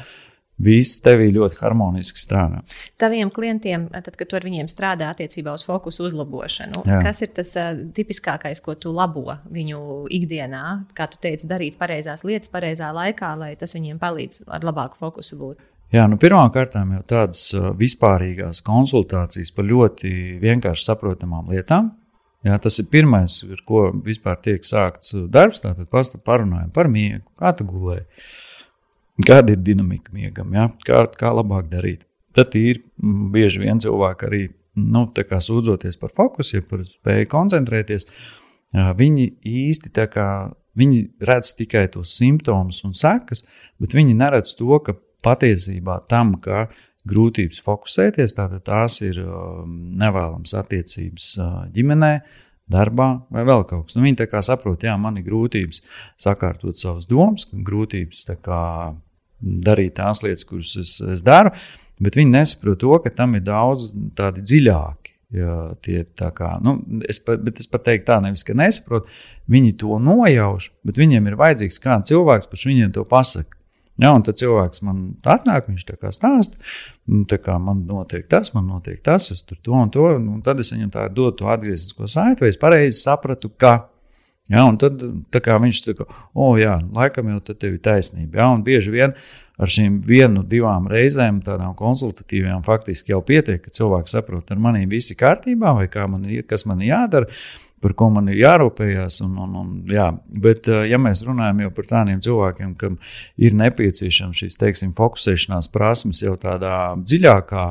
[0.62, 2.62] viss tevī ļoti harmoniski strādā.
[3.00, 7.00] Taviem klientiem, tad, kad tu ar viņiem strādā attiecībā uz fokusu uzlabošanu, Jā.
[7.04, 10.64] kas ir tas uh, tipiskākais, ko tu labo viņu ikdienā?
[10.96, 15.40] Kā tu teici, darīt pareizās lietas pareizā laikā, lai tas viņiem palīdz ar labāku fokusu
[15.40, 15.64] būt.
[15.94, 17.44] Jā, nu Pirmkārt, jau tādas
[17.78, 20.10] vispārīgās konsultācijas par ļoti
[20.42, 21.92] vienkārši saprotamām lietām.
[22.46, 25.62] Jā, tas ir pirmais, ar ko vispār tiek sākts darbs.
[25.62, 25.88] Tātad
[26.26, 28.04] parunājam par miegu, kā tu gulēji,
[29.24, 32.04] kāda ir dinamika miegam, jā, kā, kā labāk darīt.
[32.36, 32.82] Tad ir
[33.32, 34.42] bieži vien cilvēki arī
[34.76, 38.04] nu, sūdzoties par fokusu, ja par spēju koncentrēties.
[38.72, 40.28] Viņi īsti tā kā
[40.76, 43.46] viņi redz tikai tos simptomus un sekas,
[43.80, 46.66] bet viņi neredz to, ka patiesībā tam, ka
[47.06, 51.32] grūtības fokusēties, tātad tās ir nevēlamas attiecības
[51.74, 52.12] ģimenē,
[52.70, 53.96] darbā vai vēl kaut kas.
[53.96, 55.84] Nu, viņi tā kā saprot, jā, man ir grūtības
[56.20, 58.62] sakārtot savas domas, grūtības kā,
[59.66, 61.52] darīt tās lietas, kuras es, es daru,
[62.02, 65.12] bet viņi nesaprot to, ka tam ir daudz tādi dziļāki.
[65.36, 66.76] Jā, tie, tā kā, nu,
[67.10, 69.10] es, pat, bet es pat teiktu, tā nevis, ka nesaprotu,
[69.50, 73.56] viņi to nojauš, bet viņiem ir vajadzīgs kāds cilvēks, kurš viņiem to pasaka.
[73.96, 76.60] Ja, un tad cilvēks man atnāk, viņš tā kā stāsta,
[77.30, 80.04] tā kā man notiek tas, man notiek tas, es tur to un to.
[80.20, 83.78] Un tad es viņam tā dodu to atgrieznisko saiti, vai es pareizi sapratu, ka.
[84.52, 85.02] Ja, un tad
[85.64, 88.42] viņš saka, o, jā, laikam jau tev ir taisnība.
[88.42, 89.16] Ja, un bieži vien
[89.56, 94.90] ar šīm vienu, divām reizēm, tādām konsultatīvām, faktiski jau pietiek, ka cilvēks saprot, ar maniem
[94.92, 97.32] viss ir kārtībā, vai man, kas man ir jādara
[97.86, 99.20] par ko man ir jārūpējas.
[99.26, 100.08] Un, un, un, jā.
[100.42, 102.98] Bet, ja mēs runājam par tādiem cilvēkiem, kam
[103.36, 107.66] ir nepieciešams šīs teiksim, fokusēšanās prasmes jau tādā dziļākā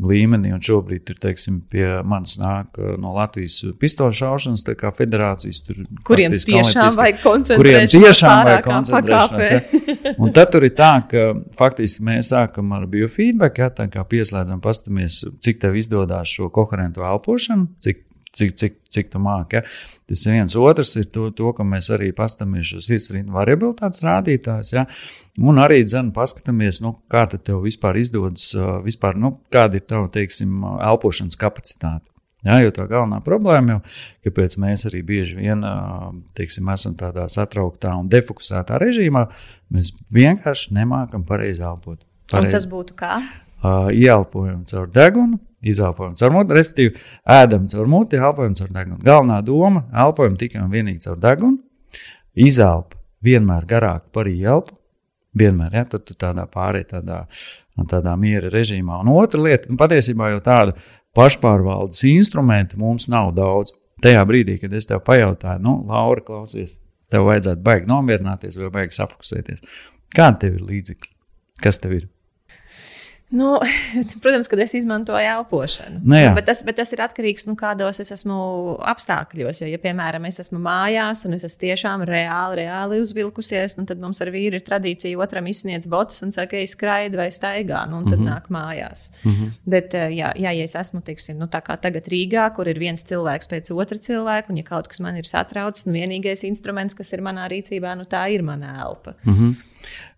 [0.00, 4.66] līmenī, un šobrīd ir teiksim, pie manis nāk eh, no Latvijas pistoļu šaušanas
[4.96, 5.62] federācijas.
[5.66, 9.54] Tur, kuriem tiešām vajag koncentrēšanās, kuriem tiešām vajag koncentrēšanās.
[9.54, 10.14] Ja?
[10.16, 11.26] Un tad tur ir tā, ka
[11.58, 17.04] faktiski mēs sākam ar biofeedback, ja, tā kā pieslēdzam, pastamies, cik tev izdodas šo koherentu
[17.06, 18.04] elpošanu, cik
[18.36, 19.58] cik, cik, cik tu māki.
[19.58, 19.64] Ja?
[20.10, 24.72] Tas viens otrs ir to, to ka mēs arī paskatāmies uz sirdsrīnu variabilitātes rādītājus.
[24.76, 24.86] Ja?
[25.40, 28.52] Un arī dzene paskatāmies, nu, kā tev vispār izdodas,
[28.86, 32.10] vispār, nu, kāda ir tava, teiksim, elpošanas kapacitāte.
[32.40, 33.80] Jā, jo tā galvenā problēma jau,
[34.24, 35.60] kāpēc mēs arī bieži vien
[36.38, 39.26] teiksim, esam tādā satrauktā un defokusētā režīmā,
[39.76, 42.00] mēs vienkārši nemākam pareizi elpot.
[42.32, 42.48] Pareizi.
[42.48, 43.18] Un tas būtu kā?
[43.60, 47.02] Uh, ieelpojam caur degunu, izelpojam caur muti, respektīvi,
[47.36, 49.00] ēdam caur muti, elpojam caur degunu.
[49.04, 51.58] Galvenā doma- elpojam tikai un vienīgi caur degunu,
[52.34, 54.76] izelpa vienmēr garāk par ielpu.
[55.36, 57.26] Vienmēr, ja, tad tu tādā pārējā, tādā,
[57.86, 59.00] tādā miera režīmā.
[59.00, 60.74] Un otra lieta, nu, patiesībā jau tāda
[61.14, 63.70] pašpārvaldes instrumenta mums nav daudz.
[64.02, 66.78] Tajā brīdī, kad es tev pajautāju, nu, Laura, klausies,
[67.12, 69.60] tev vajadzētu baigi nomierināties vai baigi safokusēties.
[70.16, 71.12] Kādi tev ir līdzekļi?
[71.62, 72.08] Kas tev ir?
[73.30, 73.58] Nu,
[74.22, 76.00] protams, kad es izmantoju elpošanu.
[76.02, 78.38] Nu, bet, tas, bet tas ir atkarīgs no nu, kādos es esmu
[78.90, 79.62] apstākļos.
[79.62, 84.02] Jo, ja, piemēram, es esmu mājās un es esmu tiešām reāli, reāli uzvilkusies, nu, tad
[84.02, 88.02] mums ar vīru ir tradīcija otram izsniedz botus un saka, ej, skraidi vai staigā, nu,
[88.02, 88.34] un tad mm -hmm.
[88.34, 89.10] nāk mājās.
[89.22, 89.54] Mm -hmm.
[89.64, 92.78] Bet, eh, jā, jā, ja es esmu, teiksim, nu, tā kā tagad Rīgā, kur ir
[92.78, 96.94] viens cilvēks pēc otra cilvēka, un ja kaut kas man ir satraucis, un vienīgais instruments,
[96.94, 99.14] kas ir manā rīcībā, nu, tā ir mana elpa.
[99.24, 99.69] Mm -hmm.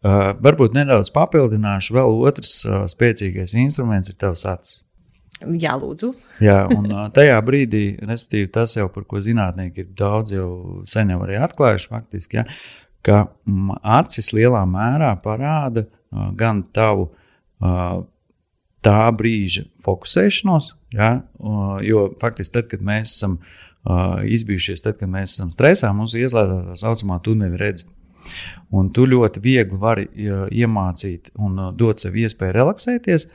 [0.02, 4.80] Uh, varbūt nedaudz papildināšu, vēl otrs uh, spēcīgais instruments ir tavs acis.
[5.42, 6.12] Jā, lūdzu.
[6.42, 10.50] Jā, un uh, tajā brīdī, respektīvi, tas jau par ko zinātnieki ir daudz jau
[10.88, 12.46] sen jau arī atklājuši, faktiski, ja,
[13.06, 18.02] ka mm, acis lielā mērā parāda uh, gan tavu uh,
[18.82, 25.10] tā brīža fokusēšanos, ja, uh, jo faktiski tad, kad mēs esam uh, izbijušies, tad, kad
[25.10, 27.90] mēs esam stresā, mums ieslēdzas tā saucamā tuneļa redzes.
[28.72, 30.06] Un tu ļoti viegli vari
[30.48, 33.26] iemācīt un dot sev iespēju relaksēties,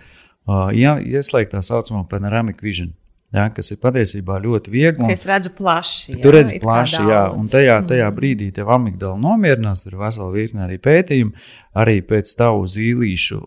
[0.78, 2.96] ja ieslēgt tā saucamo panoramic vision.
[3.36, 5.04] Ja, kas ir patiesībā ļoti viegli.
[5.04, 6.14] Un, es redzu plaši.
[6.14, 9.82] Jā, tu redzi plaši, jā, un tajā, tajā brīdī tev amigdala nomierinās.
[9.84, 11.36] Tur ir vesela virkne arī pētījumu.
[11.78, 13.42] Arī pēc tavu zīlīšu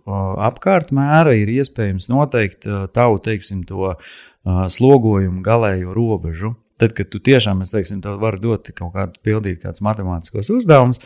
[0.50, 4.04] apkārtmēra ir iespējams noteikt tavu, teiksim, to uh,
[4.44, 6.52] slogojumu galējo robežu.
[6.80, 11.02] Tad, kad tu tiešām, es teiksim, vari dot kaut kādu, pildīt kādus matemātiskos uzdevumus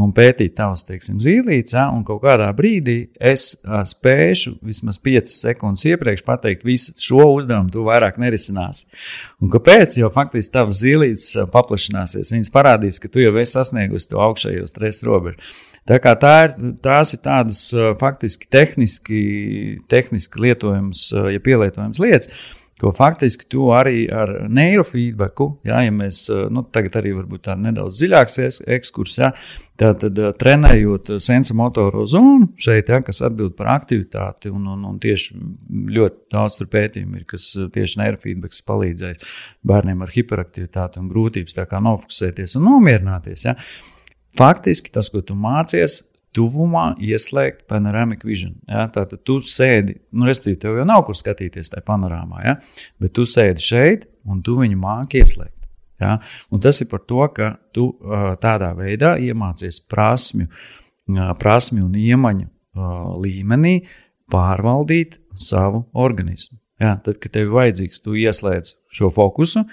[0.00, 5.34] un pētīt tavus, teiksim, zīlītes, ja, un kaut kādā brīdī es a, spēšu vismaz 5
[5.36, 8.86] sekundes iepriekš pateikt, visu šo uzdevumu tu vairāk nerisināsi.
[9.44, 9.98] Un kāpēc?
[10.00, 15.06] Jo faktiski tavas zīlītes paplašināsies, viņas parādīs, ka tu jau esi sasniegusi to augšējo stresa
[15.10, 15.52] robežu.
[15.86, 17.62] Tā kā tā ir, tās ir tādas
[18.00, 19.22] faktiski tehniski,
[19.92, 22.30] tehniski lietojamas, ja pielietojamas lietas
[22.82, 28.40] ko faktiski tu arī ar neirofeedbacku, jā, ja mēs nu, tagad arī tādu nedaudz dziļāks
[28.74, 29.30] ekskurs, jā,
[29.78, 35.38] tātad trenējot sensormotoro zonu šeit, jā, kas atbild par aktivitāti, un, un, un tieši
[35.94, 39.32] ļoti daudz pētījumu ir, kas tieši neirofeedbacks palīdzēja
[39.68, 43.46] bērniem ar hiperaktivitāti un grūtības nofokusēties un nomierināties.
[43.46, 43.56] Jā.
[44.38, 46.00] Faktiski tas, ko tu mācies,
[46.36, 48.54] tuvumā ieslēgt panoramiku vision.
[48.68, 48.86] Ja?
[48.92, 52.54] Tātad tu sēdi, nu, respektīvi, tev jau nav kur skatīties tajā panorāmā, ja?
[53.02, 55.58] bet tu sēdi šeit un tu viņu māki ieslēgt.
[56.02, 56.16] Ja?
[56.50, 57.90] Un tas ir par to, ka tu
[58.42, 60.48] tādā veidā iemācies prasmju,
[61.42, 62.48] prasmju un iemaņu
[63.22, 63.76] līmenī
[64.32, 66.58] pārvaldīt savu organismu.
[66.80, 66.96] Ja?
[67.04, 69.66] Tad, kad tev ir vajadzīgs, tu ieslēdz šo fokusu,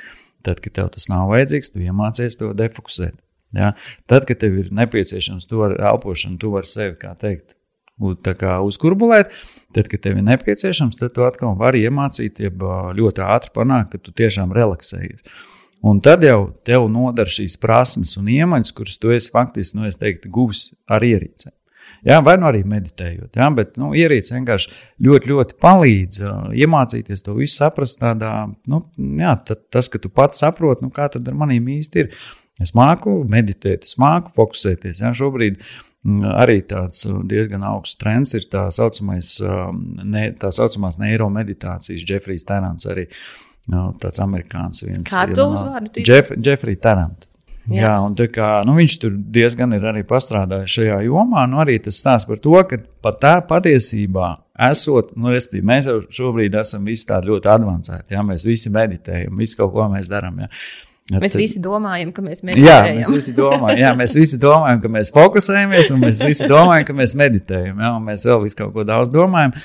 [0.45, 3.17] tad, kad tev tas nav vajadzīgs, tu iemācies to defokusēt.
[3.55, 3.73] Ja?
[4.09, 7.55] Tad, kad tev ir nepieciešams to ar elpošanu, tu vari sevi, kā teikt,
[7.99, 9.31] uzkurbulēt,
[9.75, 12.63] tad, kad tev ir nepieciešams, tad tu atkal vari iemācīt, jeb
[12.95, 15.25] ļoti ātri panākt, ka tu tiešām relaksējies.
[15.89, 19.99] Un tad jau tev nodara šīs prasmes un iemaņas, kuras tu esi faktiski, nu, es
[19.99, 21.53] teiktu, guvis ar ierīcēm.
[22.07, 23.35] Jā, vai nu arī meditējot.
[23.35, 24.71] Jā, bet nu, ierīce vienkārši
[25.03, 27.99] ļoti, ļoti palīdz uh, iemācīties to visu saprast.
[27.99, 28.31] Tādā,
[28.71, 28.81] nu,
[29.19, 32.13] jā, tad, tas, ka tu pats saproti, nu, kā tad ar maniem īsti ir.
[32.59, 35.03] Es māku meditēt, es māku fokusēties.
[35.03, 35.13] Ja?
[35.15, 40.99] Šobrīd mm, arī tāds uh, diezgan augsts trends ir tā, saucamais, um, ne, tā saucamās
[41.01, 42.05] neiromeditācijas.
[42.09, 43.07] Jeffrijs Tarants arī
[43.71, 44.83] nu, tāds amerikānis.
[44.85, 46.03] Viens, Kā tu uzvārdu?
[46.03, 47.29] Jeff, Jeffrey Tarant.
[47.69, 47.83] Jā.
[47.83, 51.43] Jā, un kā, nu, viņš tur diezgan ir arī pastrādājis šajā jomā.
[51.49, 54.29] Nu, arī tas stāsta par to, ka pat tā patiesībā
[54.69, 55.35] esot, nu,
[55.69, 58.15] mēs jau šobrīd esam visi tādi ļoti avansēti.
[58.15, 58.23] Ja?
[58.25, 60.41] Mēs visi meditējam, visu kaut ko mēs darām.
[60.43, 60.49] Ja?
[61.17, 62.69] Mēs tad, visi domājam, ka mēs meditējam.
[62.69, 66.85] Jā, mēs visi domājam, jā, mēs visi domājam ka mēs fokusējamies, un mēs visi domājam,
[66.85, 67.79] ka mēs meditējam.
[67.81, 69.55] Jā, mēs vēl visu kaut ko daudz domājam.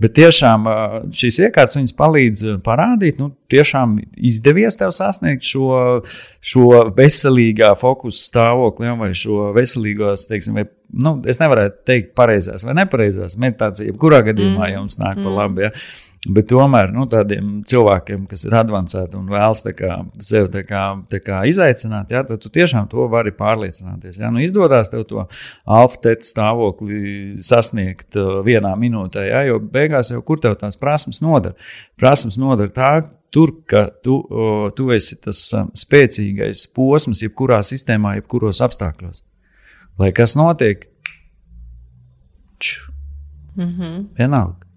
[0.00, 0.64] Bet tiešām
[1.12, 6.00] šīs iekārtas palīdz parādīt, nu, tiešām izdevies tev sasniegt šo,
[6.40, 10.64] šo veselīgā fokusu stāvokli, ja, vai šo veselīgos, teiksim, vai,
[10.96, 14.78] nu, es nevaru teikt, pareizās vai nepareizās meditācijas, jebkurā gadījumā mm.
[14.78, 15.28] jums nāk mm.
[15.28, 15.68] pa labi.
[15.68, 15.74] Ja.
[16.28, 21.16] Bet tomēr nu, tādiem cilvēkiem, kas ir avansēti un vēlas kā, sev tā kā, tā
[21.24, 24.18] kā izaicināt, jā, tad tu tiešām to vari pārliecināties.
[24.20, 25.24] Jā, nu, izdodas tev to
[25.64, 31.56] alfa-teta stāvokli sasniegt uh, vienā minūtē, jā, jo beigās jau kur tev tās prasmes nodara.
[31.96, 32.92] Prasmes nodara tā,
[33.32, 39.24] tur, ka tu, uh, tu esi tas uh, spēcīgais posms, jebkurā sistēmā, jebkuros apstākļos.
[39.96, 40.84] Lai kas notiek,
[42.60, 42.92] ču,
[43.56, 44.10] mm -hmm.
[44.20, 44.69] vienalga.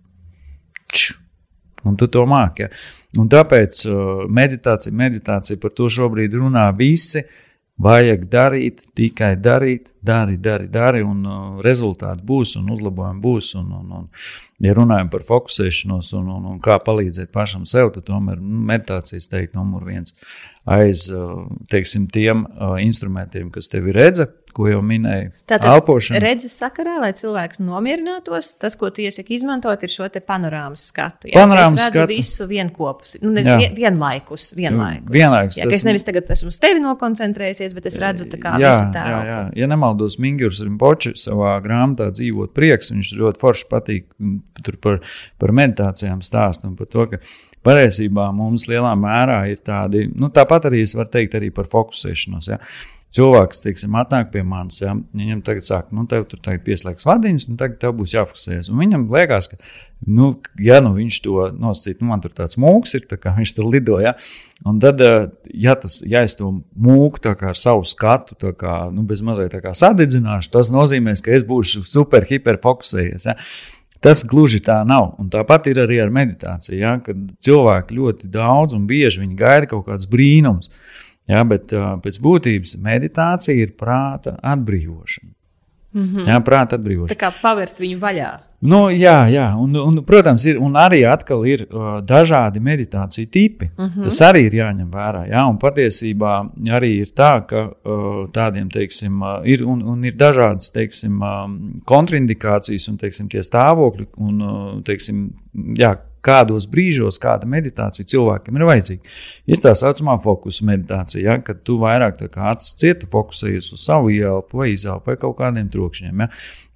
[1.87, 2.65] Un tu to māki.
[2.65, 2.83] Ja?
[3.21, 7.25] Un tāpēc uh, meditācija, meditācija par to šobrīd runā visi.
[7.83, 13.47] Vajag darīt, tikai darīt, dari, dari, dari, un uh, rezultāti būs, un uzlabojumi būs.
[13.57, 14.03] Un, un, un,
[14.61, 19.57] ja runājam par fokusēšanos un, un, un kā palīdzēt pašam sev, tad tomēr meditācijas teikt
[19.57, 20.13] numur viens
[20.65, 25.31] aiz uh, teiksim, tiem uh, instrumentiem, kas tev ir redzēta ko jau minēju.
[25.49, 25.65] Tātad,
[26.21, 31.29] redzes sakarā, lai cilvēks nomierinātos, tas, ko tu iesaki izmantot, ir šo panorāmas skatu.
[31.31, 32.05] Jā, panorāmas skatu.
[32.11, 33.71] visu vienopus, nu, nevis jā.
[33.75, 34.51] vienlaikus.
[34.57, 35.09] vienlaikus.
[35.13, 38.91] vienlaikus jā, es nevis tagad esmu uz tevi nokoncentrējies, bet es redzu, kā jā, visu
[38.93, 39.05] tā.
[39.09, 39.39] Jā, jā.
[39.63, 44.07] Ja nemaldos, Mingurs Rimpoči savā grāmatā dzīvot prieks, viņš ļoti forši patīk
[44.63, 45.01] tur par,
[45.41, 47.23] par meditācijām stāst un par to, ka
[47.65, 52.51] patiesībā mums lielā mērā ir tādi, nu, tāpat arī es varu teikt arī par fokusēšanos.
[52.51, 52.59] Ja
[53.13, 57.47] cilvēks, teiksim, atnāk pie manis, ja viņam tagad saka, nu, tev tur tagad pieslēgs vadiņas,
[57.51, 58.71] un tagad tev būs jāfokusējas.
[58.71, 59.59] Un viņam liekas, ka,
[60.09, 60.31] nu,
[60.61, 63.69] ja nu viņš to nosacīt, nu, man tur tāds mūks ir, tā kā viņš tur
[63.69, 64.15] lidoja.
[64.69, 65.27] Un tad, eh,
[65.65, 70.73] ja, tas, ja es to mūku ar savu skatu, kā, nu, bez mazliet sadedzināšu, tas
[70.73, 73.29] nozīmē, ka es būšu super hiperfokusējies.
[73.29, 73.37] Ja?
[74.03, 75.13] Tas gluži tā nav.
[75.21, 76.79] Un tāpat ir arī ar meditāciju.
[76.79, 76.97] Ja?
[77.03, 80.71] Kad cilvēki ļoti daudz un bieži gaida kaut kāds brīnums.
[81.31, 85.31] Ja, bet pēc būtības meditācija ir prāta atbrīvošana.
[85.93, 86.27] Mm -hmm.
[86.27, 87.13] Jā, prāta atbrīvošana.
[87.13, 88.31] Tā kā pavērt viņu vaļā.
[88.63, 89.49] Nu, jā, jā.
[89.59, 91.01] Un, un, protams, ir arī
[91.45, 93.69] ir, uh, dažādi meditāciju tipi.
[93.77, 94.03] Mm -hmm.
[94.03, 95.25] Tas arī ir jāņem vērā.
[95.29, 100.13] Jā, un patiesībā arī ir tā, ka uh, tādiem teiksim, uh, ir, un, un ir
[100.13, 101.49] dažādas teiksim, uh,
[101.85, 105.31] kontraindikācijas un teiksim, tie stāvokļi, un, uh, teiksim,
[105.77, 109.15] jā, kādos brīžos kāda meditācija cilvēkiem ir vajadzīga.
[109.51, 114.63] Ir tā saucamā fokusa meditācija, ja, kad tu vairāk acis cietu fokusējies uz savu ielpu
[114.63, 116.23] vai izelpu vai kaut kādiem trokšņiem.
[116.25, 116.29] Ja.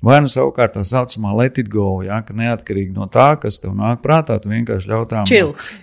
[0.06, 3.74] Vai nu savukārt tā saucamā let it go, ja, ka neatkarīgi no tā, kas tev
[3.74, 5.26] nāk prātā, tu vienkārši ļautām.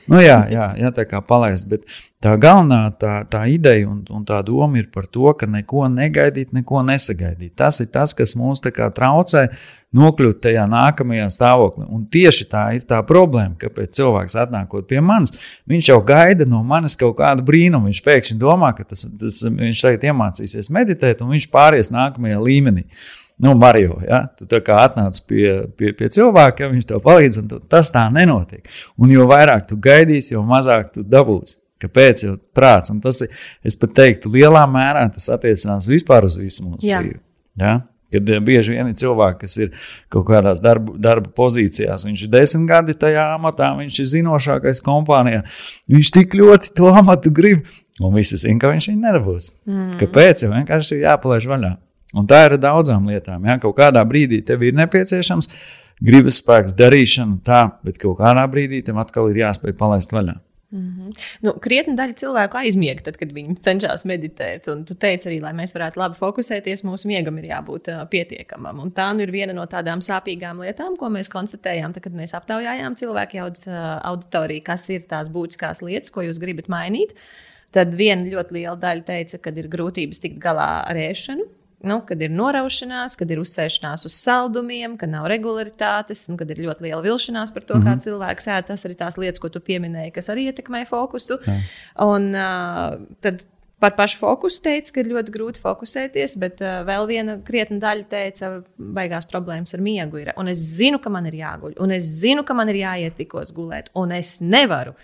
[0.07, 1.66] Nu, jā, jā, jā, tā kā palaist.
[1.73, 1.82] Bet
[2.23, 6.55] tā galvenā tā, tā ideja un, un tā doma ir par to, ka neko negaidīt,
[6.55, 7.57] neko nesagaidīt.
[7.59, 9.49] Tas ir tas, kas mums traucē
[9.95, 11.89] nokļūt tajā nākamajā stāvoklī.
[11.91, 15.35] Un tieši tā ir tā problēma, kāpēc cilvēks atnākot pie manis,
[15.70, 17.91] viņš jau gaida no manis kaut kādu brīnumu.
[17.91, 22.86] Viņš pēkšņi domā, ka tas, tas, viņš tagad iemācīsies meditēt, un viņš pāries nākamajā līmenī.
[23.43, 24.20] Nu, Mario, ja?
[24.39, 27.90] tu tā kā atnāc pie, pie, pie cilvēka, ja viņš tev palīdz, un tu, tas
[27.94, 28.69] tā nenotiek.
[29.01, 31.59] Un jo vairāk tu gaidīsi, jo mazāk tu dabūsi.
[31.82, 32.23] Kāpēc?
[32.28, 33.32] Jo prāts, un tas ir,
[33.66, 37.19] es pat teiktu, lielā mērā tas attiecinās vispār uz visu mūsu dzīvi.
[37.61, 37.81] Ja?
[38.15, 39.73] Kad eh, bieži vien ir cilvēki, kas ir
[40.12, 45.43] kaut kādās darba, darba pozīcijās, viņš ir desmit gadi tajā amatā, viņš ir zinošākais kompānijā.
[45.90, 47.66] Viņš tik ļoti to amatu grib,
[47.98, 49.51] un visi zina, ka viņš viņu nedabūs.
[49.66, 49.97] Mm.
[50.05, 50.44] Kāpēc?
[50.47, 51.74] Jo vienkārši ir jāpalaiž vaļā.
[52.15, 53.45] Un tā ir daudzām lietām.
[53.49, 53.59] Ja?
[53.62, 55.51] Kaut kādā brīdī tev ir nepieciešams
[56.05, 60.39] gribas spēks, darīšana, tā, bet kaut kādā brīdī tam atkal ir jāspēj palaist vaļā.
[60.74, 61.11] Mm -hmm.
[61.47, 64.66] nu, krietni daļa cilvēku aizmiega, tad, kad viņi cenšas meditēt.
[64.73, 68.81] Un tu teici arī, lai mēs varētu labi fokusēties, mūsu miegam ir jābūt uh, pietiekamam.
[68.82, 72.35] Un tā nu ir viena no tādām sāpīgām lietām, ko mēs konstatējām, tad, kad mēs
[72.35, 77.15] aptaujājām cilvēku jaudas uh, auditoriju, kas ir tās būtiskās lietas, ko jūs gribat mainīt.
[77.70, 81.47] Tad viena ļoti liela daļa teica, ka ir grūtības tikt galā ar ēšanu,
[81.89, 86.62] nu, kad ir noraušanās, kad ir uzsēšanās uz saldumiem, kad nav regularitātes, un kad ir
[86.66, 87.86] ļoti liela vilšanās par to, mm -hmm.
[87.86, 88.05] kā mhm.
[88.06, 88.69] cilvēks ēd.
[88.70, 91.39] Tas arī tās lietas, ko tu pieminēji, kas arī ietekmē fokusu.
[91.47, 91.59] Jā.
[92.05, 93.47] Un uh, tad
[93.78, 98.05] par pašu fokusu teica, ka ir ļoti grūti fokusēties, bet uh, vēl viena krietna daļa
[98.09, 100.23] teica, baigās problēmas ar miegu.
[100.23, 100.32] Ir.
[100.36, 103.52] Un es zinu, ka man ir jāguļ, un es zinu, ka man ir jāiet tikos
[103.52, 104.94] gulēt, un es nevaru.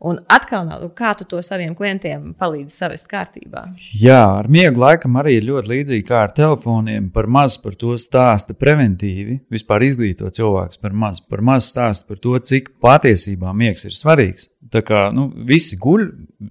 [0.00, 3.66] Un atkal, nav, kā tu to saviem klientiem palīdzi savest kārtībā?
[4.00, 7.10] Jā, ar miegu laikam arī ir ļoti līdzīgi kā ar telefoniem.
[7.12, 9.42] Par maz par to stāsta preventīvi.
[9.52, 11.20] Vispār izglīto cilvēkus par maz.
[11.20, 14.48] Par maz stāsta par to, cik patiesībā miegs ir svarīgs.
[14.72, 16.06] Tā kā nu, visi guļ,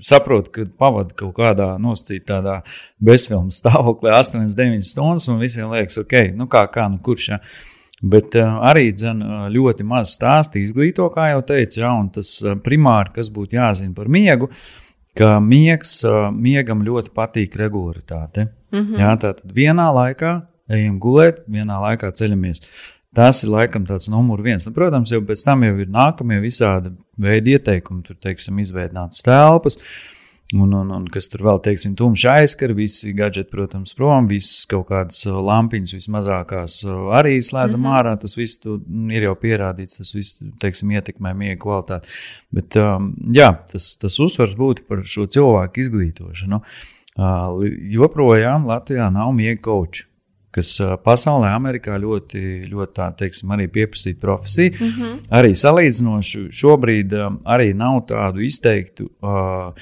[0.05, 2.59] saprot, ka pavadīja kaut kādā nosacītā
[3.01, 7.31] bezfilmu stāvoklī 8, 9 stundas, un visiem liekas, ok, nu kā, kā nu kurš.
[7.33, 7.41] Ja?
[8.01, 12.37] Bet uh, arī dzen, uh, ļoti maz stāsta izglīto, kā jau teicu, ja, un tas
[12.45, 14.47] uh, primāri, kas būtu jāzina par miegu,
[15.19, 18.47] ka miegs, uh, miegam ļoti patīk regularitāte.
[18.71, 18.99] Mm -hmm.
[18.99, 22.61] ja, tātad vienā laikā ejam gulēt, vienā laikā ceļamies.
[23.15, 24.67] Tas ir laikam tāds numurs viens.
[24.67, 29.75] Nu, protams, jau pēc tam jau ir nākamie visādi veidi ieteikumi, tur, teiksim, izveidināts telpas.
[29.75, 30.18] Uh,
[30.55, 34.87] Un, un, un kas tur vēl, teiksim, tumšs aizskar, visi gadgeti, protams, prom, visas kaut
[34.89, 37.99] kādas uh, lampiņas, vismazākās uh, arī slēdzam mm -hmm.
[37.99, 38.15] ārā.
[38.17, 38.79] Tas viss tu,
[39.13, 42.09] ir jau pierādīts, tas viss, teiksim, ietekmē miega kvalitāti.
[42.49, 46.63] Bet, um, jā, tas, tas uzsvars būtu par šo cilvēku izglītošanu.
[47.19, 47.61] Uh,
[47.93, 50.09] joprojām Latvijā nav miega koči
[50.51, 54.71] kas uh, pasaulē, Amerikā ļoti, ļoti tā, teiksim, arī pieprasīta profesija.
[54.79, 55.19] Mm -hmm.
[55.29, 59.73] Arī salīdzinoši šobrīd um, arī nav tādu izteiktu uh,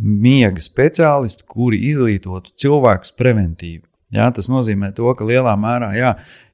[0.00, 3.84] miega speciālistu, kuri izglītotu cilvēkus preventīvi.
[4.10, 6.08] Jā, tas nozīmē, to, ka lielā mērā, jā,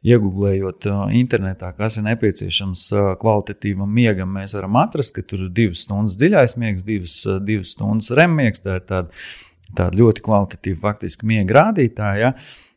[0.05, 5.55] iegūlējot uh, internetā, kas ir nepieciešams uh, kvalitatīvam miegam, mēs varam atrast, ka tur ir
[5.57, 8.61] divas stundas dziļais miegs, divas, uh, divas stundas remmiegs.
[8.61, 9.25] Tā ir tāda,
[9.73, 12.35] tāda ļoti kvalitatīva faktiski miega rādītāja.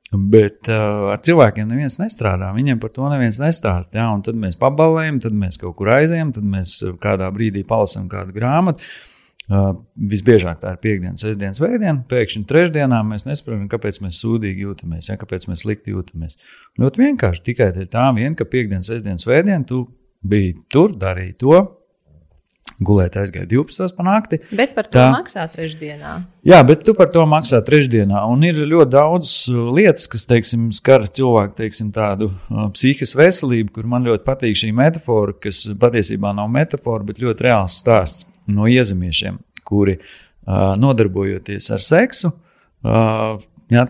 [0.09, 2.47] Bet uh, ar cilvēkiem neviens nestrādā.
[2.55, 4.07] Viņiem par to neviens nestāsta.
[4.25, 8.79] Tad mēs pabalējam, tad mēs kaut kur aizējam, tad mēs kādā brīdī palasām kādu grāmatu.
[8.79, 9.18] Uh,
[9.49, 12.03] visbiežāk tā ir piekdiena, sestdiena, svētdiena.
[12.09, 16.38] Pēkšņi trešdienā mēs nesaprotam, kāpēc mēs sūdīgi jūtamies, ja, kāpēc mēs slikti jūtamies.
[16.81, 19.88] Ļoti vienkārši tikai tā vien, ka piekdiena, sestdiena, svētdiena tu
[20.21, 21.59] biji tur, darīji to.
[22.85, 23.91] Gulēt aizgāja 12.
[23.97, 24.38] panākti.
[24.55, 25.09] Bet par to tā.
[25.11, 26.13] maksā trešdienā.
[26.47, 28.21] Jā, bet tu par to maksā trešdienā.
[28.30, 33.73] Un ir ļoti daudz uh, lietas, kas, teiksim, skar cilvēku teiksim, tādu uh, psihikas veselību,
[33.76, 38.67] kur man ļoti patīk šī metāfora, kas patiesībā nav metāfora, bet ļoti reāls stāsts no
[38.69, 42.34] iezemiešiem, kuri uh, nodarbojoties ar seksu,
[42.84, 43.39] uh,
[43.69, 43.85] jā,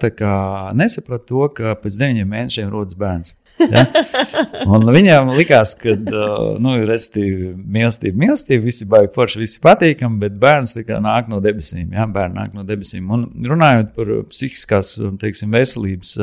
[0.78, 3.36] nesaprata to, ka pēc deviņiem mēnešiem rodas bērns.
[3.60, 3.84] Ja?
[4.72, 11.30] Un viņiem likās, ka, nu, mīlestība, mīlestība, visi baigi forši, visi patīkami, bet bērns nāk
[11.32, 11.92] no debesīm.
[11.96, 12.08] Ja?
[12.12, 13.10] Bērni nāk no debesīm.
[13.16, 16.18] Un runājot par psihiskās, teiksim, veselības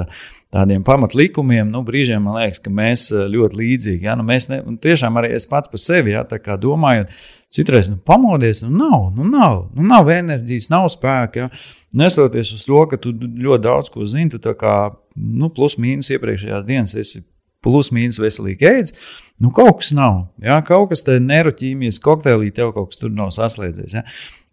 [0.54, 4.06] tādiem pamatlikumiem, nu, brīžiem man liekas, ka mēs ļoti līdzīgi.
[4.08, 4.14] Ja?
[4.18, 6.24] Nu, mēs ne, tiešām arī es pats par sevi, ja?
[6.62, 7.12] domājot,
[7.56, 11.46] Citreiz nu, pamodies, nu nav, nu nav, nu nav enerģijas, nav spēka.
[11.46, 11.50] Ja?
[11.96, 14.76] Nesoties uz to, ka tu ļoti daudz ko zini, tu kā
[15.16, 17.22] nu, plus mīnus iepriekšējās dienas esi
[17.66, 18.96] plus mīnus veselīgi ēdz.
[19.44, 20.30] Nu, kaut kas nav.
[20.40, 23.98] Jā, kaut kas tāds neiroķīmijas kokteilī, tev kaut kas tur nav saslēdzies.
[23.98, 24.04] Jā.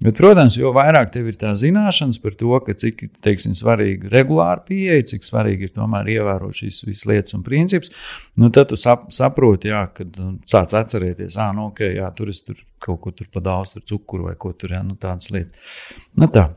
[0.03, 4.59] Bet, protams, jo vairāk tev ir tā zināšanas par to, cik teiksim, svarīgi ir regulāra
[4.67, 7.93] pieeja, cik svarīgi ir tomēr ievērot šīs visas lietas un principus,
[8.35, 12.33] nu, tad tu sap, saproti, jā, kad nu, sāc atcerēties, ah, nu, ok, jā, tur
[12.33, 15.31] es tur kaut ko tur pa daudz, tur cukuru vai ko tur, jā, nu, tādas
[15.31, 15.79] lietas.
[16.19, 16.49] Nu, tā.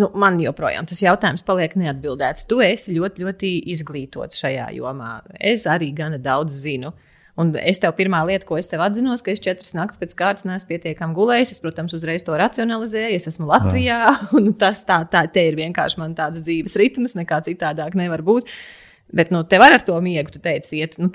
[0.00, 2.48] Nu, man joprojām tas jautājums paliek neatbildēts.
[2.48, 5.18] Tu esi ļoti, ļoti izglītots šajā jomā.
[5.38, 6.94] Es arī gana daudz zinu.
[7.38, 10.46] Un es tev pirmā lieta, ko es tev atzinos, ka es četras naktas pēc kārtas
[10.48, 11.52] neesmu pietiekami gulējis.
[11.54, 13.14] Es, protams, uzreiz to racionalizēju.
[13.14, 14.16] Es esmu Latvijā, Jā.
[14.40, 18.50] un tas tā, tā te ir vienkārši man tāds dzīves ritms, nekā citādāk nevar būt.
[19.14, 21.08] Bet nu, tev ar to miegu, tu teici, iet nu,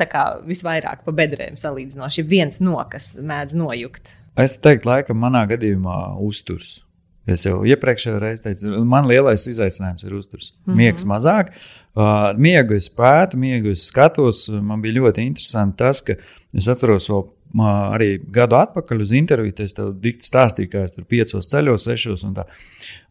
[0.48, 2.26] visvairāk pa bedrēm salīdzinoši.
[2.26, 4.16] Viens no, kas mēdz nojukt.
[4.40, 6.80] Es teiktu, laikam, manā gadījumā uzturs.
[7.30, 10.52] Es jau iepriekšējā reizē teicu, man lielais izaicinājums ir uzturs.
[10.52, 10.78] Mm -hmm.
[10.82, 11.54] Miegs mazāk,
[11.96, 14.50] uh, miegu es pētu, miegu es skatos.
[14.50, 16.18] Man bija ļoti interesanti tas, ka
[16.54, 19.54] es atceros vēl uh, arī gadu atpakaļ uz interviju.
[19.60, 22.46] Es tev dikti stāstīju, ka es tur piecos ceļos, sešos un tā.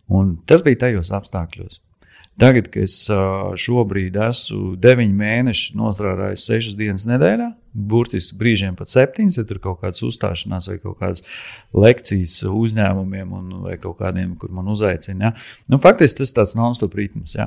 [0.09, 1.81] Un tas bija tajos apstākļos.
[2.43, 2.97] Tagad, kad es
[3.63, 9.79] šobrīd esmu deviņi mēneši nostrādājis sešas dienas nedēļā, burtiski brīžiem pat septiņas, ja tur kaut
[9.85, 11.23] kādas uzstāšanās vai kaut kādas
[11.71, 15.31] lekcijas uzņēmumiem un, vai kaut kādiem, kur man uzaicina.
[15.31, 15.33] Ja?
[15.71, 17.37] Nu, faktiski tas ir tāds non-stop ritms.
[17.39, 17.47] Ja?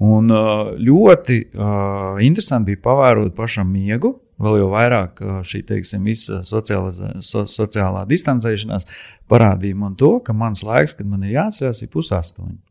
[0.00, 0.32] Un
[0.80, 4.16] ļoti uh, interesanti bija pavērot pašam miegu.
[4.42, 8.88] Vēl jau vairāk šī teiksim, visa sociālā, so, sociālā distancēšanās
[9.30, 12.62] parādīja man to, ka mans laiks, kad man ir jāatcerās, ir pusaustoņi.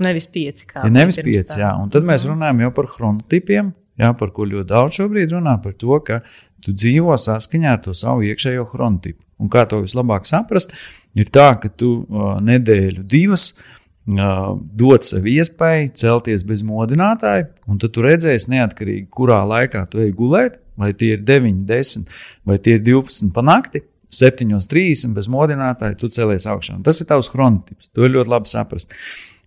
[0.00, 0.68] Nevis pieci.
[0.74, 1.74] Ja nevis pieci, jā.
[1.80, 5.74] Un tad mēs runājam jau par chronotipiem, jā, par ko ļoti daudz šobrīd runā, par
[5.80, 6.22] to, ka
[6.64, 9.22] tu dzīvo saskaņā ar to savu iekšējo chronotipu.
[9.40, 10.74] Un kā to vislabāk saprast,
[11.16, 17.80] ir tā, ka tu uh, nedēļu divas uh, dod sev iespēju celties bez modinātāja, un
[17.80, 22.12] tad tu redzēsi neatkarīgi, kurā laikā tu ej gulēt, vai tie ir 9, 10
[22.48, 23.84] vai tie ir 12 pa nakti.
[24.10, 26.80] 7.30 bez modinātāja, tu celies augšā.
[26.80, 27.92] Un tas ir tavs chronotips.
[27.94, 28.90] To ir ļoti labi saprast.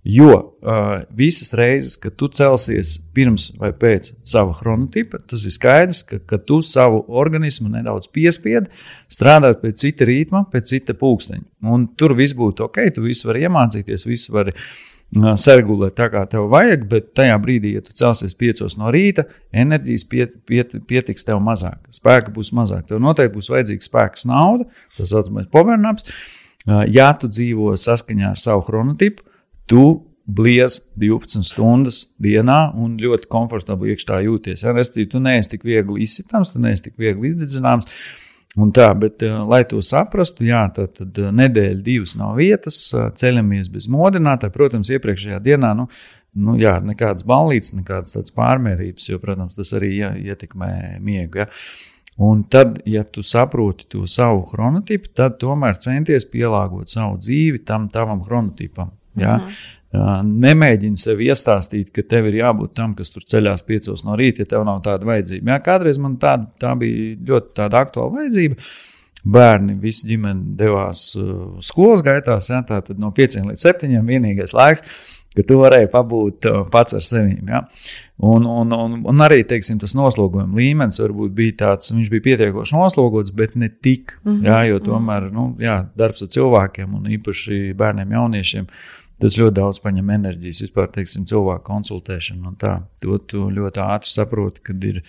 [0.03, 6.01] Jo uh, visas reizes, kad tu celsies pirms vai pēc sava chronotipa, tas ir skaidrs,
[6.03, 8.67] ka, ka tu savu organismu nedaudz piespiedi
[9.07, 11.45] strādāt pēc cita ritma, pēc cita pulksteņa.
[11.71, 16.27] Un tur viss būtu ok, tu visu vari iemācīties, visu vari uh, sargulēt tā, kā
[16.27, 21.23] tev vajag, bet tajā brīdī, ja tu celsies piecos no rīta, enerģijas piet, piet, pietiks
[21.23, 22.89] tev mazāk, spēka būs mazāk.
[22.91, 24.67] Tev noteikti būs vajadzīgs spēks nauda,
[24.97, 26.11] tas saucamais powernaps.
[26.67, 29.23] Uh, ja tu dzīvo saskaņā ar savu chronotipu,
[29.69, 29.85] tu
[30.23, 34.63] bliez 12 stundas dienā un ļoti komfortabli iekšā jūties.
[34.63, 34.73] Ja?
[34.75, 37.89] Respektīvi, tu neesi tik viegli izsitams, tu neesi tik viegli izdedzināms.
[38.61, 42.77] Un tā, bet, uh, lai to saprastu, jā, tad, tad uh, nedēļa, divas nav vietas,
[42.93, 44.53] uh, ceļamies bez modinātāja.
[44.53, 45.87] Protams, iepriekšējā dienā nu,
[46.37, 50.69] nu, jā, nekādas ballītes, nekādas pārmērības, jo, protams, tas arī jā, ietekmē
[51.01, 51.41] miegu.
[51.41, 51.49] Ja.
[52.21, 57.89] Un tad, ja tu saproti to savu chronotipu, tad tomēr centies pielāgot savu dzīvi tam
[57.89, 58.93] tavam chronotipam.
[59.15, 59.37] Ja?
[59.37, 59.71] -hmm.
[59.93, 64.55] Nemēģini sev iestāstīt, ka tev ir jābūt tam, kas tur ceļās piecos no rīta, ja
[64.55, 65.53] tev nav tāda vajadzība.
[65.53, 68.57] Jā, kādreiz man tāda, tā bija ļoti aktuāla vajadzība.
[69.23, 72.63] Bērni, visi ģimene devās uh, skolas gaitās, ja?
[72.67, 74.83] tā tad no 5 līdz 7 vienīgais laiks,
[75.37, 77.37] ka tu varēji pabūt uh, pats ar sevi.
[77.47, 77.61] Ja?
[78.17, 82.75] Un, un, un, un arī teiksim, tas noslogojuma līmenis varbūt bija tāds, viņš bija pietiekoši
[82.75, 84.17] noslogots, bet ne tik.
[84.25, 84.49] Mm -hmm.
[84.49, 84.59] ja?
[84.73, 88.67] Jo tomēr nu, jā, darbs ar cilvēkiem un īpaši bērniem, jauniešiem
[89.23, 92.57] Tas ļoti daudz paņem enerģijas, vispār teiksim, cilvēku konsultēšanu.
[92.59, 94.99] To tu ļoti ātri saproti, kad ir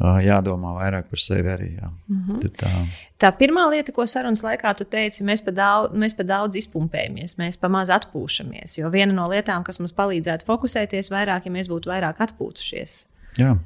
[0.00, 1.70] jādomā vairāk par sevi arī.
[2.08, 2.40] Mm -hmm.
[2.42, 2.70] Tad tā.
[3.18, 7.38] tā pirmā lieta, ko sarunas laikā tu teici, mēs pa daudz, mēs pa daudz izpumpējamies,
[7.38, 8.78] mēs pa maz atpūšamies.
[8.78, 13.06] Jo viena no lietām, kas mums palīdzētu fokusēties vairāk, ja mēs būtu vairāk atpūtušies.
[13.38, 13.56] Jā.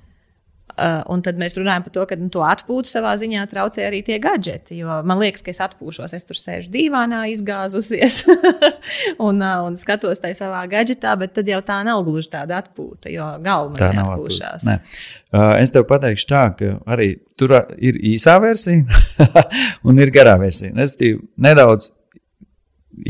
[0.78, 3.98] Uh, un tad mēs runājam par to, ka nu, to atpūtu savā ziņā traucē arī
[4.06, 4.76] tie gadgeti.
[4.78, 8.20] Jo man liekas, ka es atpūšos, es tur sēžu dīvānā, izgāzusies
[9.26, 13.10] un, uh, un skatos tajā savā gadgetā, bet tad jau tā nav gluži tāda atpūta,
[13.10, 14.68] jo galva man neatpūšās.
[14.68, 14.78] Ne.
[15.34, 19.02] Uh, es tev pateikšu tā, ka arī tur ir īsā versija
[19.88, 20.76] un ir garā versija.
[20.78, 21.90] Respektīvi, nedaudz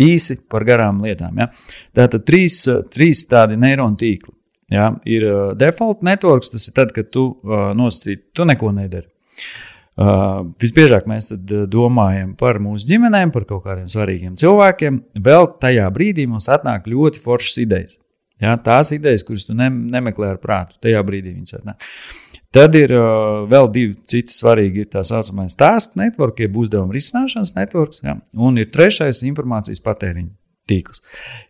[0.08, 1.36] īsi par garām lietām.
[1.44, 1.48] Ja?
[1.96, 2.62] Tātad trīs,
[2.92, 4.37] trīs tādi neironu tīkli.
[4.72, 9.08] Ja, ir uh, default networks, tas ir tad, kad tu uh, nosacīti, tu neko nedari.
[9.98, 11.32] Uh, visbiežāk mēs
[11.72, 15.00] domājam par mūsu ģimenēm, par kaut kādiem svarīgiem cilvēkiem.
[15.24, 17.98] Vēl tajā brīdī mums atnāk ļoti foršas idejas.
[18.38, 21.88] Ja, tās idejas, kuras tu ne, nemeklē ar prātu, tajā brīdī viņas atnāk.
[22.54, 24.84] Tad ir uh, vēl divi citi svarīgi.
[24.84, 30.30] Ir tā saucamais task network, jeb uzdevuma risināšanas networks, ja, un ir trešais informācijas patēriņš.
[30.68, 31.02] Tīkls.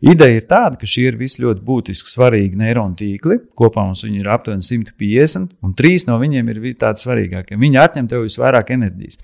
[0.05, 3.41] Ideja ir tāda, ka šie ir visi ļoti būtiski svarīgi neironu tīkli.
[3.59, 7.59] Kopā mums ir aptuveni 150, un trīs no viņiem ir tādi svarīgākie.
[7.59, 9.21] Viņi atņem tev visvairāk enerģijas.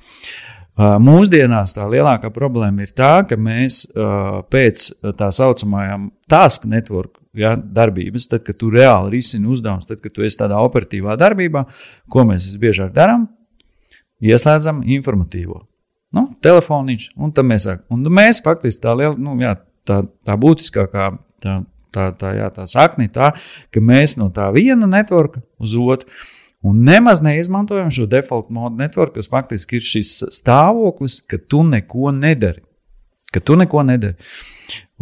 [0.74, 3.84] Mūsdienās tā lielākā problēma ir tā, ka mēs
[4.50, 10.14] pēc tā saucamajām task network ja, darbības, tad, kad tu reāli risini uzdevumus, tad, kad
[10.14, 11.62] tu esi tādā operatīvā darbībā,
[12.10, 13.28] ko mēs visbiežāk darām,
[14.24, 15.62] ieslēdzam informatīvo.
[16.14, 17.86] Nu, telefoniņš, un tā mēs sākam.
[17.94, 19.56] Un mēs faktiski tā liela, nu, jā,
[19.88, 21.10] tā, tā būtiskākā
[21.44, 21.58] tā,
[21.94, 23.32] tā, tā, jā, tā sakne ir tā,
[23.72, 26.10] ka mēs no tā viena networka uz otru.
[26.64, 32.08] Un nemaz neizmantojam šo default modu network, kas faktiski ir šis stāvoklis, ka tu neko
[32.16, 32.62] nedari.
[33.34, 34.16] Ka tu neko nedari.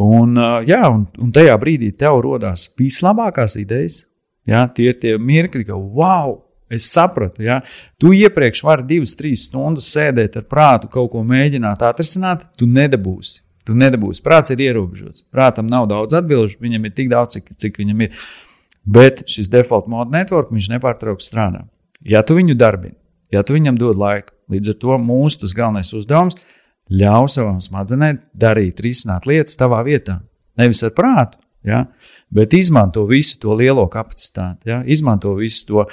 [0.03, 0.35] Un,
[0.67, 4.01] jā, un, un tajā brīdī tev radās vislabākās idejas.
[4.49, 6.41] Jā, tie ir tie mirkļi, ka wow!
[6.73, 7.59] Es sapratu, ja
[8.01, 13.43] tu iepriekš vari divas, trīs stundas sēdēt ar prātu, kaut ko mēģināt atrisināt, tu nedabūsi.
[13.67, 14.23] Tu nedabūsi.
[14.25, 15.25] Prāts ir ierobežots.
[15.31, 18.25] Prātam nav daudz atbildžu, viņam ir tik daudz, cik, cik viņam ir.
[18.83, 21.63] Bet šis default mode network viņš nepārtraukti strādā.
[22.03, 22.97] Ja tu viņu darbini,
[23.31, 26.49] ja tu viņam dod laiku, līdz ar to mūsu galvenais uzdevums ir
[26.91, 30.19] ļaut savam smadzenēm darīt, risināt lietas tavā vietā.
[30.59, 31.85] Nevis ar prātu, ja,
[32.33, 35.87] bet izmanto visu to lielo kapacitāti, ja, izmanto visu to.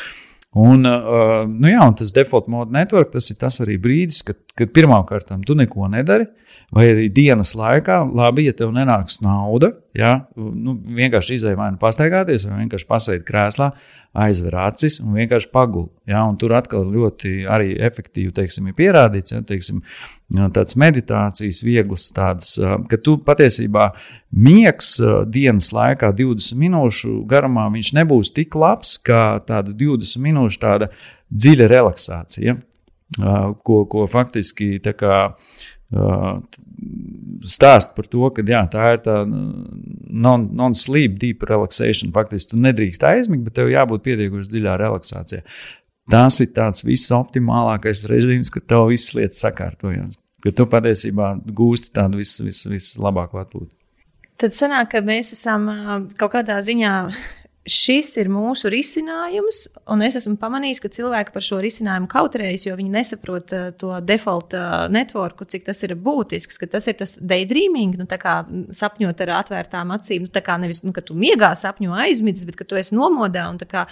[0.50, 4.40] Un, uh, nu jā, un tas default mode network, tas ir tas arī brīdis, kad,
[4.60, 6.28] kad pirmkārt tu neko nedari,
[6.74, 11.80] vai arī dienas laikā, labi, ja tev nenāks nauda, ja, nu, vienkārši izai vai nu
[11.80, 13.72] pastaigāties, vai vienkārši pasēdi krēslā,
[14.20, 15.88] aizver acis un vienkārši pagul.
[16.10, 19.82] Ja, un tur atkal ļoti arī efektīvi teiksim, ir pierādīts, ja, teiksim,
[20.30, 22.54] tādas meditācijas, vieglas tādas,
[22.90, 23.90] ka tu patiesībā
[24.30, 24.96] miegs
[25.30, 30.90] dienas laikā, 20 minūšu garumā, viņš nebūs tik labs kā tāda 20 minūšu tāda
[31.30, 32.58] dziļa relaksācija,
[33.18, 35.16] ko, ko faktiski tā kā
[37.50, 42.12] stāst par to, ka jā, tā ir tā non-sleep, non deep relaxation.
[42.14, 45.42] Faktiski tu nedrīkst aizmigt, bet tev jābūt pietiekuši dziļā relaksācijā.
[46.10, 50.16] Tas ir tāds visoptimālākais režīms, kad tev visas lietas sakārtojas.
[50.40, 53.70] Ka tu patiesībā gūsti tādu vislabāko vis, vis atpūtu.
[54.40, 55.68] Tad sanāk, ka mēs esam
[56.16, 56.94] kaut kādā ziņā
[57.68, 62.76] šis ir mūsu risinājums, un es esmu pamanījis, ka cilvēki par šo risinājumu kautrējas, jo
[62.78, 67.18] viņi nesaprot uh, to default uh, networku, cik tas ir būtisks, ka tas ir tas
[67.20, 68.08] daydreaming, nu,
[68.80, 70.24] sapņot ar atvērtām acīm.
[70.24, 73.60] Nu, kā nevis, nu, ka tu miegā sapņo aizmidzis, bet ka tu esi nomodā un
[73.60, 73.84] kā,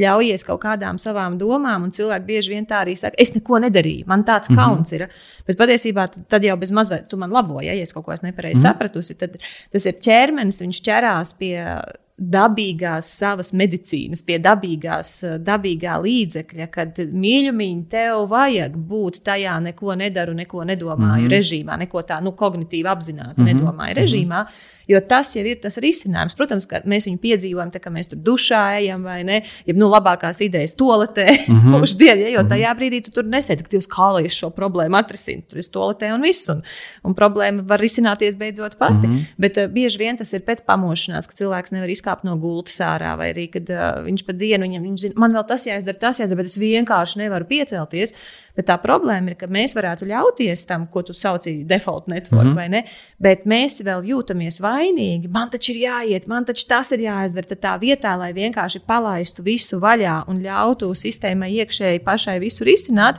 [0.00, 4.08] ļaujies kaut kādām savām domām, un cilvēki bieži vien tā arī saka, es neko nedarīju,
[4.08, 4.64] man tāds mm -hmm.
[4.64, 5.08] kauns ir.
[5.46, 8.64] Bet patiesībā tad jau bez mazliet tu man laboji, ja es kaut ko nepareizi mm
[8.64, 8.72] -hmm.
[8.72, 9.36] sapratusi, tad
[9.70, 11.82] tas ir ķermenis, viņš ķerās pie
[12.20, 20.34] dabīgās savas medicīnas, pie dabīgās, dabīgā līdzekļa, kad mīļumiņi tev vajag būt tajā neko nedaru,
[20.36, 21.32] neko nedomāju mm -hmm.
[21.32, 23.54] režīmā, neko tā nu, kognitīvi apzināti mm -hmm.
[23.54, 24.42] nedomāju režīmā.
[24.44, 24.78] Mm -hmm.
[24.88, 26.36] Jo tas jau ir tas risinājums.
[26.38, 29.40] Protams, ka mēs viņu piedzīvojam, tā, ka mēs tur dušā ejam vai ne.
[29.68, 31.74] Ja nu, labākās idejas toaletē, mm -hmm.
[31.76, 32.50] mūždien, ja, jo mhm.
[32.52, 35.42] tajā brīdī tu tur nesēdi, ka Dievs kā lai es šo problēmu atrisinu.
[35.48, 36.48] Tur ir toaletē un viss.
[36.48, 36.62] Un,
[37.04, 39.06] un problēma var risināties beidzot pati.
[39.06, 39.24] Mm -hmm.
[39.38, 43.16] Bet uh, bieži vien tas ir pēc pamošanās, ka cilvēks nevar izkāpt no gultas ārā,
[43.16, 46.20] vai arī kad uh, viņš pa dienu viņam, viņš zina, man vēl tas jāizdara, tas
[46.20, 48.14] jāizdara, bet es vienkārši nevaru piecelties.
[48.56, 52.44] Bet tā problēma ir, ka mēs varētu ļauties tam, ko tu sauci par default network,
[52.44, 52.56] mm -hmm.
[52.56, 52.84] vai ne?
[53.18, 55.28] Bet mēs vēl jūtamies vainīgi.
[55.28, 57.46] Man taču ir jāiet, man taču tas ir jāizdara.
[57.46, 63.16] Tad tā vietā, lai vienkārši palaistu visu vaļā un ļautu sistēmai iekšēji pašai visu risināt,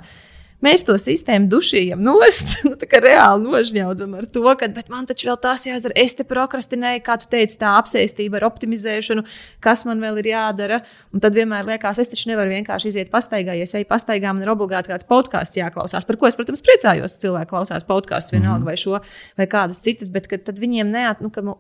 [0.61, 5.31] Mēs to sistēmu dušījam nost, nu, tā kā reāli nožņaudzam ar to, ka man taču
[5.31, 5.95] vēl tās jādara.
[5.97, 9.23] Es te prokrastinēju, kā tu teici, tā apsēstība ar optimizēšanu,
[9.63, 10.81] kas man vēl ir jādara.
[11.15, 13.55] Un tad vienmēr liekas, es taču nevaru vienkārši iziet pastaigā.
[13.57, 16.05] Ja es eju pastaigā, man ir obligāti kāds podkāsts jāklausās.
[16.07, 18.69] Par ko es, protams, priecājos, cilvēki klausās podkāstus vienalga mm -hmm.
[18.69, 18.99] vai šo
[19.37, 21.57] vai kādus citus, bet tad viņiem neat, nu, ka, nu,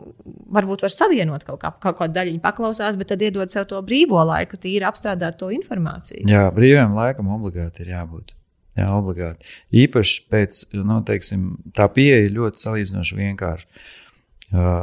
[0.53, 4.21] varbūt var savienot kaut, kā, kaut kādu daļiņu paklausās, bet tad iedod sev to brīvo
[4.25, 6.29] laiku, tīri apstrādāt to informāciju.
[6.29, 8.35] Jā, brīviem laikam obligāti ir jābūt.
[8.81, 9.45] Jā, obligāti.
[9.83, 11.47] Īpaši pēc, nu, teiksim,
[11.77, 13.83] tā pieeja ļoti salīdzinoši vienkārša.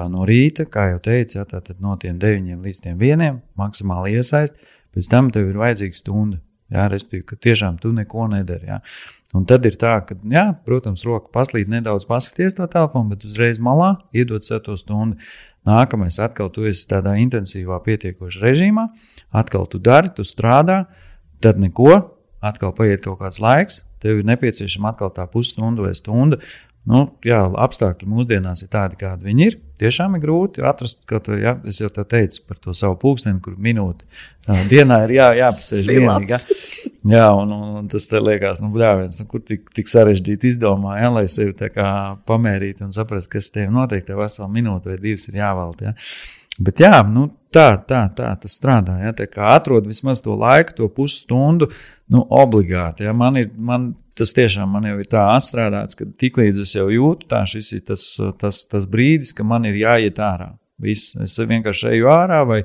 [0.09, 4.57] No rīta, kā jau teicu, jā, tātad no tiem 9 līdz 1 maksimāli iesaist,
[4.97, 6.41] pēc tam tev ir vajadzīga stunda.
[6.69, 8.69] Jā, respektīvi, ka tiešām tu neko nedari.
[8.69, 8.83] Jā.
[9.37, 13.61] Un tad ir tā, ka, jā, protams, roka paslīd nedaudz paskaties to telefonu, bet uzreiz
[13.61, 15.16] malā iedod sev to stundu.
[15.69, 18.87] Nākamais atkal tu esi tādā intensīvā, pietiekošā režīmā,
[19.37, 20.83] atkal tu dari, tu strādā,
[21.45, 21.97] tad neko,
[22.45, 26.41] atkal paiet kaut kāds laiks, tev ir nepieciešama atkal tā pusstunda vai stunda.
[26.89, 29.57] Nu, jā, apstākļi mūsdienās ir tādi, kādi viņi ir.
[29.79, 34.07] Tiešām ir grūti atrast ko, ja es jau teicu par to savu pulksteni, kur minūti
[34.09, 36.33] uh, dienā ir jā, jāpasēž vienīgi.
[36.33, 36.39] Ja?
[37.12, 41.12] Jā, un, un, tas te liekas, nu, bļāviens, nu, kur tik, tik sarežģīti izdomā, ja,
[41.12, 41.55] lai sevi
[42.29, 45.93] pamērītu un saprastu, kas tev notiek, tev veselu minūti vai divas ir jāvalda.
[45.93, 46.09] Ja?
[46.59, 48.97] Bet jā, nu, tā, tā, tā tas strādā.
[49.03, 49.15] Ja?
[49.17, 51.71] Tā kā atrod vismaz to laiku, to pusstundu,
[52.11, 53.07] nu, obligāti.
[53.07, 53.15] Ja?
[53.17, 57.29] Man, ir, man tas tiešām man jau ir tā atstrādāts, ka tiklīdz es jau jūtu,
[57.31, 58.09] tā šis ir tas,
[58.41, 60.55] tas, tas brīdis, ka man ir jāiet ārā.
[60.79, 61.17] Viss.
[61.19, 62.61] Es vienkārši eju ārā, vai,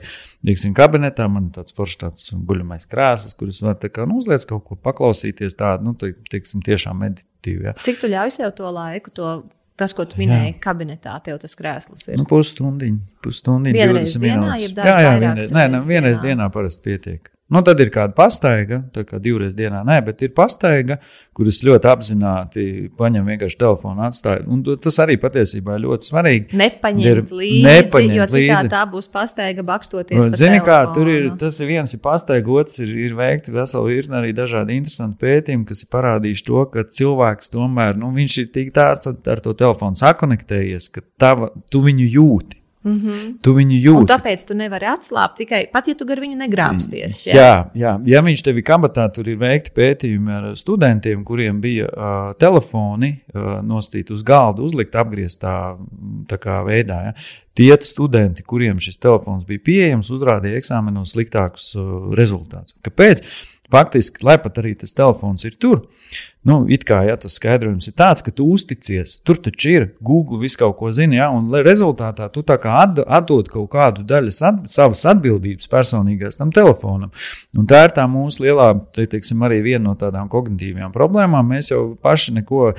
[0.45, 4.67] teiksim, kabinetā man ir tāds foršs tāds guļamais krēsls, kurus var kā, nu, uzliec kaut
[4.67, 7.71] ko paklausīties tādu, nu, teiksim, tiešām meditīvi.
[7.71, 7.73] Ja.
[7.81, 9.31] Cik tu ļauj sev to laiku, to
[9.79, 10.59] tas, ko tu minēji, jā.
[10.63, 12.17] kabinetā, tev tas krēsls ir.
[12.21, 14.75] Nu, pusstundiņa, pusstundiņa, vienreiz dienā, minūtes.
[14.77, 17.31] Jā, jā, vienreiz, nē, nē, vienreiz dienā, dienā parasti pietiek.
[17.53, 20.97] Nu, tad ir kāda pastaiga, tā kā divreiz dienā, nē, bet ir pastaiga,
[21.37, 22.63] kuras ļoti apzināti
[22.97, 24.47] paņem vienkārši telefonu atstāju.
[24.49, 26.57] Un tas arī patiesībā ir ļoti svarīgi.
[26.57, 28.71] Nepaņemt ir, līdzi, nepaņemt jo līdzi.
[28.73, 30.31] tā būs pastaiga bakstoties.
[30.39, 34.17] Zini, kā tur ir, tas ir viens ir pastaiga, otrs ir, ir veikti veseli virkni
[34.17, 38.73] arī dažādi interesanti pētījumi, kas ir parādījuši to, ka cilvēks tomēr, nu, viņš ir tik
[38.73, 42.62] tāds ar to telefonu sakonektējies, ka tava, tu viņu jūti.
[42.83, 43.33] Mm -hmm.
[43.41, 43.99] Tu viņu jūti.
[43.99, 47.25] Un tāpēc tu nevari atslābt tikai pat, ja tu gar viņu negrābsties.
[47.27, 47.93] Jā, jā, jā.
[48.05, 53.19] ja viņš tev ir kabatā, tur ir veikti pētījumi ar studentiem, kuriem bija uh, telefoni
[53.33, 55.77] uh, nostīti uz galda, uzlikt apgrieztā
[56.65, 57.01] veidā.
[57.03, 57.13] Ja.
[57.53, 62.75] Tie studenti, kuriem šis telefons bija pieejams, uzrādīja eksāmenos sliktākus uh, rezultātus.
[62.83, 63.23] Kāpēc?
[63.73, 65.87] Faktiski, lai pat arī tas telefons ir tur,
[66.47, 69.17] nu, it kā ja, tas skaidrojums ir tāds, ka tu uzticies.
[69.27, 73.03] Tur taču ir Google, viss kaut ko zina, ja, un rezultātā tu tā kā atd
[73.03, 77.13] atdod kaut kādu daļu at savas atbildības personīgās tam telefonam.
[77.57, 81.47] Un tā ir tā mūsu lielā, te, teiksim, arī viena no tādām kognitīvām problēmām.
[81.53, 82.73] Mēs jau paši neko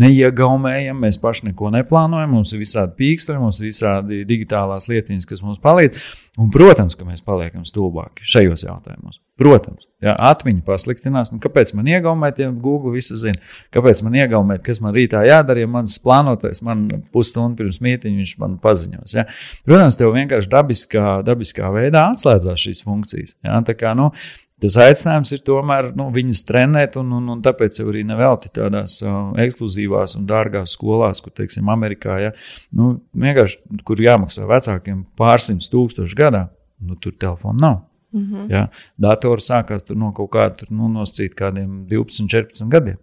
[0.00, 5.44] neiegaumējam, mēs paši neko neplānojam, mums ir visādi pīksturi, mums ir visādi digitālās lietiņas, kas
[5.44, 6.10] mums palīdz.
[6.40, 9.18] Un, protams, ka mēs paliekam stulbāki šajos jautājumos.
[9.40, 11.32] Protams, ja atmiņa pasliktinās.
[11.34, 13.40] Nu, kāpēc man iegaumēt, ja Google visu zina?
[13.74, 18.36] Kāpēc man iegaumēt, kas man rītā jādara, ja mans plānotais man pusstundu pirms mītīņa viņš
[18.42, 19.16] man paziņos?
[19.16, 19.26] Ja?
[19.68, 23.34] Protams, tev vienkārši dabiskā, dabiskā veidā atslēdzās šīs funkcijas.
[23.46, 23.58] Ja?
[23.66, 24.12] Tā kā, nu,
[24.60, 29.30] Tas aicinājums ir tomēr nu, viņas trenēt, un, un, un tāpēc arī nevelti tādās uh,
[29.40, 32.34] ekskluzīvās un dārgās skolās, kur, teiksim, Amerikā, ja,
[32.76, 36.42] nu, vienkārši, kur jāmaksā vecākiem pārsimtus tūkstošu gadā,
[36.84, 37.78] nu, tur telefona nav.
[38.12, 38.50] Mm -hmm.
[38.50, 38.68] ja,
[38.98, 42.98] Datori sākās no kaut kāda nu, noscīt kādiem 12, 14 gadiem.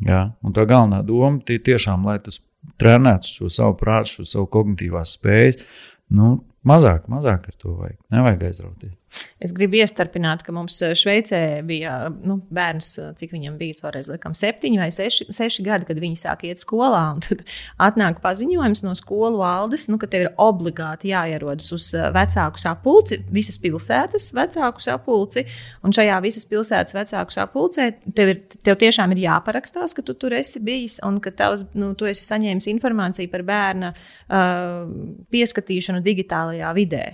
[0.00, 2.40] Ja, un tā galvenā doma ir tiešām, lai tas
[2.80, 5.62] trenētu šo savu prātu, šo savu kognitīvās spējas.
[6.08, 7.98] Nu, mazāk, mazāk ar to vajag.
[8.10, 8.94] Nevajag aizrauties.
[9.36, 14.08] Es gribu iestarpināt, ka mums eh, Šveicē bija nu, bērns, eh, cik viņam bija toreiz,
[14.08, 17.04] laikam, septiņi vai seši, seši gadi, kad viņi sāk iet skolā.
[17.26, 17.42] Tad
[17.82, 23.20] atnāk paziņojums no skolu valdes, nu, ka tev ir obligāti jāierodas uz eh, vecāku sapulci,
[23.32, 25.44] visas pilsētas vecāku sapulci.
[25.84, 30.38] Un šajā visas pilsētas vecāku sapulcē tev, ir, tev tiešām ir jāparakstās, ka tu tur
[30.38, 34.88] esi bijis un ka tavs, nu, tu esi saņēmis informāciju par bērna uh,
[35.32, 37.04] pieskatīšanu digitālajā vidē.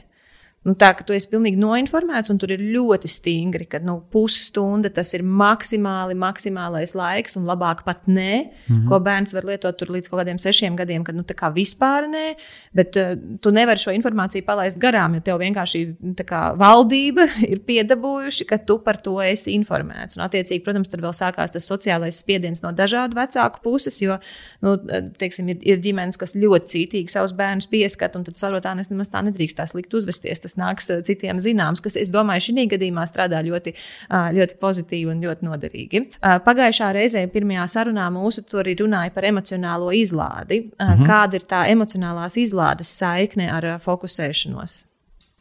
[0.63, 4.93] Nu, tā ka tu esi pilnīgi noinformēts, un tur ir ļoti stingri, ka nu, pusstunda
[4.95, 8.85] tas ir maksimāli, maksimālais laiks, un labāk pat nē, mm -hmm.
[8.89, 11.25] ko bērns var lietot līdz kaut kādiem sešiem gadiem, kad nu,
[11.55, 12.35] vispār nē.
[12.73, 18.47] Bet uh, tu nevari šo informāciju palaist garām, jo tev vienkārši kā, valdība ir piedabūjuši,
[18.47, 20.17] ka tu par to esi informēts.
[20.17, 24.19] Un, attiecīgi, protams, tur vēl sākās tas sociālais spiediens no dažādu vecāku puses, jo
[24.61, 24.77] nu,
[25.19, 29.23] teiksim, ir, ir ģimenes, kas ļoti cītīgi savus bērnus pieskat, un tad sarotā nemaz tā
[29.27, 30.41] nedrīkst tā slikt uzvesties.
[30.41, 33.75] Tas kas nāks eh, citiem zināms, kas, es domāju, šī gadījumā strādā ļoti,
[34.11, 36.03] ļoti pozitīvi un ļoti noderīgi.
[36.21, 40.71] Pagājušā reizē, pirmajā sarunā, mūsu tur arī runāja par emocionālo izlādi.
[40.79, 41.07] Mhm.
[41.09, 44.85] Kāda ir tā emocionālās izlādes saikne ar fokusēšanos?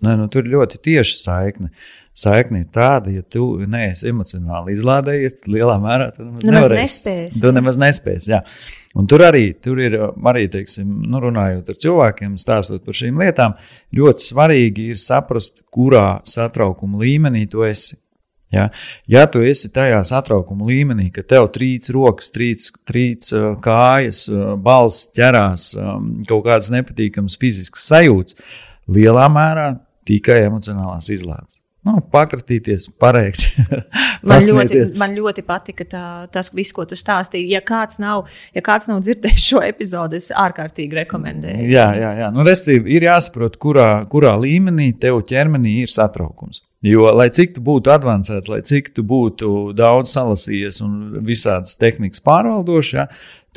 [0.01, 1.69] Nē, nu, tur ļoti tieši saikne.
[2.11, 7.39] Saikne ir tāda, ja tu neesi emocionāli izlādējies, tad lielā mērā tu nemaz, nemaz nespēsi.
[7.39, 8.31] Tu nemaz nespēsi.
[8.33, 8.41] Jā.
[8.99, 9.95] Un tur arī tur ir,
[10.27, 13.55] arī teiksim, nu, runājot ar cilvēkiem, stāstot par šīm lietām,
[13.95, 17.95] ļoti svarīgi ir saprast, kurā satraukuma līmenī tu esi.
[18.51, 18.65] Ja,
[19.07, 23.29] ja tu esi tajā satraukuma līmenī, ka tev trīc rokas, trīc, trīc
[23.63, 24.25] kājas,
[24.59, 25.69] balss ķerās,
[26.27, 28.35] kaut kādas nepatīkamas fiziskas sajūtas,
[28.91, 29.69] lielā mērā
[30.03, 31.60] tikai emocionālās izlaides.
[31.81, 33.47] Nu, pakratīties, pareikt.
[34.29, 36.03] man, ļoti, man ļoti patika tā,
[36.33, 37.47] tas, viss, ko tu stāstīji.
[37.55, 41.65] Ja kāds nav, ja kāds nav dzirdējis šo epizodi, es ārkārtīgi rekomendēju.
[41.73, 42.27] Jā, jā, jā.
[42.35, 46.61] Nu, respektīvi, ir jāsaprot, kurā, kurā līmenī tev ķermenī ir satraukums.
[46.85, 50.95] Jo, lai cik tu būtu avansēts, lai cik tu būtu daudz salasījies un
[51.25, 53.05] visādas tehnikas pārvaldošs, ja,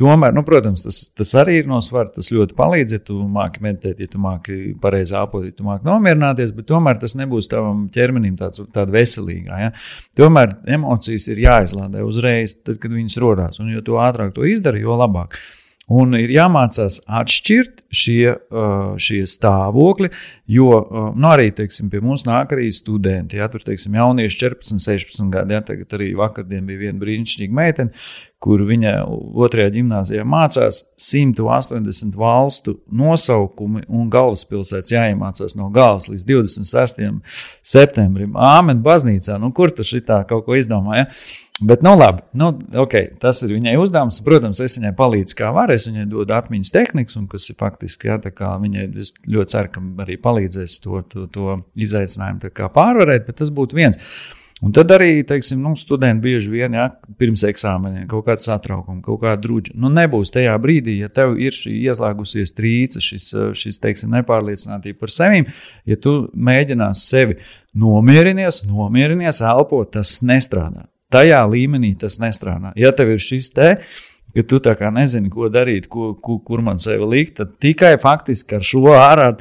[0.00, 2.10] tomēr, nu, protams, tas, tas arī ir no svara.
[2.14, 5.86] Tas ļoti palīdz, ja tu māki meditēt, ja tu māki pareizi āpot, ja tu māki
[5.88, 9.60] nomierināties, bet tomēr tas nebūs tavam ķermenim tāds, tāda veselīga.
[9.66, 9.74] Ja.
[10.18, 13.60] Tomēr emocijas ir jāizlādē uzreiz, tad, kad viņas rodās.
[13.62, 15.38] Un jo ātrāk to izdara, jo labāk.
[15.92, 20.08] Un ir jāmācās atšķirt šie, uh, šie stāvokļi,
[20.48, 20.68] jo
[21.12, 23.36] nu, arī teiksim, pie mums nāk arī studenti.
[23.36, 25.52] Ja, tur teiksim, jaunieši 14, 16 gadi.
[25.52, 28.06] Ja, tagad arī vakardien bija viena brīnišķīga meitene,
[28.44, 28.92] kur viņa
[29.44, 37.08] otrajā gimnājā mācās 180 valstu nosaukumi un galvaspilsētas jāiemācās no galvas līdz 26.
[37.64, 38.36] septembrim.
[38.36, 41.08] Āmen, baznīcā, nu kur tas šitā kaut ko izdomāja?
[41.62, 42.48] Bet, nu, labi, nu,
[42.82, 44.18] okay, tas ir viņai uzdevums.
[44.26, 45.70] Protams, es viņai palīdzu, kā var.
[45.70, 48.18] Es viņai dodu atmiņas tehnikas, un kas ir faktiski, jā,
[48.60, 54.18] viņai ļoti ceru, ka arī palīdzēs to, to, to izaicinājumu pārvarēt, bet tas būtu viens.
[54.62, 56.86] Un tad arī, teiksim, nu, studenti bieži vien, ja
[57.18, 59.74] pirms eksāmeniem kaut kāda satraukuma, kaut kāda druģa.
[59.82, 63.26] Nu, nebūs tajā brīdī, ja tev ir šī ieslēgusies trīce, šis,
[63.58, 65.42] šis teiksim, nepārliecinātība par sevi,
[65.90, 67.40] ja tu mēģinās sevi
[67.74, 70.86] nomierinies, nomierinies, elpot, tas nestrādā.
[71.12, 72.72] Tajā līmenī tas nestrādā.
[72.78, 73.72] Ja tev ir šis te,
[74.34, 77.96] ka tu tā kā nezini, ko darīt, ko, ko, kur man sevi likt, tad tikai
[78.02, 79.32] faktiski ar šo ārā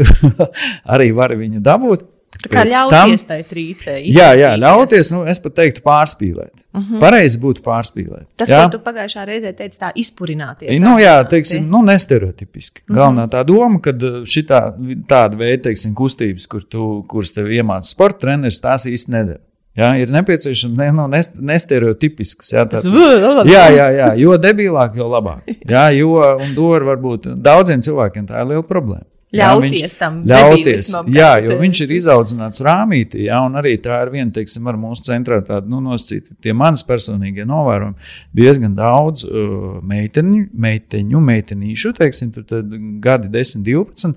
[0.98, 2.10] arī vari viņu dabūt.
[2.52, 3.96] Kā ļauties tai trīcē.
[4.08, 6.52] Jā, jā, ļauties, nu, es pat teiktu, pārspīlēt.
[6.74, 6.96] Uh mhm.
[6.96, 7.00] -huh.
[7.04, 8.26] Pareizi būtu pārspīlēt.
[8.36, 8.64] Tas, jā?
[8.64, 10.82] ko tu pagājušā reizē teici, tā izpurināties.
[10.82, 12.82] Nu, jā, teiksim, nu, nestereotipiski.
[12.82, 13.00] Uh -huh.
[13.00, 14.74] Galvenā tā doma, ka uh, šitā,
[15.08, 19.40] tāda veida, teiksim, kustības, kur tu, kuras tev iemāca sporta treneris, tās īsti nedara.
[19.74, 21.08] Jā, ir nepieciešams ne, no,
[21.42, 22.52] nestereotipisks.
[22.54, 22.84] Jā, tā,
[23.56, 25.50] jā, jā, jā, jo debilāk, jo labāk.
[25.70, 29.08] Jā, jo, un to var būt daudziem cilvēkiem tā ir liela problēma.
[29.34, 34.12] Ļauties jā, tam ļauties, jā, jo viņš ir izaudzināts rāmītī, jā, un arī tā ir
[34.14, 38.12] viena, teiksim, ar mūsu centrā tāda, nu, nosacīta tie manas personīgie novērojumi.
[38.38, 44.14] Diezgan daudz uh, meiteņu, meiteņu, meitenīšu, teiksim, tur tad gadi 10, 12,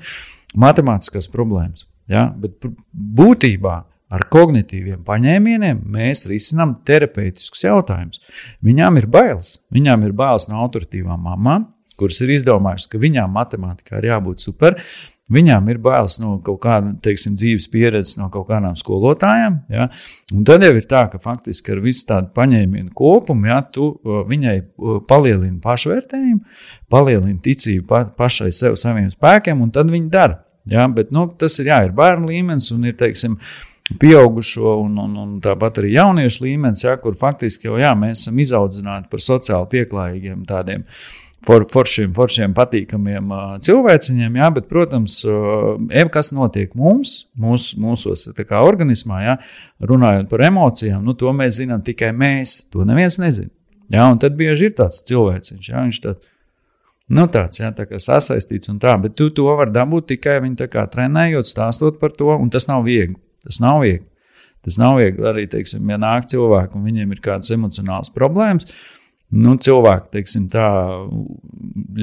[0.61, 3.79] matemātiskās problēmas, jā, bet būtībā
[4.13, 8.21] ar kognitīviem paņēmieniem mēs risinām terapeitiskus jautājumus.
[8.65, 11.67] Viņām ir bailes, viņām ir bailes no autoritīvām mamām,
[11.99, 14.81] kuras ir izdomājušas, ka viņām matemātikā ir jābūt super.
[15.33, 19.57] Viņām ir bailes no kaut kāda teiksim, dzīves pieredzes, no kaut kādām skolotājām.
[19.75, 19.89] Ja?
[20.31, 23.91] Un tad jau ir tā, ka faktiski ar visu tādu paņēmienu kopumu ja, tu
[24.31, 24.57] viņai
[25.11, 26.61] palielini pašvērtējumu,
[26.95, 30.45] palielini ticību pa, pašai sev, saviem spēkiem, un tad viņi dara.
[30.71, 30.87] Ja?
[30.87, 33.41] Bet nu, tas ir, jā, ir bērnu līmenis un ir teiksim,
[33.99, 38.41] pieaugušo un, un, un tāpat arī jauniešu līmenis, ja, kur faktiski jau jā, mēs esam
[38.43, 40.83] izaudzināti par sociāli pieklājīgiem tādiem
[41.45, 48.27] for, foršiem, foršiem, patīkamiem uh, cilvēciņiem, jā, bet, protams, uh, kas notiek mums, mūs, mūsos
[48.39, 49.37] kā, organismā, jā,
[49.93, 52.63] runājot par emocijām, nu, to mēs zinām tikai mēs.
[52.75, 53.53] To neviens nezina.
[53.93, 56.33] Jā, un tad bieži ir tāds cilvēciņš, jā, viņš tāds.
[57.07, 60.67] Nu, tāds jā, tā kā sasaistīts un tā, bet tu to vari dabūt tikai viņa
[60.73, 63.15] kā, trenējot, stāstot par to, un tas nav viegli.
[63.47, 64.03] Tas nav viegli.
[64.67, 68.96] Tas nav viegli arī, teiksim, ja nāk cilvēki un viņiem ir kādas emocionālas problēmas, uh,
[69.37, 70.67] nu, cilvēku teiksim, tā,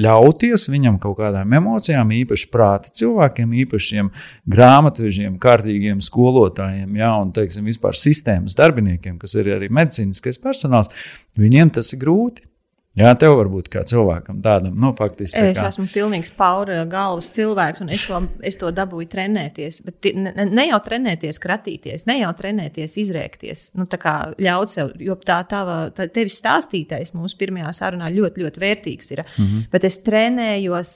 [0.04, 4.10] ļauties viņam kaut kādām emocijām, īpaši prāta cilvēkiem, īpašiem
[4.54, 10.92] grāmatvežiem, kārtīgiem skolotājiem, ja, un teiksim, vispār sistēmas darbiniekiem, kas ir arī medicīniskais personāls,
[11.40, 12.46] viņiem tas ir grūti.
[12.94, 15.34] Jā, tev varbūt kā cilvēkam tādam, nu, faktiski.
[15.34, 15.66] Tā es kā...
[15.72, 19.80] esmu pilnīgs paura galvas cilvēks, un es to, es to dabūju trenēties.
[19.86, 23.64] Bet ne, ne jau trenēties, kratīties, ne jau trenēties, izrēkties.
[23.78, 28.44] Nu, tā kā ļaut sev, jo tā tava, tā tevis stāstītais mūsu pirmajā sarunā ļoti,
[28.44, 29.24] ļoti vērtīgs ir.
[29.24, 29.66] Mm -hmm.
[29.74, 30.94] Bet es trenējos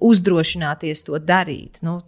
[0.00, 1.98] uzdrošināties to darīt, nu,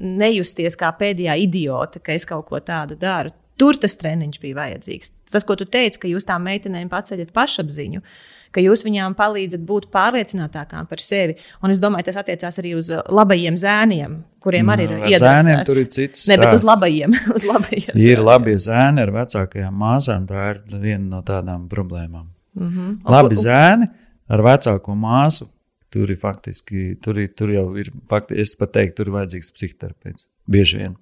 [0.00, 3.30] nejusties kā pēdējā idiota, ka es kaut ko tādu daru.
[3.56, 5.10] Tur tas treniņš bija vajadzīgs.
[5.30, 8.00] Tas, ko tu teici, ka jūs tām meitenēm paceļat pašapziņu.
[8.00, 11.36] Uh, ka jūs viņām palīdzat būt pārliecinātākām par sevi.
[11.64, 15.24] Un es domāju, tas attiecās arī uz uh, labajiem zēniem, kuriem arī ir iedvesmots.
[15.24, 16.26] Zēniem tur ir cits.
[16.30, 17.16] Ne, bet uz labajiem.
[17.36, 18.26] uz labajiem ir zēniem.
[18.26, 20.26] labie zēni ar vecākajām māsām.
[20.30, 22.26] Tā ir viena no tādām problēmām.
[22.58, 22.96] Mm -hmm.
[23.16, 23.90] Labi un, zēni
[24.28, 25.48] ar vecāko māsu.
[25.90, 29.50] Tur ir faktiski, tur, ir, tur jau ir, faktiski, es pat teiktu, tur ir vajadzīgs
[29.56, 30.26] psihoterapeits.
[30.46, 30.94] Bieži vien.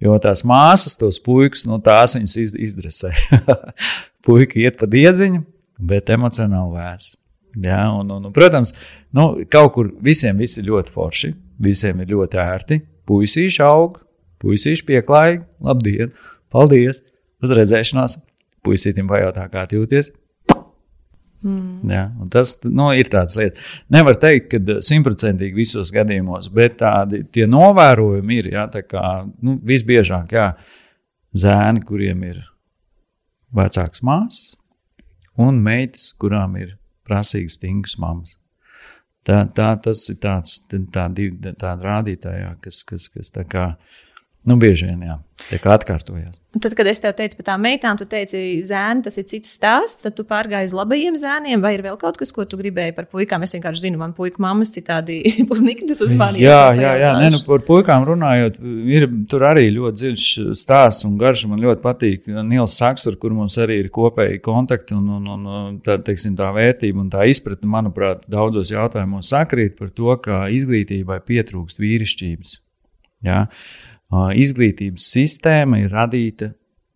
[0.00, 3.10] Jo tās māsas, tos puikas, no tās viņas izdresē.
[4.24, 5.42] Puika iet pa diedziņu,
[5.78, 7.14] bet emocionāli vēss.
[7.62, 8.74] Ja, un, un, un, protams,
[9.14, 11.30] nu, kaut kur visiem viss ir ļoti forši,
[11.62, 12.80] visiem ir ļoti ērti.
[13.06, 14.00] Puisīši aug,
[14.42, 16.14] puisīši pieklājīgi, labdien,
[16.52, 17.02] paldies,
[17.44, 18.18] uz redzēšanos.
[18.64, 20.08] Puisītim pajautā, kā jūties.
[21.44, 21.90] Mm.
[21.92, 23.60] Ja, tas nu, ir tāds lietas.
[23.92, 28.48] Nevar teikt, ka simtprocentīgi visos gadījumos, bet tādi novērojumi ir.
[28.54, 29.02] Ja, tā kā,
[29.44, 30.46] nu, visbiežāk, jā,
[31.36, 32.40] zēni, kuriem ir
[33.54, 34.54] vecāks māsas,
[35.40, 36.76] un meitas, kurām ir
[37.08, 38.38] prasīgas, stingras mammas.
[39.24, 43.70] Tā, tā, tas ir tāds, tā divi, tāda rādītājā, kas, kas, kas tā kā,
[44.44, 46.43] nu, bieži vien, jā, tiek atkārtojās.
[46.54, 50.04] Tad, kad es tev teicu par tām meitām, tu teici, zēni, tas ir cits stāsts.
[50.04, 53.08] Tad tu pārgāji uz labajiem zēniem, vai ir vēl kaut kas, ko tu gribēji par
[53.10, 53.42] puikām?
[53.42, 55.18] Es vienkārši zinu, man puika mammas citādi
[55.50, 56.44] pusniknes uz mani.
[56.44, 60.26] Jā, jā, jā, nē, nu, par puikām runājot, ir tur arī ļoti dziļš
[60.60, 61.46] stāsts un garš.
[61.50, 65.98] Man ļoti patīk Nils Saksur, kur mums arī ir kopēji kontakti un, un, un tā,
[66.06, 71.82] teiksim, tā vērtība un tā izpratne, manuprāt, daudzos jautājumos sakrīt par to, ka izglītībai pietrūkst
[71.82, 72.60] vīrišķības.
[73.24, 73.42] Jā.
[73.42, 73.42] Ja?
[74.12, 76.52] Izglītības sistēma ir radīta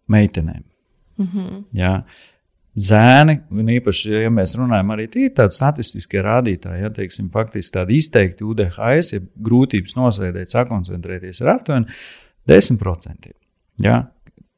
[0.08, 0.64] meitenēm.
[1.18, 1.62] Mm -hmm.
[1.72, 2.02] Jā.
[2.78, 7.74] Zēni, un īpaši, ja mēs runājam, arī tie ir tādi statistiskie rādītāji, ja teiksim, faktiski
[7.74, 11.86] tādi izteikti UDHS, ja grūtības nosēdēt, sakoncentrēties, ir aptuveni
[12.46, 13.32] 10%.
[13.82, 14.04] Ja?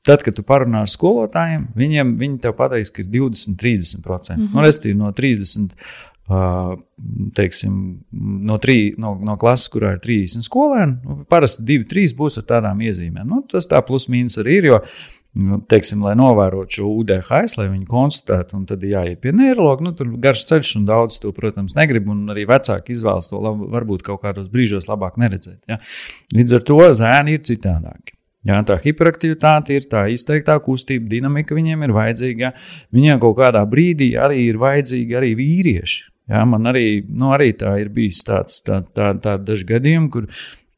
[0.05, 4.05] Tad, kad tu parunā ar skolotājiem, viņiem viņi tev pateiks, ka ir 20, 30%.
[4.37, 4.55] Mm -hmm.
[4.55, 5.75] nu, Respektīvi, no 30
[7.37, 7.77] teiksim,
[8.47, 12.83] no, trī, no, no klases, kurā ir 30 skolēni, nu, parasti 2-3 būs ar tādām
[12.87, 13.25] iezīmēm.
[13.27, 14.69] Nu, tas tā plus mīnus arī ir.
[14.71, 14.79] Jo,
[15.41, 19.87] nu, teiksim, lai novērotu šo UDHS, lai viņi konstatētu, un tad jāiet pie neiroloģa.
[19.87, 22.09] Nu, tur garš ceļš, un daudz to, protams, negrib.
[22.11, 25.61] Un arī vecāki izvēlas to lab, varbūt kaut kādos brīžos labāk neredzēt.
[25.71, 25.81] Ja?
[26.37, 28.15] Līdz ar to zēni ir citādāki.
[28.49, 32.55] Jā, tā hiperaktivitāte ir tā izteiktā kustība, dinamika viņiem ir vajadzīga.
[32.97, 36.07] Viņiem kaut kādā brīdī arī ir vajadzīgi arī vīrieši.
[36.31, 40.29] Jā, man arī, nu, arī tā ir bijis tāds tā, tā, tā daži gadījumi, kur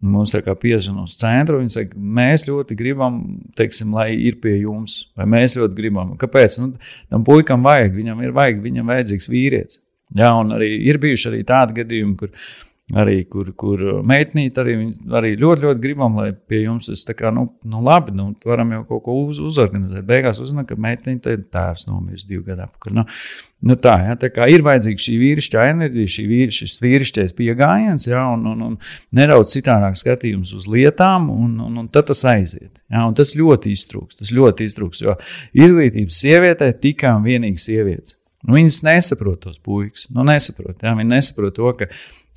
[0.02, 1.60] mums piezvanīja uz centru.
[1.60, 3.20] Viņi saka, mēs ļoti gribam,
[3.58, 6.16] teiksim, lai ir pie jums, vai mēs ļoti gribam.
[6.20, 6.58] Kāpēc?
[6.62, 6.72] Nu,
[7.12, 9.82] tam puikam vajag, viņam ir vajag, viņam vajadzīgs vīrietis.
[10.16, 12.32] Jā, un arī ir bijuši arī tādi gadījumi, kur
[12.90, 14.74] arī kur, kur meitnīte arī,
[15.14, 18.74] arī ļoti, ļoti gribam, lai pie jums tas tā kā, nu, nu labi, nu, varam
[18.74, 20.04] jau kaut ko uz, uzorganizēt.
[20.08, 22.96] Beigās uzzina, ka meitnīte ir tēvs nomiris divu gadu atpakaļ.
[22.98, 23.04] Nu,
[23.70, 28.08] nu tā, ja, tā kā ir vajadzīga šī vīrišķa enerģija, šī vīri, šis vīrišķais pieejams,
[28.10, 28.78] ja, un, un, un
[29.14, 32.74] nedaudz citādāk skatījums uz lietām, un, un, un tad tas aiziet.
[32.92, 35.14] Ja, tas ļoti iztrūks, tas ļoti iztrūks, jo
[35.54, 38.18] izglītības sievietē tikai un vienīgi sievietes.
[38.42, 40.08] Nu, viņas nesaprot tos puikas.
[40.10, 41.86] Nu, nesaprot, ja, viņi nesaprot to, ka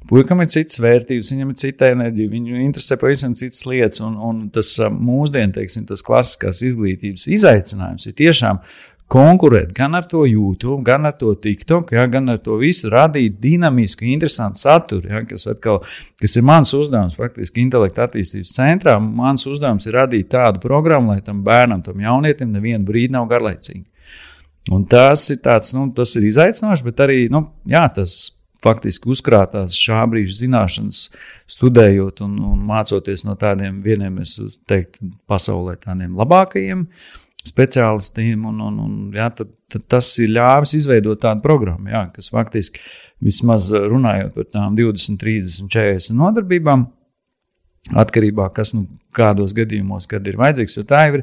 [0.06, 4.03] Puikam ir citas vērtības, viņam ir cita enerģija, viņu interesē pavisam citas lietas.
[4.06, 8.61] Un, un tas mūsdienu, teiksim, tas klasiskās izglītības izaicinājums ir tiešām
[9.11, 13.38] konkurēt gan ar to YouTube, gan ar to TikTok, ja, gan ar to visu radīt
[13.41, 15.84] dinamisku, interesantu saturu, ja, kas, atkal,
[16.22, 18.98] kas ir mans uzdevums, faktiski intelekta attīstības centrā.
[19.02, 23.86] Mans uzdevums ir radīt tādu programmu, lai tam bērnam, tam jaunietim nevienu brīdi nav garlaicīgi.
[24.73, 28.35] Un tas ir tāds, nu, tas ir izaicinoši, bet arī, nu, jā, tas
[28.66, 31.06] faktiski uzkrātās šā brīža zināšanas,
[31.56, 34.38] studējot un, un mācoties no tādiem vieniem, es
[34.70, 36.88] teiktu, pasaulē tādiem labākajiem
[37.46, 38.46] speciālistiem.
[38.50, 42.82] Un, un, un, jā, tad, tad tas ir ļāvis izveidot tādu programmu, jā, kas faktiski
[43.24, 46.90] vismaz runājot par tām 20, 30, 40 nodarbībām
[47.94, 51.20] Atkarībā no tā, nu, kādos gadījumos, kad ir vajadzīgs, tā ir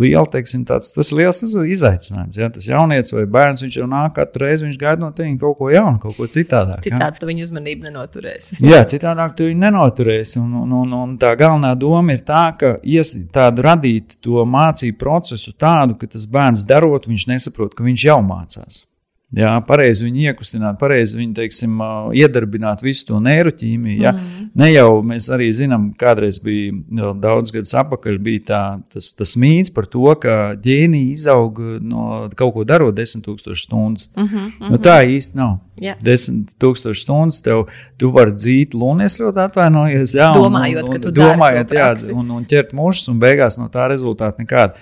[0.00, 2.38] liela, teiksim, tāds, tas ir liels izaicinājums.
[2.40, 2.48] Ja?
[2.52, 5.68] Tas jaunietis vai bērns, viņš jau nāk katru reizi, viņš gaida no tevis kaut ko
[5.74, 6.80] jaunu, kaut ko citādāk.
[6.86, 7.12] Citādi ja?
[7.20, 8.58] tu viņu uzmanību nenoturēsi.
[8.72, 10.40] Jā, citādāk tu viņu nenoturēsi.
[10.40, 14.96] Un, un, un, un tā galvenā doma ir tā, ka ies, tādu radīt to mācību
[15.04, 18.85] procesu tādu, ka tas bērns darot, viņš nesaprot, ka viņš jau mācās.
[19.34, 21.80] Jā, pareizi viņu iekustināt, pareizi viņu teiksim,
[22.14, 23.96] iedarbināt visu to neiroķīmiju.
[23.98, 24.12] Ja?
[24.14, 24.44] Mm.
[24.54, 28.60] Ne jau mēs arī zinām, kādreiz bija daudz gadus atpakaļ, bija tā,
[28.94, 34.12] tas, tas mīts par to, ka ģēnija izaug no kaut ko darot 10,000 stundas.
[34.14, 34.70] Mm -hmm, mm -hmm.
[34.70, 35.58] Nu, tā īsti nav.
[35.76, 35.98] Yeah.
[36.00, 37.66] 10,000 stundas tev
[37.98, 40.14] tu vari dzīt lunu, es ļoti atvainojos.
[40.14, 43.68] Jā, domājot, un, un, ka tu domājot, jā, un, un ķert mušas, un beigās no
[43.68, 44.74] tā rezultāta nekāda.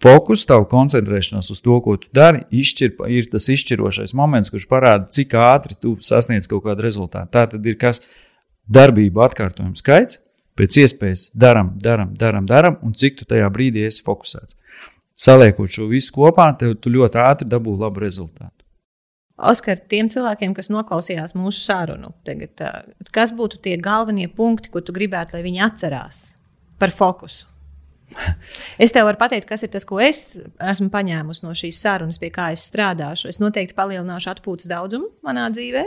[0.00, 5.10] Fokus, tavu koncentrēšanās uz to, ko tu dari, izšķir, ir tas izšķirošais moments, kurš parāda,
[5.12, 7.28] cik ātri tu sasniedz kaut kādu rezultātu.
[7.36, 8.00] Tā tad ir kas
[8.64, 10.22] darbību atkārtojumu skaits,
[10.56, 14.56] pēc iespējas daram, daram, daram, daram, un cik tu tajā brīdī esi fokusēts.
[15.20, 18.56] Saliekot šo visu kopā, tev ļoti ātri dabū labu rezultātu.
[19.50, 22.60] Oskar, tiem cilvēkiem, kas noklausījās mūsu sarunu, tagad,
[23.12, 26.24] kas būtu tie galvenie punkti, ko tu gribētu, lai viņi atcerās
[26.80, 27.48] par fokusu?
[28.82, 30.38] Es tev varu pateikt, kas ir tas, ko es
[30.72, 33.28] esmu paņēmusi no šīs sarunas, pie kā es strādāšu.
[33.30, 35.84] Es noteikti palielināšu atpūtas daudzumu manā dzīvē.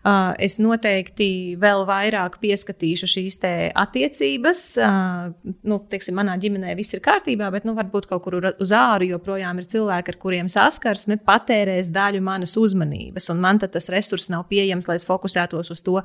[0.00, 3.40] Uh, es noteikti vēl vairāk pieskatīšu šīs
[3.76, 4.62] attiecības.
[4.80, 9.10] Uh, nu, teiksim, manā ģimenē viss ir kārtībā, bet nu, varbūt kaut kur uz āru
[9.10, 13.28] joprojām ir cilvēki, ar kuriem saskarsme patērēs daļu manas uzmanības.
[13.34, 15.98] Un man tas resurs nav pieejams, lai es fokusētos uz to,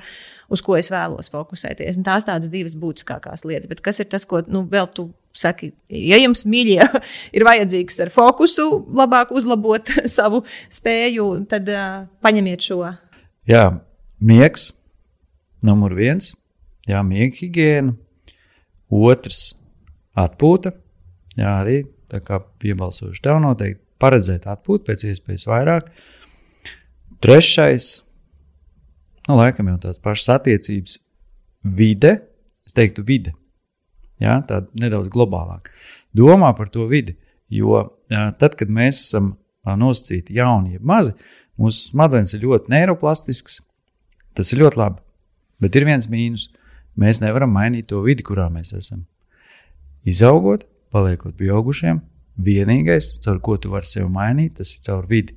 [0.51, 2.01] uz ko es vēlos fokusēties.
[2.01, 3.71] Un tās tādas divas būtiskākās lietas.
[3.71, 6.85] Bet kas ir tas, ko nu, vēl tu saki, ja jums mīļie
[7.37, 10.43] ir vajadzīgs ar fokusu, labāk uzlabot savu
[10.73, 12.81] spēju, tad uh, paņemiet šo.
[13.49, 13.65] Jā,
[14.19, 14.71] miegs,
[15.65, 16.33] numur viens,
[16.89, 17.95] jā, miega higiēna,
[18.95, 19.53] otrs
[20.17, 20.73] atpūta,
[21.35, 21.81] jā, arī
[22.11, 25.89] tā kā piebalsošu tev noteikti paredzēt atpūtu pēc iespējas vairāk.
[27.23, 27.89] Trešais,
[29.29, 30.99] nu, laikam jau tās pašas attiecības,
[31.77, 32.17] vide,
[32.67, 33.33] es teiktu, vide.
[34.21, 35.73] Jā, tāda nedaudz globālāka.
[36.15, 37.17] Domā par to vidi,
[37.51, 39.33] jo tad, kad mēs esam
[39.65, 41.15] nosacīti jauni, jeb mazi,
[41.59, 43.59] mūsu smadzenes ir ļoti neiroplastiskas.
[44.35, 45.01] Tas ir ļoti labi.
[45.63, 46.49] Bet ir viens mīnus.
[46.99, 49.03] Mēs nevaram mainīt to vidi, kurā mēs esam.
[50.07, 50.63] Izaugot,
[50.95, 51.99] paliekot pieaugušiem,
[52.39, 55.35] vienīgais, caur ko tu vari sevi mainīt, tas ir caur vidi.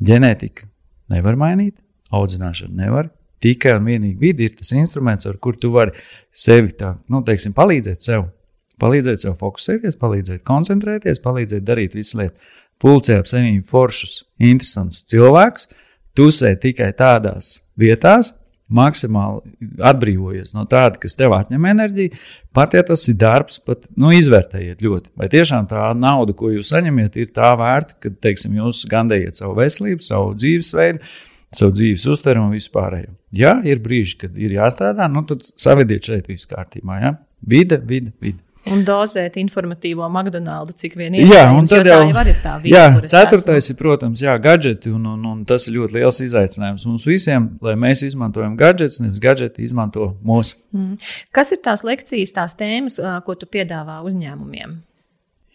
[0.00, 0.68] Ģenētika
[1.12, 1.82] nevar mainīt,
[2.16, 3.10] audzināšana nevar.
[3.40, 5.94] Tikai un vienīgi vidi ir tas instruments, ar kuru tu vari
[6.32, 8.26] sevi tā, nu, teiksim, palīdzēt sev.
[8.80, 12.52] Palīdzēt sev fokusēties, palīdzēt koncentrēties, palīdzēt darīt visu lietu.
[12.80, 15.68] Pulcē ap sevi foršus, interesantus cilvēkus,
[16.16, 18.32] tusē tikai tādās vietās,
[18.70, 22.18] maksimāli atbrīvojies no tāda, kas tev atņem enerģiju.
[22.56, 25.12] Pat ja tas ir darbs, pat nu, izvērtējiet ļoti.
[25.18, 29.58] Vai tiešām tā nauda, ko jūs saņemiet, ir tā vērta, ka teiksim, jūs gandējat savu
[29.58, 31.02] veselību, savu dzīvesveidu,
[31.54, 33.14] savu dzīves uztverumu un vispārējo.
[33.36, 37.00] Ja ir brīži, kad ir jāstrādā, nu, tad savediet šeit viss kārtībā.
[37.02, 37.16] Ja?
[37.40, 38.42] Vide, vide, vide.
[38.68, 41.24] Un dozēt informatīvo McDonald's, cik vien ir.
[41.30, 42.68] Jā, un tad jau ir tā vieta.
[42.68, 43.72] Jā, ceturtais esmu.
[43.72, 47.74] ir, protams, jā, gadgeti, un, un, un tas ir ļoti liels izaicinājums mums visiem, lai
[47.80, 50.60] mēs izmantojam gadgetus, nevis gadgeti izmanto mūsu.
[50.76, 51.00] Mm.
[51.34, 54.76] Kas ir tās lekcijas, tās tēmas, ko tu piedāvā uzņēmumiem?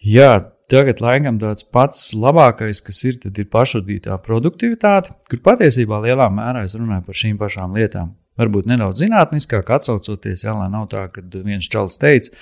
[0.06, 0.30] Jā,
[0.70, 6.76] tagad laikam tāds pats labākais, kas ir, ir pašvadītā produktivitāte, kur patiesībā lielā mērā es
[6.78, 8.14] runāju par šīm pašām lietām.
[8.36, 12.34] Varbūt nedaudz zinātniskāk atsaucoties, jā, lai nav tā, ka viens čalis teica,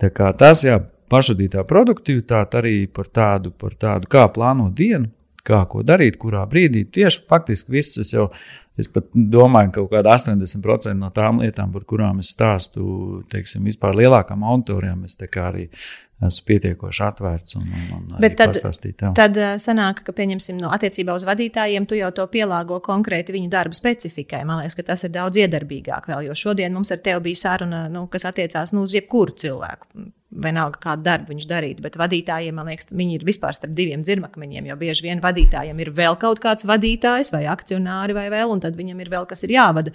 [0.00, 0.80] Tā kā tas, jā,
[1.12, 5.12] pašvadītā produktivitāte arī par tādu, par tādu, kā plānot dienu,
[5.46, 6.84] kā ko darīt, kurā brīdī.
[6.90, 8.30] Tieši faktiski viss es jau.
[8.74, 13.68] Es pat domāju, ka kaut kāda 80% no tām lietām, par kurām es stāstu, teiksim,
[13.70, 15.68] vispār lielākām auditorijām, es arī
[16.22, 19.02] esmu pietiekoši atvērts un, un, un Bet tad, pastāstīt.
[19.02, 19.12] Jā.
[19.16, 23.50] Tad eh, sanāk, ka, pieņemsim, no attiecībā uz vadītājiem, tu jau to pielāgo konkrēti viņu
[23.52, 24.44] darba specifikai.
[24.48, 27.86] Man liekas, ka tas ir daudz iedarbīgāk vēl, jo šodien mums ar tevi bija saruna,
[27.92, 31.84] nu, kas attiecās nu, uz jebkuru cilvēku vienalga, kādu darbu viņš darītu.
[31.84, 34.68] Bet vadītājiem, man liekas, viņi ir vispār starp diviem dzirnakmeņiem.
[34.70, 38.78] Jo bieži vien vadītājiem ir vēl kaut kāds vadītājs, vai akcionāri, vai vēl, un tad
[38.78, 39.94] viņam ir vēl kas ir jāvada.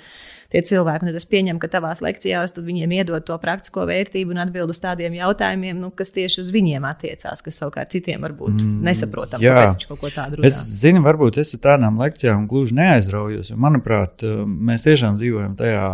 [0.50, 4.42] Tie cilvēki, un es pieņemu, ka tavās lekcijās tu viņiem iedod to praktisko vērtību un
[4.42, 8.80] atbild uz tādiem jautājumiem, nu, kas tieši uz viņiem attiecās, kas savukārt citiem varbūt mm,
[8.88, 9.54] nesaprotam, jā.
[9.54, 10.50] kāpēc viņš kaut ko tādu runā.
[10.50, 15.86] Es zinu, varbūt es ar tādām lekcijām gluži neaizraujos, jo, manuprāt, mēs tiešām dzīvojam tajā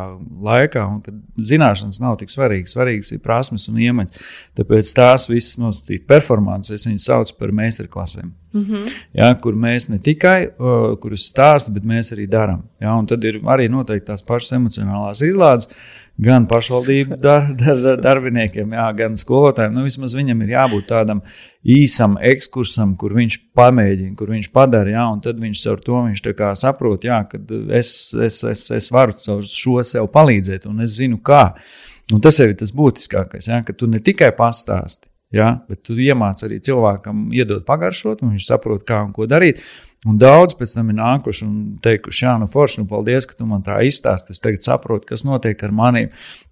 [0.47, 1.19] laikā, un kad
[1.51, 2.77] zināšanas nav tik svarīgas.
[2.77, 4.23] Svarīgas ir prasmes un iemaņas.
[4.55, 8.31] Tāpēc tās visas nosacītas performances, es viņus saucu par meistarklasēm.
[8.55, 8.91] Mm -hmm.
[9.13, 12.61] ja, kur mēs ne tikai uh, kurus stāstām, bet mēs arī darām.
[12.79, 15.67] Ja, tad ir arī noteikti tās pašas emocionālās izlādes.
[16.17, 19.73] Gan pašvaldību dar, dar, dar, darbiniekiem, jā, gan skolotājiem.
[19.75, 21.21] Nu, vismaz viņam ir jābūt tādam
[21.63, 24.89] īsam ekskursam, kur viņš pamēģina, kur viņš padara.
[24.89, 26.21] Jā, un tad viņš ar to viņš
[26.53, 31.53] saprot, jā, ka es, es, es, es varu šo sev palīdzēt, un es zinu, kā.
[32.13, 35.97] Un tas jau ir tas būtiskākais, ja, ka tu ne tikai pastāsti, ja, bet tu
[35.97, 39.63] iemāc arī cilvēkam iedot pagaršot, un viņš saprot, kā un ko darīt.
[40.05, 43.47] Un daudz pēc tam ir nākuši un teikuši, jā, nu, forši, nu, paldies, ka tu
[43.49, 44.35] man tā izstāsti.
[44.35, 46.11] Es tagad saprotu, kas notiek ar maniem.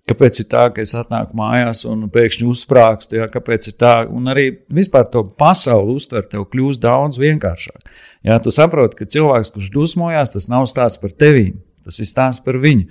[0.09, 3.93] Kāpēc ir tā, ka es atnāku mājās un pēkšņi uzsprāgstu, jā, kāpēc ir tā.
[4.09, 7.93] Un arī vispār to pasauli uztver tev kļūst daudz vienkāršāk.
[8.25, 12.41] Jā, tu saproti, ka cilvēks, kurš dusmojās, tas nav stāsts par tevīm, tas ir stāsts
[12.41, 12.89] par viņu.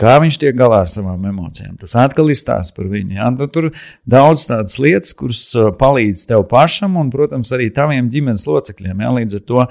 [0.00, 1.74] Kā viņš tiek galā ar savām emocijām.
[1.80, 3.18] Tas atkal ir stāsts par viņu.
[3.18, 3.28] Ja?
[3.34, 3.68] Nu, tur
[4.08, 9.04] daudz tādas lietas, kuras uh, palīdz tev pašam un, protams, arī taviem ģimenes locekļiem.
[9.04, 9.12] Ja?
[9.18, 9.66] Līdz ar to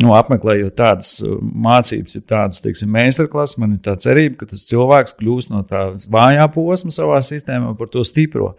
[0.00, 4.64] nu, apmeklējot tādas uh, mācības, ir tādas, teiksim, meistarklases, man ir tā cerība, ka tas
[4.70, 8.54] cilvēks kļūs no tā vājā posma savā sistēmā par to stipro.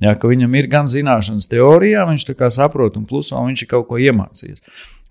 [0.00, 3.74] Ja, viņam ir gan zināšanas teorijā, viņš tā kā saprot, un plus vēl viņš ir
[3.74, 4.62] kaut ko iemācījies.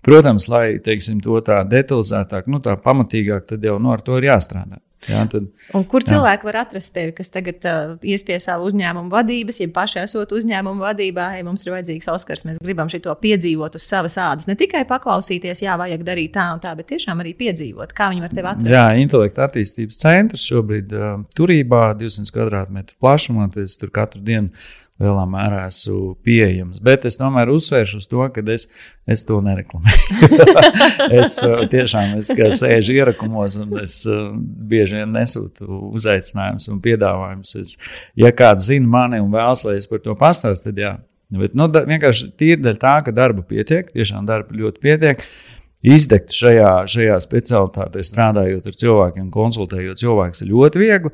[0.02, 4.32] Protams, lai teiksim, to tā detalizētāk, nu, tā pamatīgāk, tad jau nu, ar to ir
[4.32, 4.80] jāstrādā.
[5.08, 6.12] Jā, tad, un kur jā.
[6.12, 10.34] cilvēki var atrast tevi, kas tagad uh, ies pie savu uzņēmumu vadības, ja paši esot
[10.36, 14.48] uzņēmumu vadībā, ja mums ir vajadzīgs Oskars, mēs gribam šo piedzīvot uz savas ādas.
[14.50, 18.26] Ne tikai paklausīties, jā, vajag darīt tā un tā, bet tiešām arī piedzīvot, kā viņi
[18.26, 18.74] var tevi atrast.
[18.74, 21.08] Jā, intelekta attīstības centrs šobrīd uh,
[21.38, 24.52] turībā 200 km2 plašumā, tad es tur katru dienu
[25.00, 26.80] lielā mērā esmu pieejams.
[26.84, 28.66] Bet es tomēr uzsvēršu uz to, ka es,
[29.10, 30.30] es to nereklamēju.
[31.20, 37.54] es uh, tiešām es, sēžu ierakumos un es uh, bieži vien nesūtu uzaicinājumus un piedāvājumus.
[37.62, 37.76] Es,
[38.20, 40.96] ja kāds zina mani un vēlas, lai es par to pastāstītu, tad jā.
[41.30, 45.22] Bet, nu, da, vienkārši tīri dēļ tā, ka darba pietiek, tiešām darba ļoti pietiek.
[45.86, 51.12] Izdegt šajā, šajā specialitātē, strādājot ar cilvēkiem, konsultējot cilvēkus, ir ļoti viegli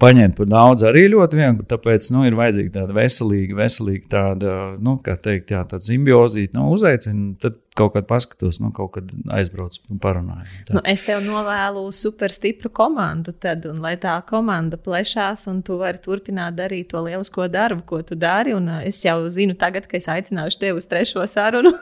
[0.00, 1.66] paņemt par daudz arī ļoti viegli.
[1.70, 6.56] Tāpēc nu, ir vajadzīga tāda veselīga, veselīga tāda, nu, kā teikt, jā, tāda simbiozīta.
[6.58, 10.48] Nu, uzaicina, tad kaut kad paskatos, nu, kaut kad aizbraucu un parunāju.
[10.74, 15.78] Nu, es tev novēlu super stipru komandu, tad, un lai tā komanda plešās, un tu
[15.78, 18.56] vari turpināt darīt to lielisko darbu, ko tu dari.
[18.56, 21.72] Un uh, es jau zinu, tagad, ka es aicināšu tevi uz trešo sarunu.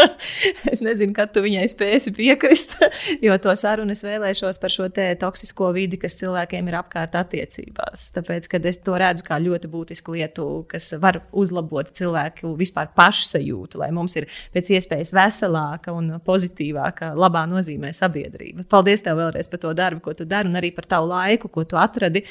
[0.72, 2.78] es nezinu, kad tu viņai spēsi piekrist,
[3.26, 4.88] jo to sarunu es vēlēšos par šo
[5.20, 8.08] toksisko vidi, kas cilvēkiem ir apkārt attiecībās.
[8.16, 13.84] Tāpēc, kad es to redzu kā ļoti būtisku lietu, kas var uzlabot cilvēku vispār pašsajūtu,
[13.84, 18.64] lai mums ir pēc iespējas veselāka un pozitīvāka, labā nozīmē sabiedrība.
[18.70, 21.64] Paldies tev vēlreiz par to darbu, ko tu dari, un arī par tavu laiku, ko
[21.68, 22.22] tu atradi,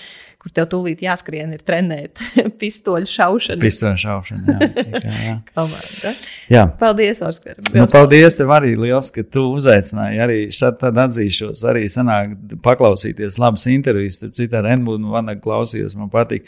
[0.41, 2.22] kur tev tūlīt jāskrien, ir trenēt
[2.61, 3.64] pistoļu šaušanu.
[3.64, 4.69] Pistoļu šaušanu, jā.
[5.07, 5.35] jā, jā.
[5.53, 6.15] Komanda.
[6.53, 6.64] jā.
[6.80, 7.59] Paldies, Oskar.
[7.73, 10.22] Nu, paldies tev arī liels, ka tu uzaicināji.
[10.23, 12.35] Arī šeit tad atzīšos, arī sanāk
[12.65, 16.47] paklausīties labas intervijas, tur citā Renbūna un Vanaga klausījos, man patīk.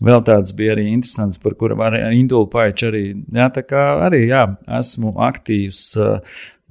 [0.00, 3.04] Vēl tāds bija arī interesants, par kuru var Indulu Paiču arī.
[3.36, 4.46] Jā, tā kā arī, jā,
[4.80, 5.90] esmu aktīvs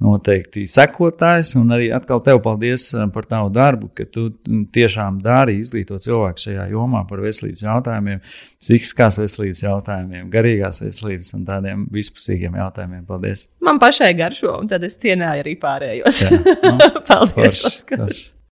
[0.00, 4.30] noteikti sekotājs, un arī atkal tev paldies par tavu darbu, ka tu
[4.74, 8.24] tiešām dari izglītot cilvēku šajā jomā par veselības jautājumiem,
[8.62, 13.06] psihiskās veselības jautājumiem, garīgās veselības un tādiem vispusīgiem jautājumiem.
[13.08, 13.44] Paldies!
[13.64, 16.24] Man pašai garšo, un tad es cienēju arī pārējos.
[16.24, 17.64] Jā, nu, paldies!
[17.66, 18.26] Forš, forš.